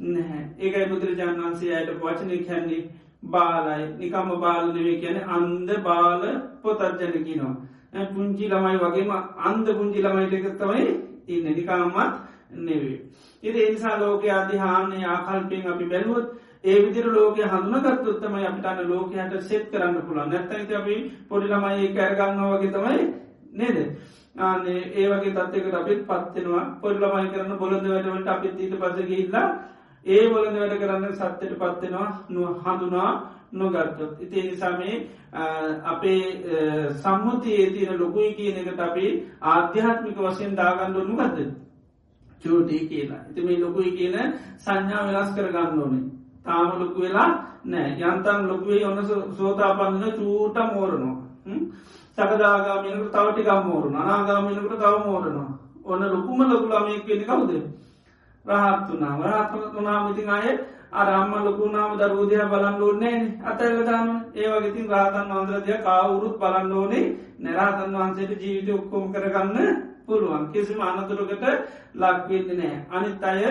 [0.00, 0.42] නැහැ.
[0.58, 2.82] ඒකයි බුදුරජාණන් වන්සේ අයට වචනය හැන්නේ
[3.26, 3.86] බාලයි.
[3.98, 6.22] නිකම බාලනවේ කියන අන්ද බාල
[6.62, 9.10] පොතර්ජනකිනවා පුංචි ළමයි වගේම
[9.40, 10.84] අන්ද පුංචි ළමයිට එකත්තමයි
[11.28, 11.46] ඉන්න.
[11.46, 12.14] නිකාමත්
[12.50, 13.00] නෙවේ.
[13.42, 16.26] ඉති එනිසා ලෝක අධිහානය ආකල්පයෙන් අපි බැලුවොත්
[16.64, 20.96] ඒ විදිර ලෝක හඳුනගත් උත්තමයි අපිටන්න ලෝකයට සෙත් කරන්න පුළන් නැත්තයිත අපි
[21.28, 23.02] පොඩිලමයි කැරගන්න වගේ තමයි
[23.52, 23.78] නේද.
[24.38, 29.48] ආනේ ඒ වගේ තත්වකට අපිත් පත්වෙනවා පොඩිලමයි කරන්න බොලඳ වැඩවට අපිත් ඊට පසගහිල්ලා
[30.06, 33.12] ඒ බොලඳ වැඩ කරන්න සත්්‍යයට පත්වෙනවා නුව හඳුනා
[33.52, 34.16] නොගත්තොත්.
[34.20, 34.96] ඉති නිසාමේ
[35.84, 36.22] අපේ
[36.96, 39.06] සම්මුතියේ තියෙන ලොකුයි කියන එකට අපි
[39.42, 41.48] ආධ්‍යාත්මික වශයෙන් දාගන්න ඔන්නු ගත්ද.
[42.42, 44.20] චෝටී කියලා ඇති මේ ලොකුයි කියන
[44.58, 46.04] සංඥා වෙනස් කරගන්න ඕනේ
[46.46, 47.30] තාම ලොකු වෙලා
[47.64, 49.00] නෑ යන්තන් ලොකුවේ ඔන්න
[49.36, 51.16] සෝතා පන්නන චූට මෝරනවා.
[52.14, 55.48] සකදාගාමීනකට තවටිකම් මෝරුණ අනාගාමීනකට තව මෝරනවා.
[55.84, 57.52] ඔන්න ලොකුම ලොකුලාමයක් කියෙන කවුද?
[58.44, 60.46] රහත්තුනා රහත්තුනා තුනාමතින් අය
[60.92, 67.04] අරම්ම ලොකුනාම දරූදය බලන්න ඕන්නේ අතල්ලදාම ඒවගේතින් රාතන් වන්ද්‍රදය කාවුරුත් බලන්න ඕනේ
[67.38, 69.56] නැරාතන් වහන්සේට ජීවිත ඔක්කොම කරගන්න
[70.06, 70.44] පුළුවන්.
[70.52, 71.44] කිසිම අනතුරකට
[71.94, 73.42] ලක්වෙන්න නෑ අනිත් අය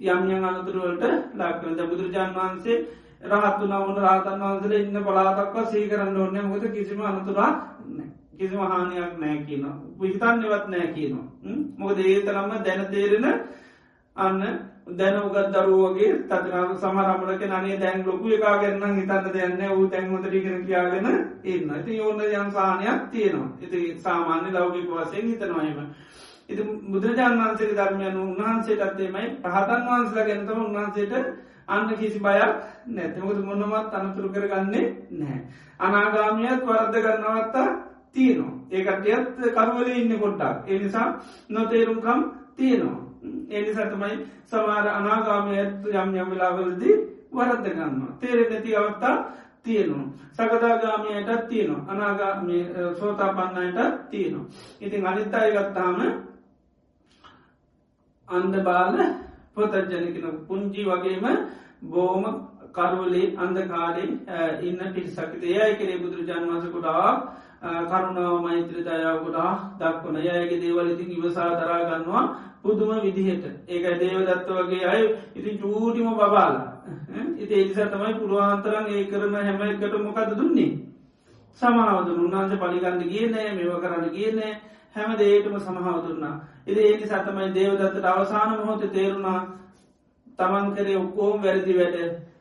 [0.00, 2.78] යම්යන් අනතුරුවලට ලක්වද බුදුරජාන් වහන්සේ
[3.24, 7.52] රහත්තු නවුණ රාතන් වහන්සල ඉන්න පලාතක්ව සීකරන්න ඕන්න මොකද කිසිම අනතුරා
[8.38, 9.64] කිසිම හානියක් නෑ කියන
[9.98, 11.26] විහිතන්නවත් නෑ කියනවා.
[11.78, 13.26] මොකද ඒ තරම්ම දැන තේරෙන
[14.16, 14.40] අන්න
[14.90, 21.08] දැනවගත් දරුවගේ තදනාව සමරමලක නනේ දැන් ලොකු එකා ගන්න හිතන්න දෙන්න වූ තැන්මතටිගෙන කියාගෙන
[21.44, 23.50] ඉන්න ඇති ඕන්න යම් සාහනයක් තියෙනවා.
[23.60, 25.90] ඉති සාමාන්‍ය ලෞගික වසයෙන් හිතනවාම
[26.48, 31.12] ඉති බුදුරජාන් වන්සේ ධර්මයන් උන්වහන්සේට අත්තේමයි පහතන් වහන්සලා ගැනතම උන්වහන්සේට
[31.68, 32.52] අන්න කිසි බයක්
[32.88, 35.38] නැතිමුද මොනවත් අනතුරු කරගන්නේ නෑ
[35.80, 37.68] අනාගාමියත් වරද්ද කරන්නවත්තා
[38.12, 38.52] තියනවා.
[38.70, 41.08] ඒකටයත් කරුවල ඉන්න කොට්ටක් එනිසා
[41.48, 42.20] නොතේරුම්කම්
[42.56, 43.00] තියෙනවා.
[43.50, 46.96] එනි සතමයි සමාර අනාගාමය ඇත්තු යම් යම් වෙලාවලදී
[47.32, 49.16] වරද්ද ගන්න තේරෙ නැති අවත්තා
[49.62, 50.06] තියෙනවා.
[50.32, 51.84] සකදාගාමයටත් තියෙනවා.
[51.86, 52.32] අනාගා
[52.94, 54.50] සෝතා පන්නයටත් තියෙනවා.
[54.80, 56.00] ඉතින් අනිත්තාය ගත්තාම
[58.28, 58.94] අන්ද බාල
[59.54, 61.26] පොතර්ජනකන පුංජි වගේම
[61.84, 62.24] බෝම
[62.72, 64.10] කරුවලේ අන්දකාරෙන්
[64.62, 67.08] ඉන්න පිරිසක්ත ඒයි කරේ බුදුරජාන් වසකුඩා
[67.60, 70.16] කරුණාව මෛත්‍ර දයාවකුඩා දක්වන.
[70.18, 72.24] යයගේ දේවලඉතින් ඉවසා දරා ගන්නවා
[72.62, 73.44] පුදුම විදිහට.
[73.66, 75.02] ඒකයි දේවදත්ත වගේ අය
[75.34, 76.54] ඉතින් චූටිම බබාල.
[77.36, 80.78] ඉති එනිසා තමයි පුරුවහන්තරන් ඒ කරන හැම එකට මොකද දුන්නේ?
[81.62, 84.52] සමාවදුර උන්නාන්ස පලිගන්න කියනෑ මෙව කරන්න කියනෑ
[84.96, 86.34] හැම දේටම සමහාව දුන්නා.
[86.66, 89.40] ඉති ඒනි සතමයි දේවදත්තට අවසාන මොහොත තේරුණා
[90.38, 91.96] තමන් කරේ ඔක්කෝම් වැරදි වැඩ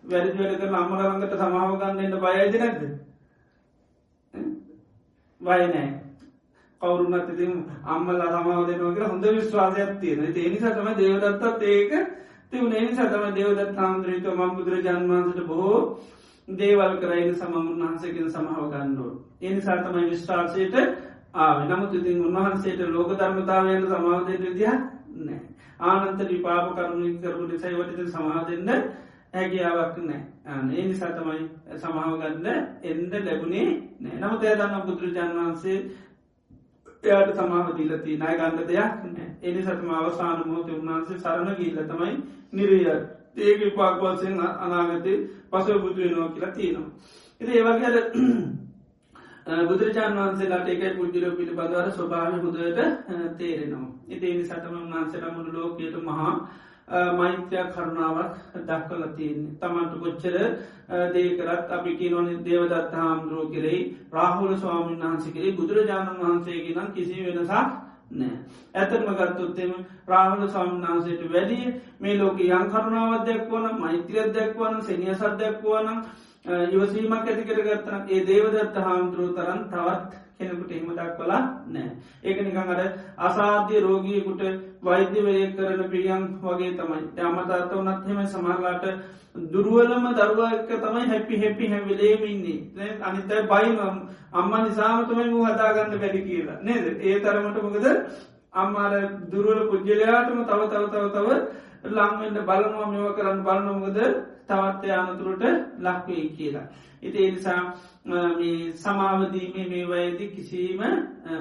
[0.06, 2.84] වැරදි වැඩ කරන අම්මලරංගට සමාවගන්නන්න බයයිද නැද්ද?
[5.41, 5.88] වයනෑ
[6.82, 7.54] කවරුනත් ඉතින්
[7.86, 11.91] අම්මල සමාව දෙනවා කියලා හොඳ විශ්වාසයක් තියෙන ඒ නිසා තමයි දේවදත්තත් ඒක
[12.50, 12.74] තිබුණ.
[12.74, 15.80] ඒ නිසා තමයි දේවදත් හාමුදුරුවෝ මම බුදුරජාන් වහන්සේට බොහෝ
[16.48, 20.76] දේවල් කරයින සමන් වහන්සේකින් සමාව ගන්නෝ ඒ නිසා තමයි විශ්වාසයට
[21.38, 21.58] ආව.
[21.66, 24.74] නමුත් ඉතින් උන්වහන්සේට ලෝක ධර්මතාවයට සමාවදයට විදිහ
[25.20, 25.42] නෑ
[25.82, 28.70] ආනන්ත විපාප කරුණු කරපු නිසයි වටිත සමාදන්න
[29.34, 30.22] හැකියාවක් නෑ
[30.74, 31.44] ඒ නිසා තමයි
[31.78, 32.48] සමාව ගන්න
[32.84, 33.68] එන්ඩ ලැබුණේ
[34.00, 35.78] නෑ නමුත් ඇදන්න බුදුරජාන් වහන්සේ
[37.04, 38.92] එයාට සමාව දීලති නය ගන්න දෙයක්
[39.44, 42.14] එනි සටම අවසාන මෝත උන්හන්සේ සරණ ගිල්ල තමයි
[42.54, 42.88] නිරිය
[43.38, 45.14] ඒක පාක්වත්සෙන් අනාගතය
[45.52, 46.92] පසව බුදු වෙනවා කියලා තියෙනවා.
[47.42, 47.92] එති ඒවගේ
[49.48, 52.80] බුදුරජාන් වන්සේලාට එකයි පුද්ජිල පිළිබඳවර ස්වභාව හුදට
[53.38, 53.91] තේරෙනවා.
[54.08, 56.34] ඉතිනි සටම වන්සේට මුළු ලෝකයට මහා
[57.14, 60.36] මෛත්‍යයක් කරුණාවක් දක්කල තියන්නේ තමන්ට කොච්චර
[61.12, 63.82] දේකරත් අපි කියනවන දේවදත්ත හාමුදුරුව කෙරෙයි
[64.12, 67.52] රාහුල ස්වාමීන් වහන්සේ කෙරේ බුදුරජාණන් වහන්සේගේ නම් කිසි වෙනසක්
[68.12, 68.36] නෑ
[68.76, 69.74] ඇතරම ගත්තොත්තෙම
[70.06, 76.00] ප්‍රාහල ස්වාමින්නාන්සේට වැඩිය මේ ලෝක යන් කරුණාවත් දැක්වන මෛත්‍රියත් දැක්වන සනිය සත් දැක්වනම්
[76.48, 81.89] ඉවසීමක් ඇති කර ගත්තන ඒ දේවදත්ත හාමුදුරුව තරන් තවත් කෙනෙකුට එහම දක්වලා නෑ
[82.24, 82.82] ඒක නිකං අර
[83.20, 84.43] අසාධ්‍ය රෝගියකුට
[84.82, 87.02] වෛද්‍යවය කරන පිළියන් වගේ තමයි.
[87.20, 88.86] යමතාත වනත් හෙම සමහලාට
[89.48, 93.78] දුරුවලම දරුවක තමයි හැපි හැපි හැවිලේමින්නේ අනිතයි බයිම
[94.34, 96.58] අම්ම නිසාමතමයි මු හදාගන්න වැඩි කියලා.
[96.62, 96.86] නේද?
[97.02, 97.86] ඒ තරමට මොකද?
[98.54, 98.93] අම්මාර
[99.28, 101.28] දුරුවල පුද්ගලයාටම තව තව තව තව
[101.91, 103.98] ලංවෙන්ට බලනවා මෙව කරන්න බලනොමකද
[104.50, 105.43] තවත්ය අනතුරට
[105.80, 106.68] ලක්වේ කියලා.
[107.02, 107.62] ඉති එනිසා
[108.76, 110.82] සමාවදීමේ මේ වයදි කිසිීම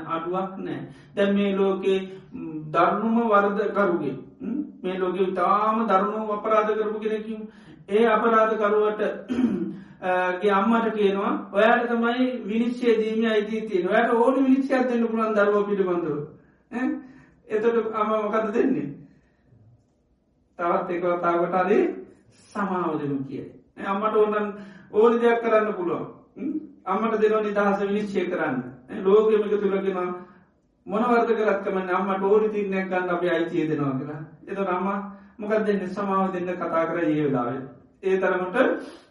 [0.06, 0.80] අඩුවක් නෑ.
[1.16, 2.00] දැන් මේ ලෝකේ
[2.72, 4.16] දරුණුම වර්ද කරුගේ
[4.82, 7.48] මේ ලෝක තාම දරුණු අපරාධ කරපු කෙනෙකින්
[7.88, 9.00] ඒ අපරාධකරුවට
[10.40, 15.66] ගේ අම්මට කියනවා ඔයාට තමයි විනිශ්චේ දීම අයිති තියෙන ඔයට ඕන විනිශ්චයක් දෙන්න පුළන් දරුව
[15.68, 16.18] පිළිබඳව.
[17.48, 18.88] එතට අම මොකද දෙන්නේ?
[20.58, 22.05] තවත් එක තාවට
[22.36, 23.44] අදේ සමාවදනු කිය.
[23.84, 24.54] අම්මට ඕනන්
[24.92, 26.06] ඕනි දෙයක් කරන්න පුළුවන්.
[26.84, 28.62] අම්මට දෙනවා නිදහස විනිශ්චය කරන්න.
[29.04, 30.14] ලෝකමක තුළගෙන
[30.86, 34.22] මොනවර්ද කරත්කම අම්මට ඕනි තිරනයක් ගන්න අප අයිතිය දෙනවා කියලා.
[34.46, 34.88] එත අම්ම
[35.38, 37.54] මොකක් දෙන්න සමාව දෙන්න කතා කර ඒවෙලාව
[38.02, 38.56] ඒ තරමට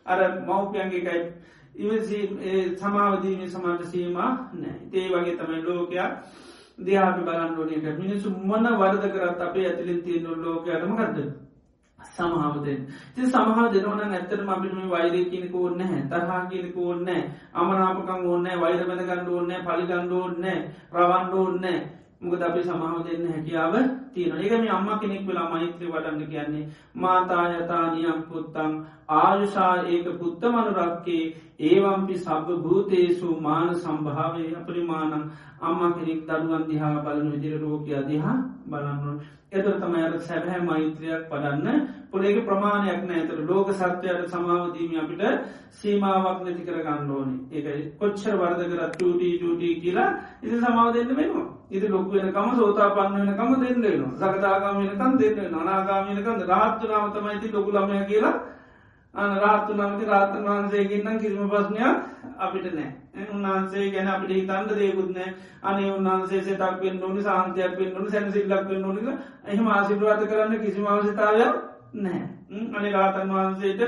[0.06, 1.22] අර මව්පියන්ගේකයි
[1.76, 2.20] ඉවසි
[2.78, 6.10] සමාවදීම සමාට සීම නෑ ඒ වගේ තමයි ලෝකයා
[6.80, 11.45] දෙයාට බලන්ඩෝනක මිනිසු මොන වර්ද කරත් අපේ ඇතිලින් තියෙන ලෝකයටම ගත්ද
[12.12, 12.80] සමහාවදෙන්
[13.16, 17.10] ති සමහ දෙනවන ඇත්තට අපිට මේ වෛරය කියනක ඕන්න හැ තරහා කියනක ඕන්න
[17.56, 20.50] අමනාපකම් ඕන්න වෛර බැඳ ගණ්ඩ ඕන්න පලිගණ්ඩ ඕන්න
[20.94, 21.66] රවන්ඩ ඕන්න
[22.26, 23.74] මොකද අපි සමාව දෙන්න හැකියාව
[24.12, 26.64] තියෙන ඒකම අම්ම කෙනෙක් වෙලා මෛත්‍රය වඩන්න කියන්නේ
[26.98, 28.74] මාතායතානියම් පුත්තං
[29.16, 31.24] ආයුෂා ඒක පුත්ත මනුරක්කේ
[31.62, 35.14] ඒවම්පි සබ භූතේසු මාන සම්භාවය අපරිමානං
[35.62, 39.20] අම්ම කෙනෙක් දරුවන් දිහා බලන විදිර රෝගයා දිහා බලන්නුවන්
[39.52, 45.24] එතර තමයි අර සැබහැ මෛත්‍රයක් පඩන්න පොලේගේ ප්‍රමාණයක් නෑතර ලෝක සත්‍යයට සමාවදීම අපිට
[45.72, 47.36] සීමාවක් නැති කර ගන්න ඕනි.
[47.52, 50.10] ඒකයි කොච්චර වර්ද කරත් ටටී ටටී කියලා
[50.42, 51.48] ඉති සමාව දෙන්න වෙනවා.
[51.70, 54.14] ඉති ලොක් වෙනකම සෝතා පන්න වෙනකම දෙන්න වෙනවා.
[54.22, 55.56] සකතාගාමයනකම් දෙන්න.
[55.56, 58.36] අනාගාමයනකම් රාත්තුනාව තමයිති ලොකුලමය කියලා.
[59.40, 61.96] රාත්තු නමති රාතන් වහන්සේගෙන්න්නම් කිසිම ප්‍රශ්නයක්
[62.38, 62.92] අපිට නෑ.
[63.26, 65.30] උන්හන්සේ ගැන අපිට හිතන්ද දේකුත්නෑ
[65.64, 69.08] අනේ උන්හන්සේ සටක් වෙන් ඕනි සාන්තයක් වෙන් ඕනි සැනසිල්ලක් වෙන් ඕනික
[69.46, 71.56] එහම ආසිප්‍රාත කරන්න කිසිම අවසතාවයක්
[71.98, 72.22] නෑ.
[72.72, 73.82] අනි රාතන් වහන්සේට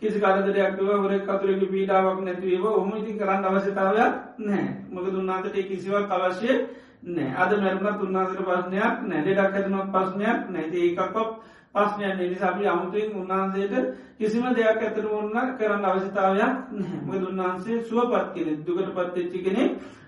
[0.00, 4.66] කිසි කරදරයක්ව හොර කතුරක පීඩාවක් නැතිවේව ඔහම ඉතින් කරන්න අවශ්‍යතාවයක් නෑ.
[4.90, 6.50] මක දුන්නාතට කිසිවක් අවශ්‍ය
[7.04, 7.30] නෑ.
[7.36, 9.22] අද මැරුණත් උන්නාසට ප්‍රශ්නයක් නෑ.
[9.22, 11.16] ඩෙඩක් ඇතුනක් ප්‍රශ්නයක් නැති ඒකක්
[11.74, 13.74] පස්්නයන් නිසාපි අමුතුවෙන් උන්වහන්සේට
[14.16, 19.62] කිසිම දෙයක් ඇතර ඔන්න කරන්න අවශ්‍යතාවයක් නැම උන්වහන්සේ සුවපත් කෙනෙ දුකට පත්තච්චි කෙනෙ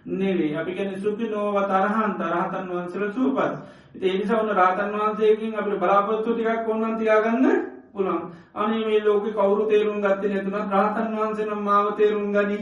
[0.07, 3.55] නෙවේ අපි ගැන සුපි නෝව තරහන් තරහතන් වහන්සල සූපත්
[4.03, 7.47] ඒනිසවන්න රාතන් වහන්සේකින් අපට බලාපොත්තු ටිකක් ඔන්නන් තියාගන්න
[7.93, 8.21] පුළන්
[8.55, 12.59] අනේ මේ ලෝක කවරු තේරුම් ගත්ත නැතුන රාතන් වහන්සේනම් මාව තේරුම් ගනි.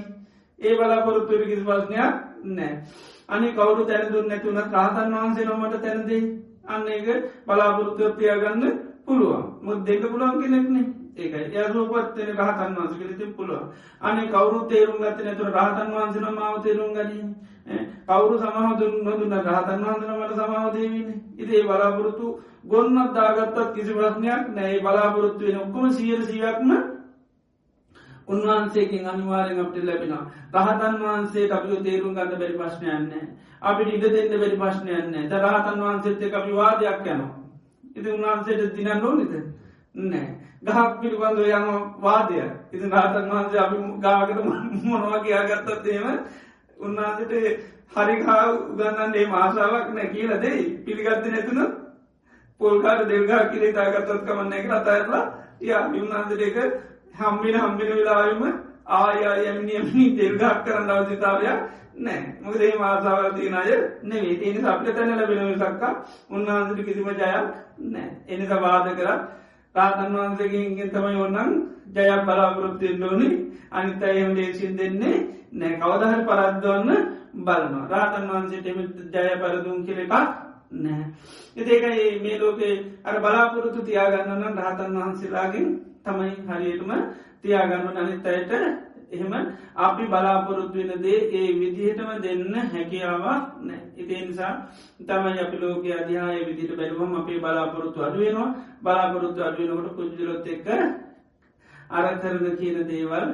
[0.59, 2.15] ඒ බලාපොරොත්තුර කිසි පස්නයක්
[2.47, 2.73] නෑ.
[3.29, 6.23] අනි කවරු තැනදුන් නැතුනත් රාතන් වහන්සේ නොමට තැනදේ
[6.67, 7.09] අන්න ඒක
[7.47, 8.63] බලාපොරොත්තුව තියාගන්න
[9.07, 9.45] පුළුවන්.
[9.63, 10.87] මුත් දෙක පුළුවන් කෙනෙක්නේ.
[11.17, 11.47] ඒකයි.
[11.55, 13.63] යරුවපත්වන රහතන් වන්ස කලති පුළුව
[14.01, 17.27] අනේ කවරු තේරුම් ගත නැතුර රහතන් වහන්සන මාව තේරුම් ගනී
[18.07, 22.27] කවරු සමහදුන් නොදුන්න රහතන් වහන්සනමට සමාවදේවන්න ඉතිේ බලාපොරොත්තු
[22.65, 24.81] ගොන්නත් දාගත්තත් කිසි ප්‍රශ්නයක් නෑ.
[24.81, 26.71] බලාපොරොත්තු වෙන ඔක්කොම සියර සියක්ම
[28.29, 30.25] උන්වහන්සේකින් අනිවාරෙන් අපට ලැබෙනවා.
[30.55, 33.25] රහතන් වහන්සේ අපිෝ තේරුම් ගන්න බැරි ප්‍රශ්නයන්නේ
[33.63, 37.44] අපිට ඉඩ දෙන්න බැරි ප්‍රශ්නයන්නේ ද රහතන් වහන්සේත අපි වාදයක් යනවා.
[37.97, 38.91] ඉති උන්වහන්සේට දින?
[38.99, 39.33] නොනිද
[39.95, 40.27] නෑ.
[40.63, 41.67] ගහක් පිළිබඳ යන
[41.99, 42.41] වාදය.
[42.73, 44.39] ඉති රාතන් වහන්සේ අපි ගාකට
[44.85, 46.07] මොනවා කියාගත්තත්තේම
[46.79, 47.33] උන්නාසට
[47.93, 50.65] හරිකා උගන්නන්නේ මාසාාවක් නෑ කියල දෙයි.
[50.81, 51.61] පිළිගත්ත නැතුන
[52.61, 55.25] පොල්කාට දෙල්ගා කිරේ තාගත්තත් කමන්න එක අතඇරලා
[55.61, 56.57] ය උන්නාන්සට එක
[57.15, 58.43] හම්බින හම්බින වෙලාවම
[58.87, 61.61] ආයයමිනියමනි දෙල්ගක් කරන්න අවසිතාවයක්
[61.97, 62.35] නෑ.
[62.41, 63.71] මොකදේ මාසාවතින අය
[64.03, 65.93] නෙවේ ඒනි අපට තැන ලැබෙන සක්කා
[66.31, 67.23] උන්වහන්සට කිසිම ජයක්
[67.87, 68.09] නෑ.
[68.29, 69.09] එනිස වාද කර.
[69.75, 71.53] රාතන් වහන්සකින්ගෙන් තමයි ඔන්නන්
[71.89, 73.29] ජයක් බලාපොරොත්තියෙන් ඕනි.
[73.71, 75.17] අනිත අයම දේශීන් දෙන්නේ
[75.53, 75.79] නෑ.
[75.79, 76.91] කවදහර පරද්දවන්න
[77.37, 77.89] බලනවා.
[77.89, 78.79] රාතන් වහන්සේට එම
[79.13, 80.15] ජය පරදුම් කෙර එකක්
[80.73, 81.05] නෑ.
[81.57, 82.75] එතේකයි මේ ලෝකේ
[83.05, 85.69] අර බලාපොරොත්තු තියාගන්නන රහතන් වහන්සේලාගෙන්
[86.05, 86.91] තමයි හරියටම
[87.43, 88.53] තියාගන්න අනිත් අයට
[89.15, 89.35] එහෙම
[89.77, 93.81] අපි බලාපොරොත්තු වෙන දේ ඒ විදිහටම දෙන්න හැකියාවක් නෑ.
[93.97, 94.53] ඉතිේ නිසා
[95.01, 98.51] තමයි අපි ලෝක අධ්‍යාය විදිට බැලුවම අපේ බලාපොරොත්තු අඩුවෙනවා
[98.83, 100.69] බලාපොරොත්තු අඩුවෙනකොට පුද්ජලොත් එක්ක
[101.91, 103.29] අරකරන කියන දේවල්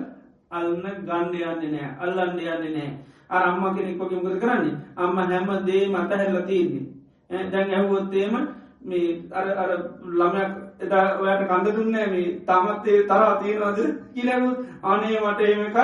[0.51, 1.91] අල්න්න ගණ්ඩයන්නේ නෑ.
[2.01, 2.91] අල්ලන්ඩ යන්නේ නෑ.
[3.29, 4.81] අර අම්ම කෙනෙක් කොක මුකද කරන්නේ?
[4.97, 7.01] අම්ම හැම දේ මත හැල්ල තියන්නේ
[7.31, 8.35] දැන් ඇහුවොත්තේම
[8.83, 9.71] මේ අර අර
[10.03, 13.81] ළමයක් එදා ඔයට කඳ දුන්නෑ මේ තමත්තේ තරා තියෙනවාද
[14.15, 15.79] කියලවුත් අනේ මට ඒම එකක්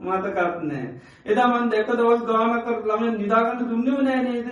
[0.00, 0.88] මතකත් නෑ.
[1.26, 4.48] එදා මන් දෙක දවස් ගානක ළමෙන් නිදාගන්න දුන්නව නෑ නේද?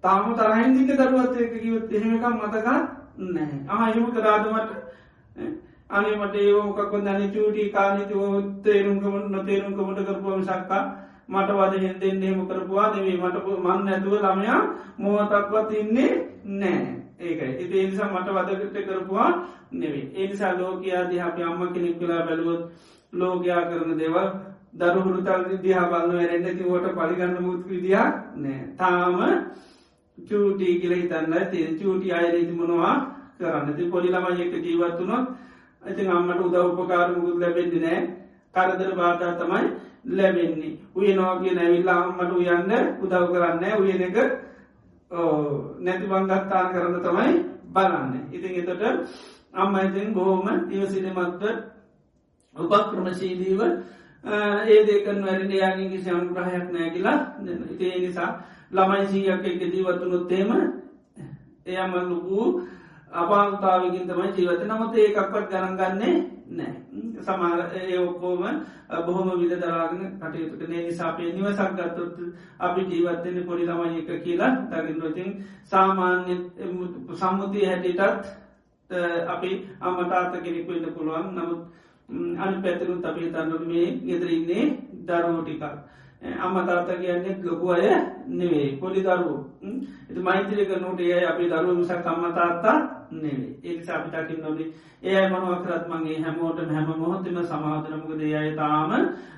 [0.00, 2.66] තාම තරහින්දික දරුවත් එක කිවත් එහෙම එකක් මතකත්
[3.18, 3.54] නෑ.
[3.70, 4.70] ආයම කරාදමට
[5.90, 8.22] අනිමට ඒෝකක් දන චූටි කානිතව
[8.62, 10.84] තේරුම්කමට නොතේරුම්කමට කරපුම සක්කා
[11.28, 14.62] මට වද හෙන්දෙන් හෙම කරපුවා දෙවේ මට මන්න ඇතුව ළමයා
[14.98, 16.10] මෝතක්වත් ඉන්නේ
[16.54, 16.97] නෑ.
[17.20, 17.52] ඒකයි.
[17.58, 19.30] ඉති එනිසා මට වදකට කරපුවා
[19.72, 22.62] නෙවේ ඒනිසා ලෝකයා දිහපි අම්ම කෙනෙක් කලා බැලුවොත්
[23.12, 24.28] ලෝකයා කරන දේවල්
[24.74, 29.18] දරුහුරුතල් දිහා බලන්න වැරෙන්න්නති ෝට පලිගන්න මුත් විදිියක් නෑ තාම
[30.18, 32.94] චූටී කියල හිතන්න තිය චූටි අයරීති මොනවා
[33.38, 35.26] කරන්නති පොඩි ළමයක ජීවත්තුනොත්
[35.82, 38.00] ඇති අම්මට උදව උපකාර මුකුත් ලැබෙන්දි නෑ
[38.54, 39.66] කරදර බාධා තමයි
[40.08, 40.78] ලැබෙන්නේ.
[40.94, 44.16] උය නෝගේ නැවිල්ලා අම්මට උයන්න උදව් කරන්න උයන එක
[45.10, 47.32] නැති බංගත්තාන කරන්න තමයි
[47.68, 48.12] බලන්න.
[48.30, 48.82] ඉතින් එතට
[49.54, 51.42] අම්ම ඉතින් බොහෝම ඉවසිනමත්ව
[52.56, 53.60] උපක්‍රමශීදීව
[54.66, 57.18] ඒ දෙකන් වැරට යාගේ කිසි අනුග්‍රහයක් නෑ කියලා
[57.66, 58.30] ඉතිේ නිසා
[58.70, 60.50] ළමයි සීයක් එක ජීවත්තුනොත්තේම
[61.66, 62.62] එයම ලොකූ
[63.12, 66.14] අපාතාවකින් තමයි ජීවත නමුත් ඒකක්වත් ගණන්ගන්නේ
[66.50, 66.74] නෑ.
[67.20, 68.42] සමාර ඒ ඔක්කෝම
[69.06, 72.16] බොහොම විද දරාගෙන කටයුතුට නේ නිසාපේ නිවසක් ගත්තොත්
[72.60, 75.30] අපි ජීවත්තෙන පොඩි ළමයි එක කියලා දකින්නතින්
[75.64, 76.36] සාමාන්‍ය
[77.14, 78.24] සම්මුතිය හැටිටත්
[79.28, 81.26] අපි අමටාත කෙනෙකු ඉන්න පුළුවන්.
[81.30, 81.60] නමුත්
[82.38, 84.64] අනි පැතිරුත් අපි තන්නු මේ ගෙදරඉන්නේ
[85.04, 85.64] දරුවටිකක්
[86.22, 87.86] අම්මතාත කියන්නේ ලොකු අය
[88.28, 89.44] නෙවේ පොඩි දරුව.
[90.08, 92.76] එති මෛත්‍රක නොට ඒ අපි දරුව මිසක් අම්මතාත්තා
[93.12, 94.60] නෙවේ ඒ අපිටකින් නොද
[95.02, 98.90] ඒ මනුවකරත් මගේ හැමෝට හැම මොහොතම සමාධනමකද අය තාම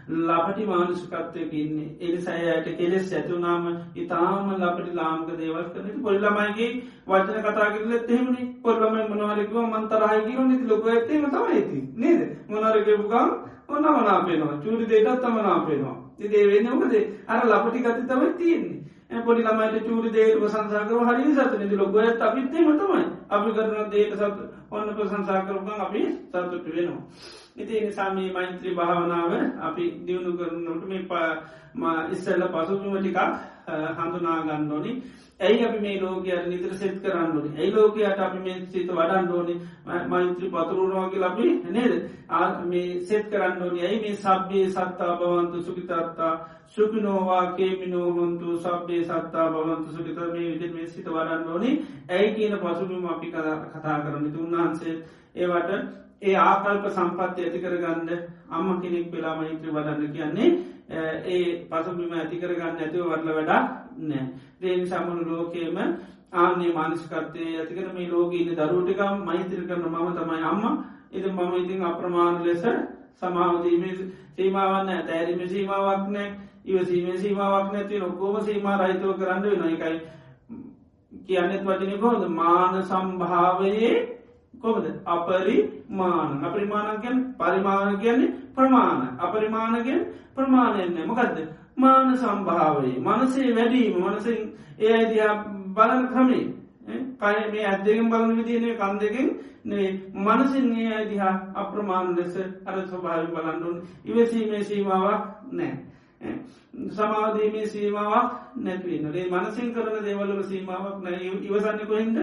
[0.08, 1.88] ලපටි මානුෂකත්වයක ඉන්නේ.
[2.00, 3.64] එනි සයයට කෙලෙස් ඇතුනාම
[3.94, 6.72] ඉතාම ලපටි ලාම්ක දේවල් කරන පොල්ලමයිගේ
[7.06, 8.42] වචන කතාගරල එහෙමනි.
[8.62, 12.20] පොල්ලමයි මනවාරකව මන්තරහයකිව නිති ලොක ඇත්තේම තමයිති නේද?
[12.48, 13.30] මොනරගපුගම්
[13.68, 16.94] ඔන්න මනාපේනවා චූරි දේටත් තමනාපේනවා තිදේ වෙන්න මොකද?
[17.26, 18.80] අර ලපටි ගති තමයි තියෙන්නේ.
[19.20, 24.38] පොඩි ළමයිට චූරි දේට සංසාකර හරි සතනති ලොගොයත් අපිත්තේ මතමයි අපි කරන දේට සත්
[24.70, 27.02] ඔන්න ප්‍රසංසාකරපන් අපි සතුට වෙනවා.
[27.56, 31.02] ඉති නිසාමී මෛත්‍රී භාවනාව අපි දියුණු කරනට මේ
[32.10, 33.18] ඉස්සල්ල පසුතුම ටිකක්
[33.96, 34.92] හඳුනා ගන්නඩෝනි
[35.40, 39.54] ඇයි අපි මේ ලෝකයට නිතර සෙත් කරන්නඩනි ඇයි ලෝකයට අපි මේ සිත වඩන් ෝනි
[40.08, 41.94] මෛත්‍රී පතුරුණවාගේ ලබි නේද?
[42.66, 46.32] මේ සෙත් කරන්නඩෝනි ඇයි මේ සබ්බේ සත්තා බවන්තු සුකිතත්තා
[46.68, 51.70] සුපිනෝවා කේමිනෝහොන්තු සබ්බේ සත්තා බවන්තු සුකිත මේ විදි මේ සිත වඩන්න ඕනි.
[52.08, 54.94] ඇයි කියන පසුබිම අපි කතා කරන්න තුන්වහන්සේ
[55.36, 55.70] ඒවට
[56.22, 58.08] ඒ ආකල්ප සම්පත්ති ඇති කරගන්න
[58.50, 60.50] අම්ම කෙනෙක් වෙලා මෛත්‍රී වඩන්න කියන්නේ
[60.91, 63.62] ඒ පසුබිම ඇතිකර ගන්න ඇතිව වඩල වැඩා
[64.01, 64.26] නෑ.
[64.61, 65.76] දේනි සමුණු ලෝකේම
[66.34, 70.84] ආන්නේ මානස්කත්තය ඇතිකර මේ ලෝකීන දරුටිකම් මෛත්‍ර කරන මම තමයි අම්ම.
[71.11, 72.62] ඉති මම ඉතින් අප්‍රමාණ ලෙස
[73.16, 73.82] සමාවදීම
[74.34, 76.28] සීමාවන්න ඇතෑරීම සීමාවක් නෑ
[76.64, 79.99] ඉවසීම සීමාවක් නැති ඔක්කෝම සීමා රහිතව කරන්න වෙන එකයි
[81.12, 83.93] කියන්නෙත් වචන කොහොද මාන සම්භාවයේ
[84.62, 85.56] කොමද අපරි
[85.90, 89.00] මාන අපරිමාණගෙන් පරිමාණ කියන්නේ ප්‍රමාණ.
[89.18, 90.00] අපරිමාණගෙන්
[90.34, 91.38] ප්‍රමාණයන්නේ මොකක්ද
[91.76, 93.00] මාන සම්භාවයේ.
[93.00, 93.95] මනසේ වැඩීම.
[93.99, 94.41] මනසින්
[94.78, 95.34] ඒ අයිදයා
[95.68, 96.46] බලන ක්‍රමේ
[97.18, 99.28] කය මේ ඇත්දකින් බලන විදිනේ කන් දෙකින්
[100.16, 105.22] මනසින් ඒ අයිදිහා අප්‍රමාණ ලෙස අර ස්වභාවි බලන්ඩුන් ඉවසීමේ සීමාවක්
[105.53, 105.72] නෑ.
[106.91, 111.18] සමාධීමේ සීමාවක් නැතිවන්නේ මනසින් කරන දේවල්ල සීමාවක් නෑ.
[111.41, 112.18] ඉවසන්න කොහින්ද?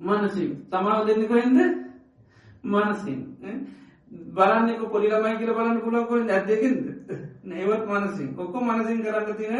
[0.00, 0.50] මනසින්.
[0.70, 1.58] සමාව දෙන්න කොහින්ද?
[2.64, 3.20] මනසින්.
[4.34, 6.84] බලන්නෙක පොඩිලමයි කියල බලන්න පුලකො ඇදකින්ද
[7.44, 8.28] නේවත් මනසින්.
[8.36, 9.54] ඔක්කො මනසින් කරන්න තින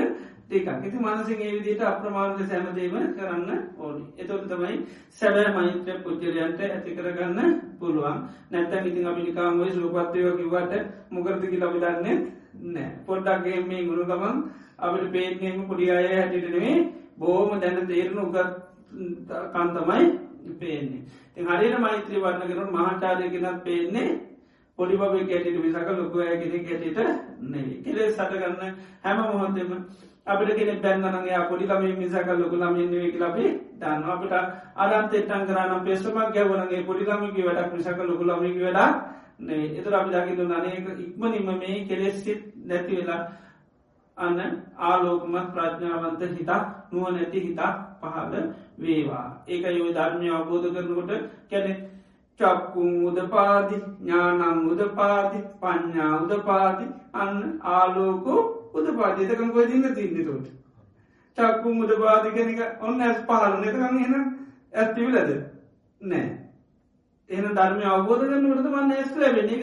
[0.47, 4.03] ටික ඉති මනසින් ඒ විදිට අප්‍රමාණය සැමදීම කරන්න ඕනි.
[4.17, 8.19] එතොට තමයි සැබෑ මෛත්‍ර පුද්ජලයන්ට ඇති කරගන්න පුළුවන්.
[8.51, 10.73] නැත්තන් ඉතින් අපිනිකාමයි සුපත්වයෝ කිවට
[11.11, 12.17] මොකරදකි ලබිදන්නේ
[12.65, 12.91] නෑ.
[13.07, 14.37] පොඩ්ඩක්ගේ මේ ගුණු ගමන්
[14.79, 16.77] අපට පේටනීම පොඩි අය හැටිටනේ
[17.19, 18.67] බෝම දැන තේරණු උගත්
[19.55, 21.02] කන්තමයි පේන්නේ.
[21.35, 24.09] ති හරින මෛත්‍රී වන්න කරු මහාචාරයගෙනත් පේන්නේ
[24.78, 26.98] පොඩි බබ කැටිට විසක ලොකුව ගෙන කැටිට
[27.44, 29.73] නෙ කෙලේ සටගන්න හැම මොහොතෙම
[30.27, 34.32] අපිට කෙනෙ බැන්නනගේ පොඩි ලම මිසක ලොකු ලමින්වේ ලබේ දන්න අපට
[34.77, 38.90] අරන්තෙටන් කරනම් පෙසමක් ගැවනගේ පොඩි ලමිකි වැඩක් මිසක ලොකු ලමිකි වැඩා
[39.70, 43.20] එතුර අපි දකිතු නනක ඉක්මනිම මේ කෙලෙස්සිත් නැති වෙලා
[44.18, 44.40] අන්න
[44.78, 46.60] ආලෝකමත් ප්‍රඥාවන්ත හිතා
[46.90, 48.35] නුව නැති හිතා පහද
[48.78, 49.27] වේවා.
[49.49, 51.12] ඒක යෝ ධර්මය අවබෝධ කරනකොට
[51.51, 51.73] කැනෙ
[52.41, 57.37] චක්කුම් උදපාදි ඥානං උදපාදි පඥ්ඥා උදපාදි අන්න
[57.70, 58.41] ආලෝකෝ
[58.74, 60.49] උදපාදිතකම් කොයි දින්න තින්නතට
[61.39, 64.15] චක්කුම් උදපාදිකනික ඔන්න ඇස් පහල නතකම් එන
[64.74, 65.31] ඇත්තිවිලද
[66.01, 66.27] නෑ.
[67.31, 69.62] එන ධර්මය අවබෝධ කරනකට මන්න ඇස් ලැබෙන එක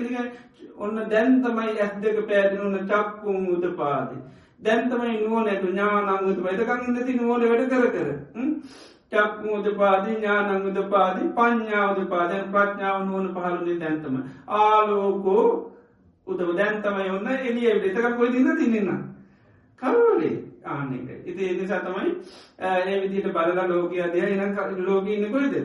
[0.78, 4.18] ඔන්න දැන්තමයි ඇස් දෙක පෑදිනුන්න චක්කුම් උදපාදි.
[4.64, 8.10] දැන්තමයි නුවනැතු ඥානංගතු වැදකං ඉන්නති නුවන වැඩ කර කර.
[9.12, 14.16] චක්මුද පාදි ඥානංගද පාදි පඥ්ඥාවද පාදයන් ප්‍රඥාව නුවන පහලුනේ දැන්තම
[14.60, 15.46] ආලෝකෝ
[16.28, 16.50] උදව.
[16.56, 19.04] දැන්තමයි ඔන්න එලිය එතක කොයි දින්න තින්නන්න
[19.82, 20.36] කරුවලේ
[20.66, 22.12] ආනෙක ඉති එනිසා තමයි
[22.60, 25.56] ඒ විදිට බලලා ලෝකයා දය එන ලෝකඉන්න කොයිද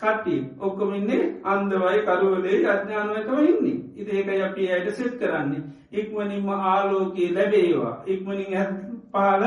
[0.00, 3.78] කට්ටි ඔක්කොමින්නේ අන්දවයි කරුවලේ අඥානුවකම ඉන්නේ.
[3.96, 5.62] ඉති ඒක අපි අයට සෙත් කරන්නේ.
[5.92, 8.02] ඉක්මනින්ම ආලෝකයේ ලැබේවා.
[8.06, 8.66] ඉක්මනින් ඇ
[9.12, 9.42] පාල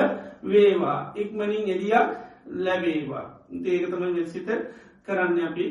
[0.46, 1.14] වේවා.
[1.16, 2.10] ඉක්මනින් එදියක්
[2.58, 3.26] ලැබේවා.
[3.66, 4.50] ඒකතම වෙසිත
[5.04, 5.66] කරන්න අපි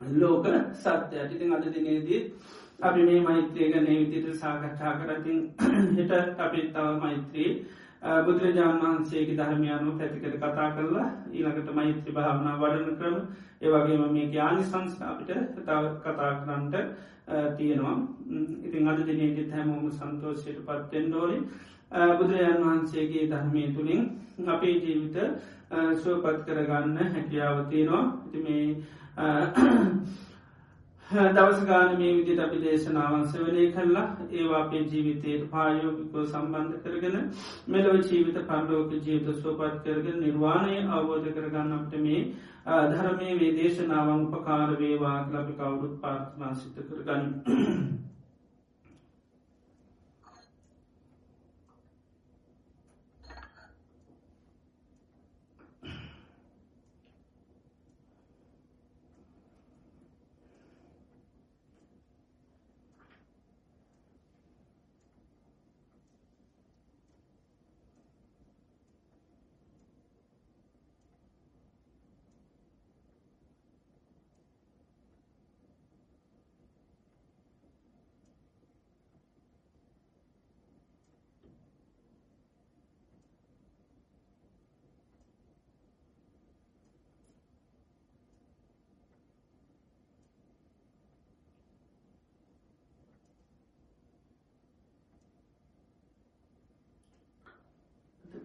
[0.00, 1.32] ලෝක සත්‍යයට.
[1.32, 2.32] ඉතින් අද දිනේදී
[2.80, 5.38] අපි මේ මෛත්‍රය ගැන විදිට සාකච්ඡා කරතින්
[5.98, 7.50] හෙට අපිත් තව මෛත්‍රී
[8.24, 13.16] බුදුරජාණන් වහන්සේගේ ධර්මයනු පැතිකට කතා කරලා ඊළඟට මෛත්‍රී භාවනා වඩන ක්‍රම
[13.60, 16.76] ඒවගේම මේ ්‍යානි සංස්ථාපිට තව කතා කරන්නට
[17.56, 17.96] තියෙනවා.
[18.62, 21.38] ඉතින් අද දිනයගෙත් හැමෝම සන්තෝෂයට පත්තෙන්ඩෝලි
[21.90, 24.02] බුදුරජාන් වහන්සේගේ ධර්මය තුළින්
[24.46, 25.16] අපේ ජීවිත
[25.96, 28.66] සුවපත් කරගන්න හැකියාවතියනවා ඉති මේ
[31.10, 37.30] දවස ගාන මේ විදිට අපි දේශනාවන්ස වලේ කරලා ඒවා අපේ ජීවිතයට පායෝගිකෝ සම්බන්ධ කරගෙන
[37.66, 42.20] මෙලොව ජීවිත පරලෝක ජීවිත සෝපත් කරගෙන නිර්වාණය අවබෝධ කරගන්න අපට මේ
[42.90, 47.24] ධරමය වේ දේශනාවන් උපකාර වේවා ලබි කවුරුත් පාර්ථනා සිත කරගන්න.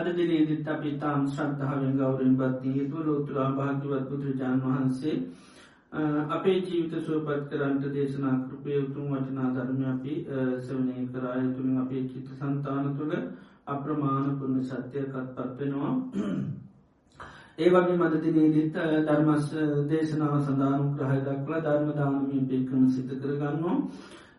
[0.00, 5.16] අද දිනේදිත් අපි තාම් ශ්‍රද්ධාවෙන් ගෞරෙන් බත්තිය තුළොතුරා භාග්‍යවත් බුදුරජාණන් වහන්සේ
[6.28, 10.14] අපේ ජීවිත සුවපත් කරන්ට දේශනා කෘපය උතුම් වචනා ධර්ම අපි
[10.60, 13.14] සවනය කරාය තුළින් අපේ චිත සන්තාන තුළ
[13.66, 15.94] අප්‍රමාණ පුුණ සත්‍යයකත් පත්වෙනවා
[17.58, 19.50] ඒ වගේ මදදිනේදිත් ධර්මස්
[19.88, 23.76] දේශනාව සඳානු ක්‍රහය දක්ලා ධර්මදානමින් පේක්‍රම සිත කරගන්නවා.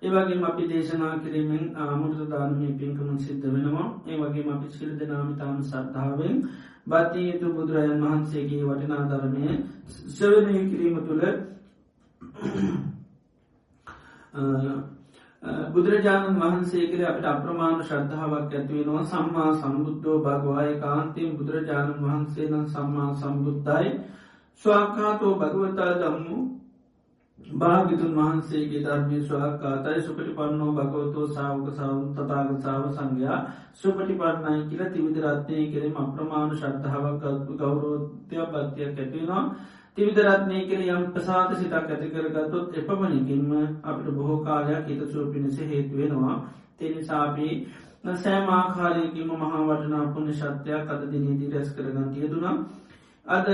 [0.02, 3.88] ඒවගේ අපි දේශනා කිරීමෙන් ආමුෘත ධර්මය පින්කමුන් සිද්ධ වෙනවා.
[4.08, 6.38] ඒවගේ අපි සිල් දෙනාමිතාම සද්ධාවෙන්
[6.88, 9.46] බත්තිය යුතු බුදුරජන් වහන්සේගේ වටිනා ධර්මය
[10.10, 11.24] සවනය කිරීම තුළ
[15.74, 23.10] බුදුරජාණන් වහන්සේ කර අපට අප්‍රමාණ ශ්‍රද්ධාවක් ඇතිවෙනවා සම්මා සම්බුද්ධෝ භගවාය කාන්තයෙන් බුදුරජාණන් වහන්සේ නම් සම්මා
[23.16, 23.90] සම්බුද්ධයි.
[24.66, 26.38] ස්වාකාතෝ භගවතා දම්මු
[27.56, 33.40] භාගිතුන් වහන්සේගේ ධර්මය ස්වාකාතයි සුපටි පන්නෝ භගවතෝ සාවක සවන් තතාගසාාව සංඝයා
[33.76, 37.28] සුපටි පන්නයි කියල තිවිදරත්නය කෙරීම අප්‍රමාණ ශද්ධාවක්
[37.58, 39.44] ගෞරෝත්‍යයක් භත්තියක් ඇතිවෙනවා
[39.98, 43.50] තිවිදරත්නය කර යම් ප්‍රසාත සිතක් ඇති කරගත්තොත් එපමණකින්ම
[43.86, 46.36] අපට බොහෝ කාලයක් හිතසුව පිණිස හේතුවෙනවා
[46.78, 47.56] තෙනිසාපී
[48.18, 52.64] සෑමාකාරයකිම මහා වටනා පුුණ ශත්‍යයක් අද දිනීදී රැස් කරගන්තිය දුනම්
[53.26, 53.46] අද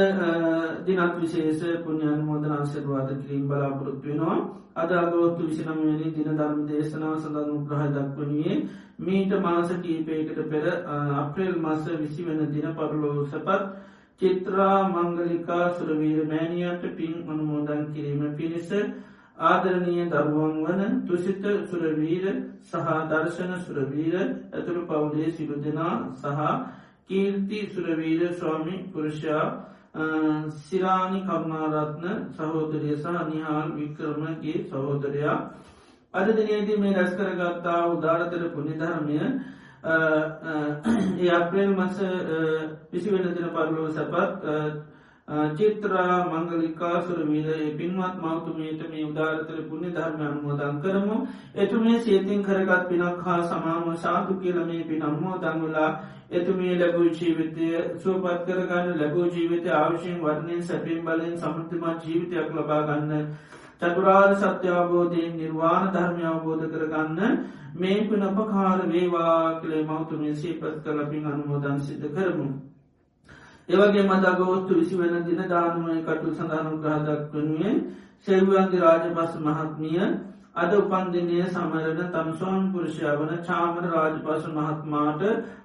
[0.86, 4.38] දිනත් විශේෂ පුුණ්‍යන් මෝදන අසරවාද කිරීම බලාපොරොත්තු වෙනවා.
[4.76, 8.68] අද අගෝත්තු විසිනමනි දින ධර්ම දේශනාව සඳන් උග්‍රහ දක්වනුයේ
[9.00, 10.66] මීට මාස කීපයකට පෙර
[11.16, 13.62] අප්‍රේල් මස විසි වෙන දින පරලෝ සපත්
[14.22, 18.72] චිත්‍රා මංගලිකා සුරවීර මෑණියන්ට පින් අනුමෝදන් කිරීම පිණිස
[19.40, 22.26] ආදරණීය දරුවන් වන තුසිත සුරවීර
[22.64, 26.42] සහ දර්ශන සුරවීර ඇතුළු පවුලේ සිරු දෙනා සහ
[27.10, 29.46] කීර්ති සුරවීර ස්වාමි පුරුෂයා
[30.62, 35.38] සිරාණි කරුණාරත්න සහෝදරය සහ නිහාල් වික්‍රමගේ සහෝදරයා.
[36.14, 39.18] අද දිනයේදී මේ රැස් කරගත්තා උදාරතර පුුණිධර්මය
[41.18, 41.98] ඒ අප්‍රේල් මස
[42.92, 44.44] විසි වෙන දින පරලෝ සැපත්
[45.28, 51.18] චිත්‍රා මංගලිකාසුර වීර පින්වත් මෞතුමයට මේ උදාරතර පුුණි ධර්ම අනුමෝදන් කරමු
[51.56, 55.90] එතුමේ සේතින් කරගත් පිනක් හා සමාම සාතු කියලමේ පින අම්මෝදං වෙලා
[56.32, 57.68] එතුමේ ලැබූ ජීවිතය
[57.98, 63.28] සුවපත් කරගන්න ලැබූ ජීවිතය ආවශයෙන් වර්ණයෙන් සැපෙන් බලෙන් සමෘතිමත් ජීවිතයක් ලබා ගන්න
[63.82, 67.44] චතුරාර් සත්‍යාබෝධයෙන් නිර්වාණ ධර්මය අවබෝධ කරගන්න
[67.76, 72.50] මේ පිනපකාර වේවා කළේ මෞතුමේ සීපත් කරලපින් අනුමෝදන් සිද්ධ කරමු.
[73.70, 77.76] ඒවගේ මදගෝස්තු විසි වෙන දින දානුවය කටු සඳහනු ග්‍රහදක් වනුවේ
[78.22, 80.04] සෙව්වන්ගේ රාජ පස මහත්මිය
[80.56, 85.22] අද උපන්දිනය සමරන තම්ස්වාන් පුරුෂය වන චාමර රාජපස මහත්මාට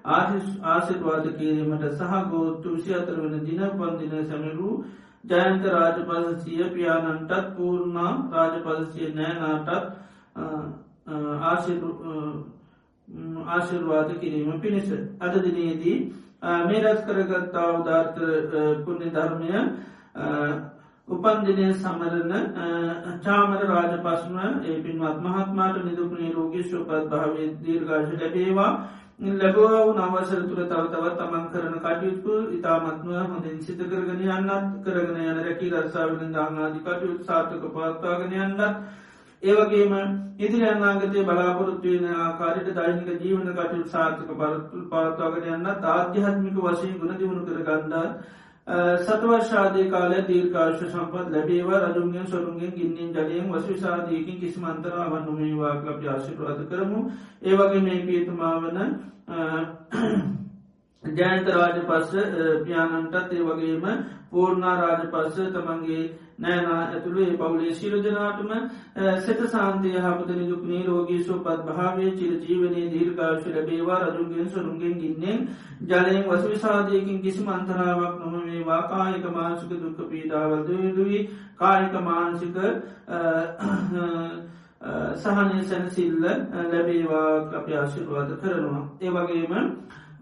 [0.07, 4.69] ආසිර්වාද කිරීමට සහ ගෝත්තු විසි අතර වන දින පන්දින සැමරු
[5.25, 9.71] ජයන්ත රාජපසසිය පියාණන්ටත් පූර්ණා රාජපසසිය නෑනාටත්
[13.49, 14.89] ආශිර්වාද කිරීම පිණිස
[15.19, 15.97] අද දිනයේදී
[16.43, 18.19] මේ රැස් කරගත්තා උදාර්ථ
[18.83, 19.51] පුුණ්‍ය ධර්මය
[21.07, 22.33] උපන්දිනය සමරන
[23.21, 28.73] චාමර රාජ පසුන ඒ පින්වත් මහත්මාට නිදුකනේ රෝගී ශෝපත් භාවය දීර්ගාශ ලැබේවා.
[29.21, 35.39] ලැබවා නවසර තුළ තව තවත් තමන් කරන කටයුතු ඉතාමත්ම හොඳින් සිත කරගෙන යන්නත් කරගෙන යන
[35.39, 38.61] රැකි රස්සාාවෙන දානාධි කටයුතු සාර්ථක පත්වාගෙන යන්නත්
[39.43, 39.93] ඒවගේම
[40.39, 47.45] ඉදිරි අන්නාගතය බලාපොරොත්තුවන ආකාරයට දෛනික ජීවන කටයුතු සාර්ථක පරත්තුල් පාත්වාගෙන යන්න ආධ්‍යාත්මික වශයෙන් ගුණ දියුණු
[47.45, 48.07] කර ගන්ඩා
[48.99, 51.81] සතවර්ශාදය කාල දීර්කාශ සම්පත් ලැබේවා.
[51.87, 57.11] රජුන්ගෙන් සොරුන්ගෙන් ගින්නින් ජලයෙන් වශවිසාදයකින් කිසි මන්තරාවන් නොමේවා ලබ ආශිප්‍රාද කරමු.
[57.43, 58.79] ඒවගේ මේ පියතුමා වන
[61.03, 62.11] ජයන්ත රාජ පස්ස
[62.63, 66.03] පියාණන්ටත් ඒ වගේම පූර්ණා රාජ පස්ස තමන්ගේ
[66.37, 68.51] නෑනා ඇතුළේ පවුලේ ශිරු දෙනාටම
[69.19, 75.49] සෙත සාන්තය හපතන යුක්නේ රෝගී සුපත් භාවය චිර ජීවනයේ දීර්කාශ ලැබේවා රජුන්ගෙන් සුරුන්ගෙන් ගින්නෙන්
[75.83, 82.55] ජලයෙන් වසවිසාදයකින් කිසි මන්තරාවක් නොම මේවා කායික මාංසික දුක්ක පීඩාවල්ද යුදුවී කායික මානසික
[85.17, 88.85] සහනය සැනසිල්ල ලැබේවා අප ආශිර්වාද කරනවා.
[89.01, 89.11] ඒ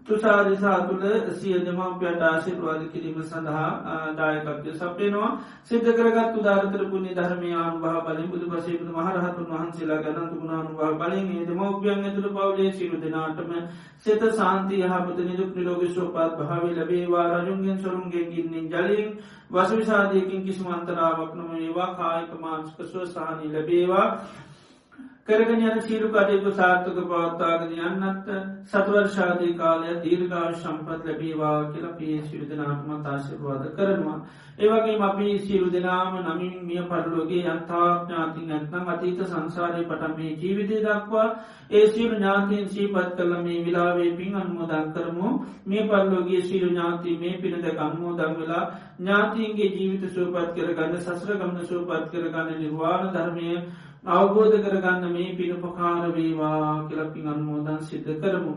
[0.02, 5.38] වගේම තුෂාරිසා තුළ සිය දෙමවපියට ආශිර්වාද කිරීම සඳහා දායකත්ය සපයනවා.
[5.64, 11.30] සිද්ධ කරගත් උදාරතර පුුණි ධර්මයාන් භා බලින් බුදු පසේපුද මහරහතුන් වහන්සේලා ගැනතු ගුණානු භා බලින්
[11.32, 13.52] ඒ දෙමවපියන් ඇතුළ පවලේ සිරු දෙනාටම
[13.98, 17.26] සෙත සාන්තිය හපත නිදුක් නිරෝග ශෝපාත් භාව ලැබේවා.
[17.34, 19.10] රජුන්ගෙන් සොරුන්ගේ ගින්නින් ජලින්
[19.50, 24.08] වසවිසාදයකින් කිසිමන්තරාවක් නොම ඒවා කායික මාංස්ක ස්වසාහනී ලැබේවා.
[25.28, 28.30] කරගෙන යන සීරු කටයුතු සාර්ථක පවත්තාගෙන යන්නත්
[28.66, 34.16] සතුවර්ශාදී කාලය දීර්ගා සම්පත් ලැබීවා කියලා පිය සිරු දෙනාත්ම තාශිරවාද කරනවා.
[34.58, 41.28] ඒවගේ අපි සිරු දෙනාම නමින් මිය පරලෝගේ යන්තාඥාතින් ඇත්නම් අතීත සංසාරය පටන් මේ ජීවිතය දක්වා
[41.70, 45.30] ඒ සිරු ඥාතින් සීපත් කල මේ විලාවේ පින් අන්මෝදන් කරමු
[45.66, 48.66] මේ පරලෝගේ සිරු ඥාති මේ පිනද කම්මෝදන් වෙලා
[48.98, 53.48] ඥාතින්ගේ ජීවිත සූපත් කරගන්න සසර ගමන සූපත් කරගන්න නිර්වාණ ධර්මය
[54.04, 58.54] අවබෝධ කරගන්න මේ පිනුපකාර වේවා කියලපින් අන්මෝදන් සිද්ධ කරමු.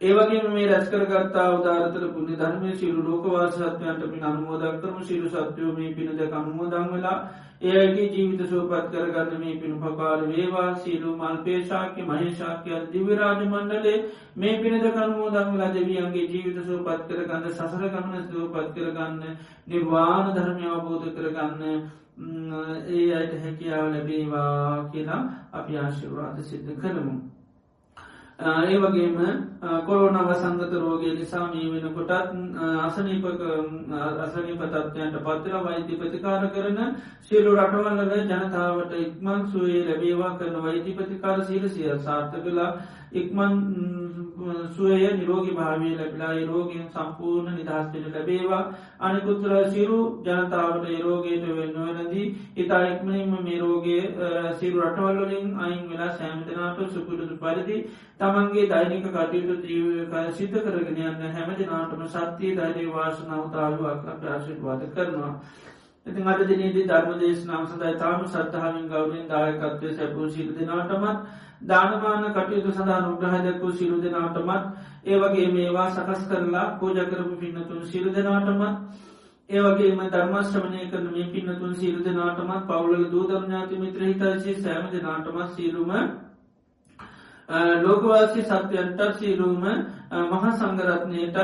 [0.00, 5.92] ඒවගේ මේ රැස් කරගත්තා උදාරතර පුුණි ධර්මය සිරු ලෝකවාසත්වයන්ට පින් අනුමෝදක් කරම සිරු සත්‍යයෝ මේ
[5.92, 7.18] පිනද අනුමෝදන් වෙලා
[7.64, 13.98] ඒගේ ජීවිත සූපත් කරගන්න මේ පිනුපකාර වේවා සීලු මල්පේශාක්‍ය මහේශාක්‍ය දිවිරාජ මණ්ඩලේ
[14.36, 19.20] මේ පිනද කනුමෝදන් වෙලා දෙවියන්ගේ ජීවිත සූපත් කරගන්න සසර ගමන සූපත් කරගන්න
[19.66, 21.84] නිර්වාණ ධර්මය අවබෝධ කරගන්න
[22.16, 25.20] ඒ අයට හැකියාව ලැබේවා කියලා
[25.52, 27.14] අපි ආශිර්වාද සිද්ධ කරමු.
[28.40, 29.16] ඒ වගේම
[29.86, 32.12] කොරෝනව සංගත රෝගය නිසා මේ වෙනකොටත්
[32.80, 33.42] අසනීපක
[34.18, 36.80] අසනීපතත්වයන්ට පත්තර වෛද්‍ය ප්‍රතිකාර කරන
[37.22, 42.70] සියලු රටවල්ලද ජනතාවට ඉක්මන් සුවේ ලැබේවා කරන වෛද්‍ය ප්‍රතිකාර සීල සිය සාර්ථ කලා
[43.14, 43.54] ඉක්මන්
[44.14, 44.21] සුව
[44.70, 48.62] සුවය නිරෝගි භාවය ලැබිලා රෝගෙන් සම්පූර්ණ නිදහස්පෙන ලැබේවා
[49.00, 54.02] අනිකුතුර සිරු ජනතාවට ඒරෝගයට වෙන්නවනදී ඉතා එක්මනින්ම මේ රෝගේ
[54.54, 57.76] සිරු රටවල්ලින් අයින් වෙලා සෑමතනාට සුපුරුදු පරිදි
[58.18, 65.34] තමන්ගේ දෛනික කටයුතු ජීවක සිද්ධ කරගෙන යන්න හැමතිනාටම සත්‍යය දෛරේ වාසනාවතාවුවක් ප්‍රාශිටවාද කරනවා.
[66.06, 71.18] ඉතින් අද දිනේදී ධර්ම දේශනාව සඳයි තාම සත්හාමින් ගෞරෙන් දායකත්වය සැපූ සිල් දෙනාටමත්
[71.62, 74.64] දානමාන කටයුතු සඳහා නුග්‍රහ දැක්වූ සිරු දෙනාටමත්
[75.04, 78.76] ඒවගේ මේවා සකස් කරලා පෝජකරපු පින්නතුන් සිරු දෙනාටමත්
[79.50, 85.90] ඒවගේම ධර්මශ්‍රමණය කරන මේ පින්නතුන් සිරු දෙනාටමත් පවුල දූදරඥාති මිත්‍ර හිතාශී සෑම දෙනාටමත් සිරුම
[87.80, 89.60] ලෝකවාසි සත්‍යයන්ට සිරුම
[90.30, 91.38] මහා සංගරත්නයටත්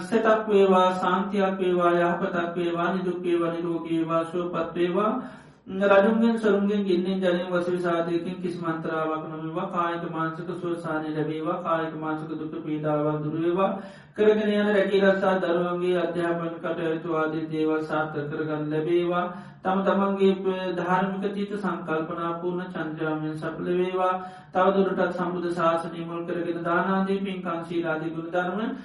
[0.00, 5.22] සෙතක් වේවා සාන්තියක් වේවා යහපතක් වේවා නිදුක් වේවා නිරෝගේවා ශුවපත් වේවා.
[5.66, 11.62] රජුන්ගෙන් සරුන්ගෙන් ගින්නේ ජනය වසවි සාධයකින් කිසි මන්තරාවක් නොමවා කායක මාංසක සුවසානය ලැබේවා.
[11.62, 13.82] කායක මාංසක දුක පීඩාවක් දුරුවේවා
[14.14, 19.24] කරගෙන යන රැකිරස්සා දරුවන්ගේ අධ්‍යාපන කටයුතු ආදී දේවල් සාර්ථ කරගන්න ලැබේවා.
[19.60, 24.14] තම තමන්ගේ ධාර්මික තීත සංකල්පනා පූර්ණ චන්ද්‍රාමයෙන් සපල වේවා.
[24.52, 28.78] තවදුරටත් සම්බුධ ශාසනය මුල් කරගෙන දානාදී පින්කංශීලාදී ගුණ ධර්ම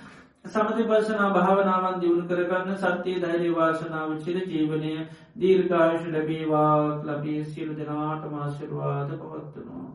[0.46, 4.94] සමති පර්ශනා භාවනාවන් දියුණු කරගන්න සත්‍යය ධෛර්ය වාසනාව චිර ජීවනය
[5.38, 9.92] දීර්ඝායශ ලැබේවා ලබී සිරු දෙනාට මාශිරවාද පවත්වනවා.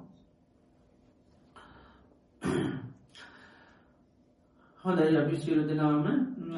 [4.85, 6.09] හොදයි අපි සිරු දෙනාම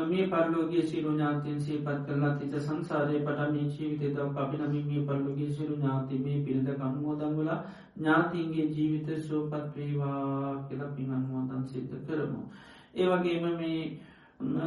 [0.06, 4.86] මේ පරලෝගේ සිරු ඥාතින් සේ පත් කරලා තිත සංසාරය පට මේ ජීවිතය තව අපි නමින්
[4.86, 7.52] මේ පරලෝගේ සිරු ඥාති මේ පිරිද කම්මෝදංගල
[7.96, 12.42] ඥාතින්ගේ ජීවිත සෝපත්වේවා කියලා පින් අන්මෝදන් සිද්ධ කරමු.
[12.94, 14.00] ඒවගේම මේ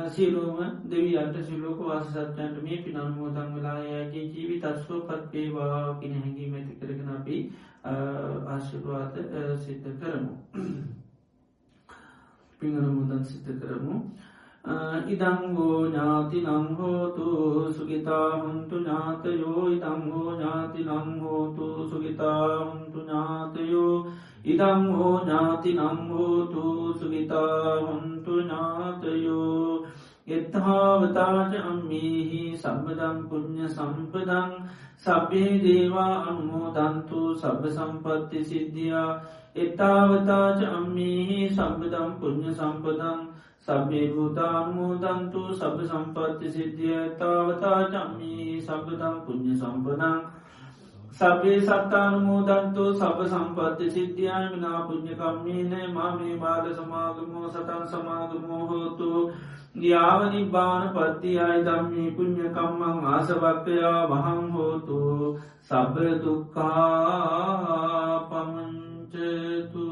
[0.10, 7.53] සියලෝම දෙවියන්ට සිල්ලෝක වාසසත්යන්ට මේ පිනන්මෝදන් වෙලායාගේ ජීවි තත්ස්වෝ පත්වේවා පින හැඟීම ඇති කරගෙන අපි
[7.84, 9.15] ආශිරවාත
[9.57, 10.38] සිද්ධ කරමු.
[12.60, 14.11] පිංහනමුදන් සිද්ධ කරමු.
[15.07, 24.07] ඉදංගෝ ඥාති නංහෝතු සුගිතාහුන්තු ඥාතයෝ ඉදංගෝ ඥාති නංහෝතු සුගිතාහුන්තු ඥාතයෝ
[24.46, 26.64] ඉදං හෝ ඥාති නම්හෝතු
[26.94, 29.86] සුගිතාහුන්තු ඥාතයෝ
[30.30, 34.52] එත්හාවතාච අම්මේහි සබදම් පුුණ්්‍ය සම්පදං
[34.98, 39.12] සබ්බේ දේවා අනුමෝදන්තු සබ සම්පත්ති සිද්ධියා
[39.58, 43.22] එත්තාවතාච අම්මේහි සබදම් පුුණ්්‍ය සම්පදං
[43.62, 50.18] සබේ භූතානුමෝදන්තු සබ සම්පත්ති සිද්ධිය තාවතා චම්මී සබදම් පුුණ්්‍ය සම්පදං
[51.12, 59.10] සබේ සත්තානුමෝදන්තු සබ සම්පත්ති සිද්ධියයමනා පුද්්‍යකම්මීනය මා මේ බාල සමාගමෝ සතන් සමාගමෝහෝතු
[59.76, 65.00] ගියාවනිබ්බාන පත්තියයි දම්මී පුුණ්්‍යකම්මං ආසවක්කයා වහං හෝතු.
[65.62, 67.08] සබ දුක්කා
[68.30, 69.88] පමංචතු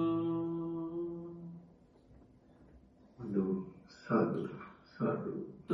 [4.02, 4.39] සාදු.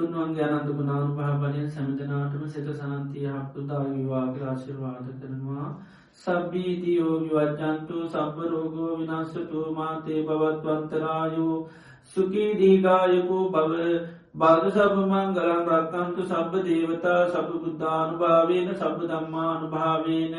[0.06, 5.68] සාදු තුන්වන්ගේ අනන්තුක නානු පහබලය සැමජනාටම සෙත සනන්තිය හක්තුදා විවාග ආශිර්වාද කරනවා.
[6.14, 11.58] සබ්බීතියෝ විවජ්ජන්තු සබ්බ රෝගෝ විනාශතු මාතේ බවත්වන්තරායෝ
[12.16, 13.74] සුකී දීගායකු බව
[14.36, 20.36] බාධ සබ මංගලන් රක්කන්තු සබ්බ දේවතා සබ බුද්ධානු භාවේන සබ දම්මානු භාවේන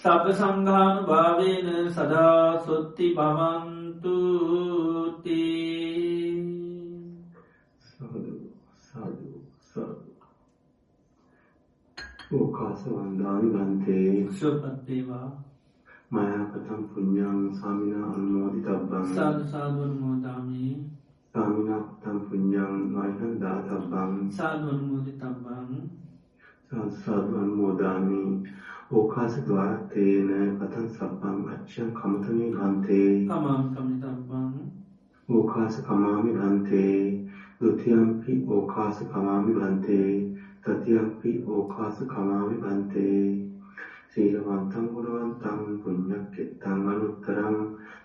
[0.00, 4.55] සබ සංඝානු භාවේන සදා සොත්ති භවන්තුතේ
[12.36, 15.28] ඕකාසවන්දාමි ගන්තේ සුපත්තේවා
[16.10, 20.72] මයාපතම් පුඤ්ඥං සාමින අනුමෝදි තබ්බං සාධ සාධවනමෝදාමී
[21.34, 25.96] සාමිනපතම් පුඤ්ඥං මයිහන් දාතබ්බං සාධවනමෝදි තබ්බං
[26.96, 28.30] සාධවන් මෝදාමී
[28.92, 34.52] ඕකාස දවාරත්තේන පතන් සබ්බං අච්චන් කමතමේ ගන්තේ කමාම් කමි තබ්බං
[35.28, 36.98] ඕකාස කමාමි ගන්තේ
[37.60, 40.10] දුතියම්පි ඕකාස කමාමි ගන්තේ
[40.66, 43.18] තතියම්පි ඕකාස කමාමි බන්තේ
[44.08, 47.58] සීලවන්තම් ගුණවන්තම් පුඤ්ඤක්කෙත්තං අනුත්තරං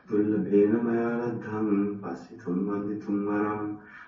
[0.08, 1.70] දුල්ලභේන මයාලද්ධං
[2.02, 3.64] පස්සි තුන්වන්දි තුන්වරම්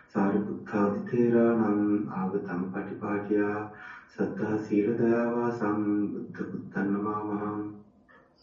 [0.10, 3.62] සාරිපුත්තාදි තේරාණං ආගතං පටිපාටියා
[4.10, 7.64] සත්තා සීල දයාවාසං බුද්ධ පුත්තන් නමාමහං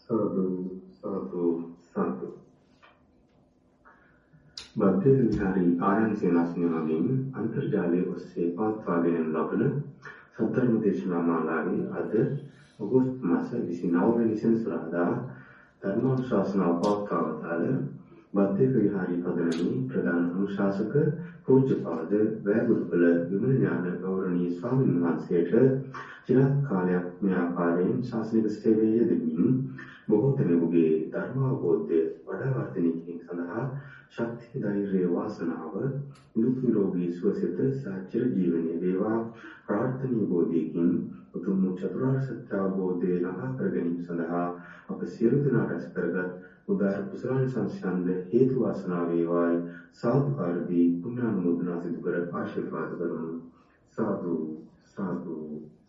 [0.01, 0.45] සාදු
[0.97, 1.45] සාදු
[1.87, 2.33] සාදු.
[4.75, 9.63] බද්ධ විහාරී ආරණ්‍ය සේනාසනය මගින් අන්තර්ජාලය ඔස්සේ පවත්වාගෙන ලබන
[10.35, 12.13] සද්ධර්ම දේශනා මාලාවේ අද
[12.79, 15.09] ඔගොස්තු මාස 29 වෙනි සෙනසුරාදා
[15.81, 17.65] ධර්මානුශාසනාව පවත්වාවතාල
[18.33, 20.93] බද්ධ විහාරී පදනමේ ප්‍රධාන අනුශාසක
[21.45, 22.11] පූජ්‍යපාද
[22.43, 25.51] වැයගුරුකල විමල ඥාන ගෞරවනීය ස්වාමීන් වහන්සේට
[26.25, 29.57] චිරාත් කාලයක් මේ ආකාරයෙන් ශාසනික සේවයේ යෙදෙමින්
[30.07, 33.65] බොහෝ දෙනෙකුගේ ධර්මාවබෝධය වඩා වර්ධනය කිරීම සඳහා
[34.11, 35.75] ශක්තිය ධෛර්යය වාසනාව
[36.35, 39.19] දුක් නිරෝගී සුවසිත සාචර ජීවනයේ වේවා.
[39.65, 40.89] ප්‍රාර්ථනීය බෝධියකින්
[41.33, 44.47] උතුම් චතුරාර්ය සත්‍ය අවබෝධය ළඟා කර ගැනීම සඳහා
[44.87, 46.31] අප සියලු දෙනා රැස් කරගත්
[46.67, 49.57] උදාර කුසලාන සංස්කන්ධ හේතු වාසනා වේවායි.
[49.93, 53.33] සාදුකාරදී පුණ්‍යානුමෝදනා සිදු කර ආශිර්වාද කරමු.
[53.97, 54.35] සාදු
[54.85, 55.37] සාදු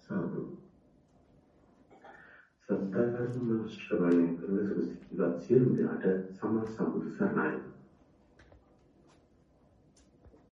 [0.01, 0.47] සාදු.
[2.63, 7.72] සත්‍යධර්ම ශ්‍රවණය කරන සුසිද්ධිවත් සියලු දෙනාට සම්මා සම්බුදු සරණයි.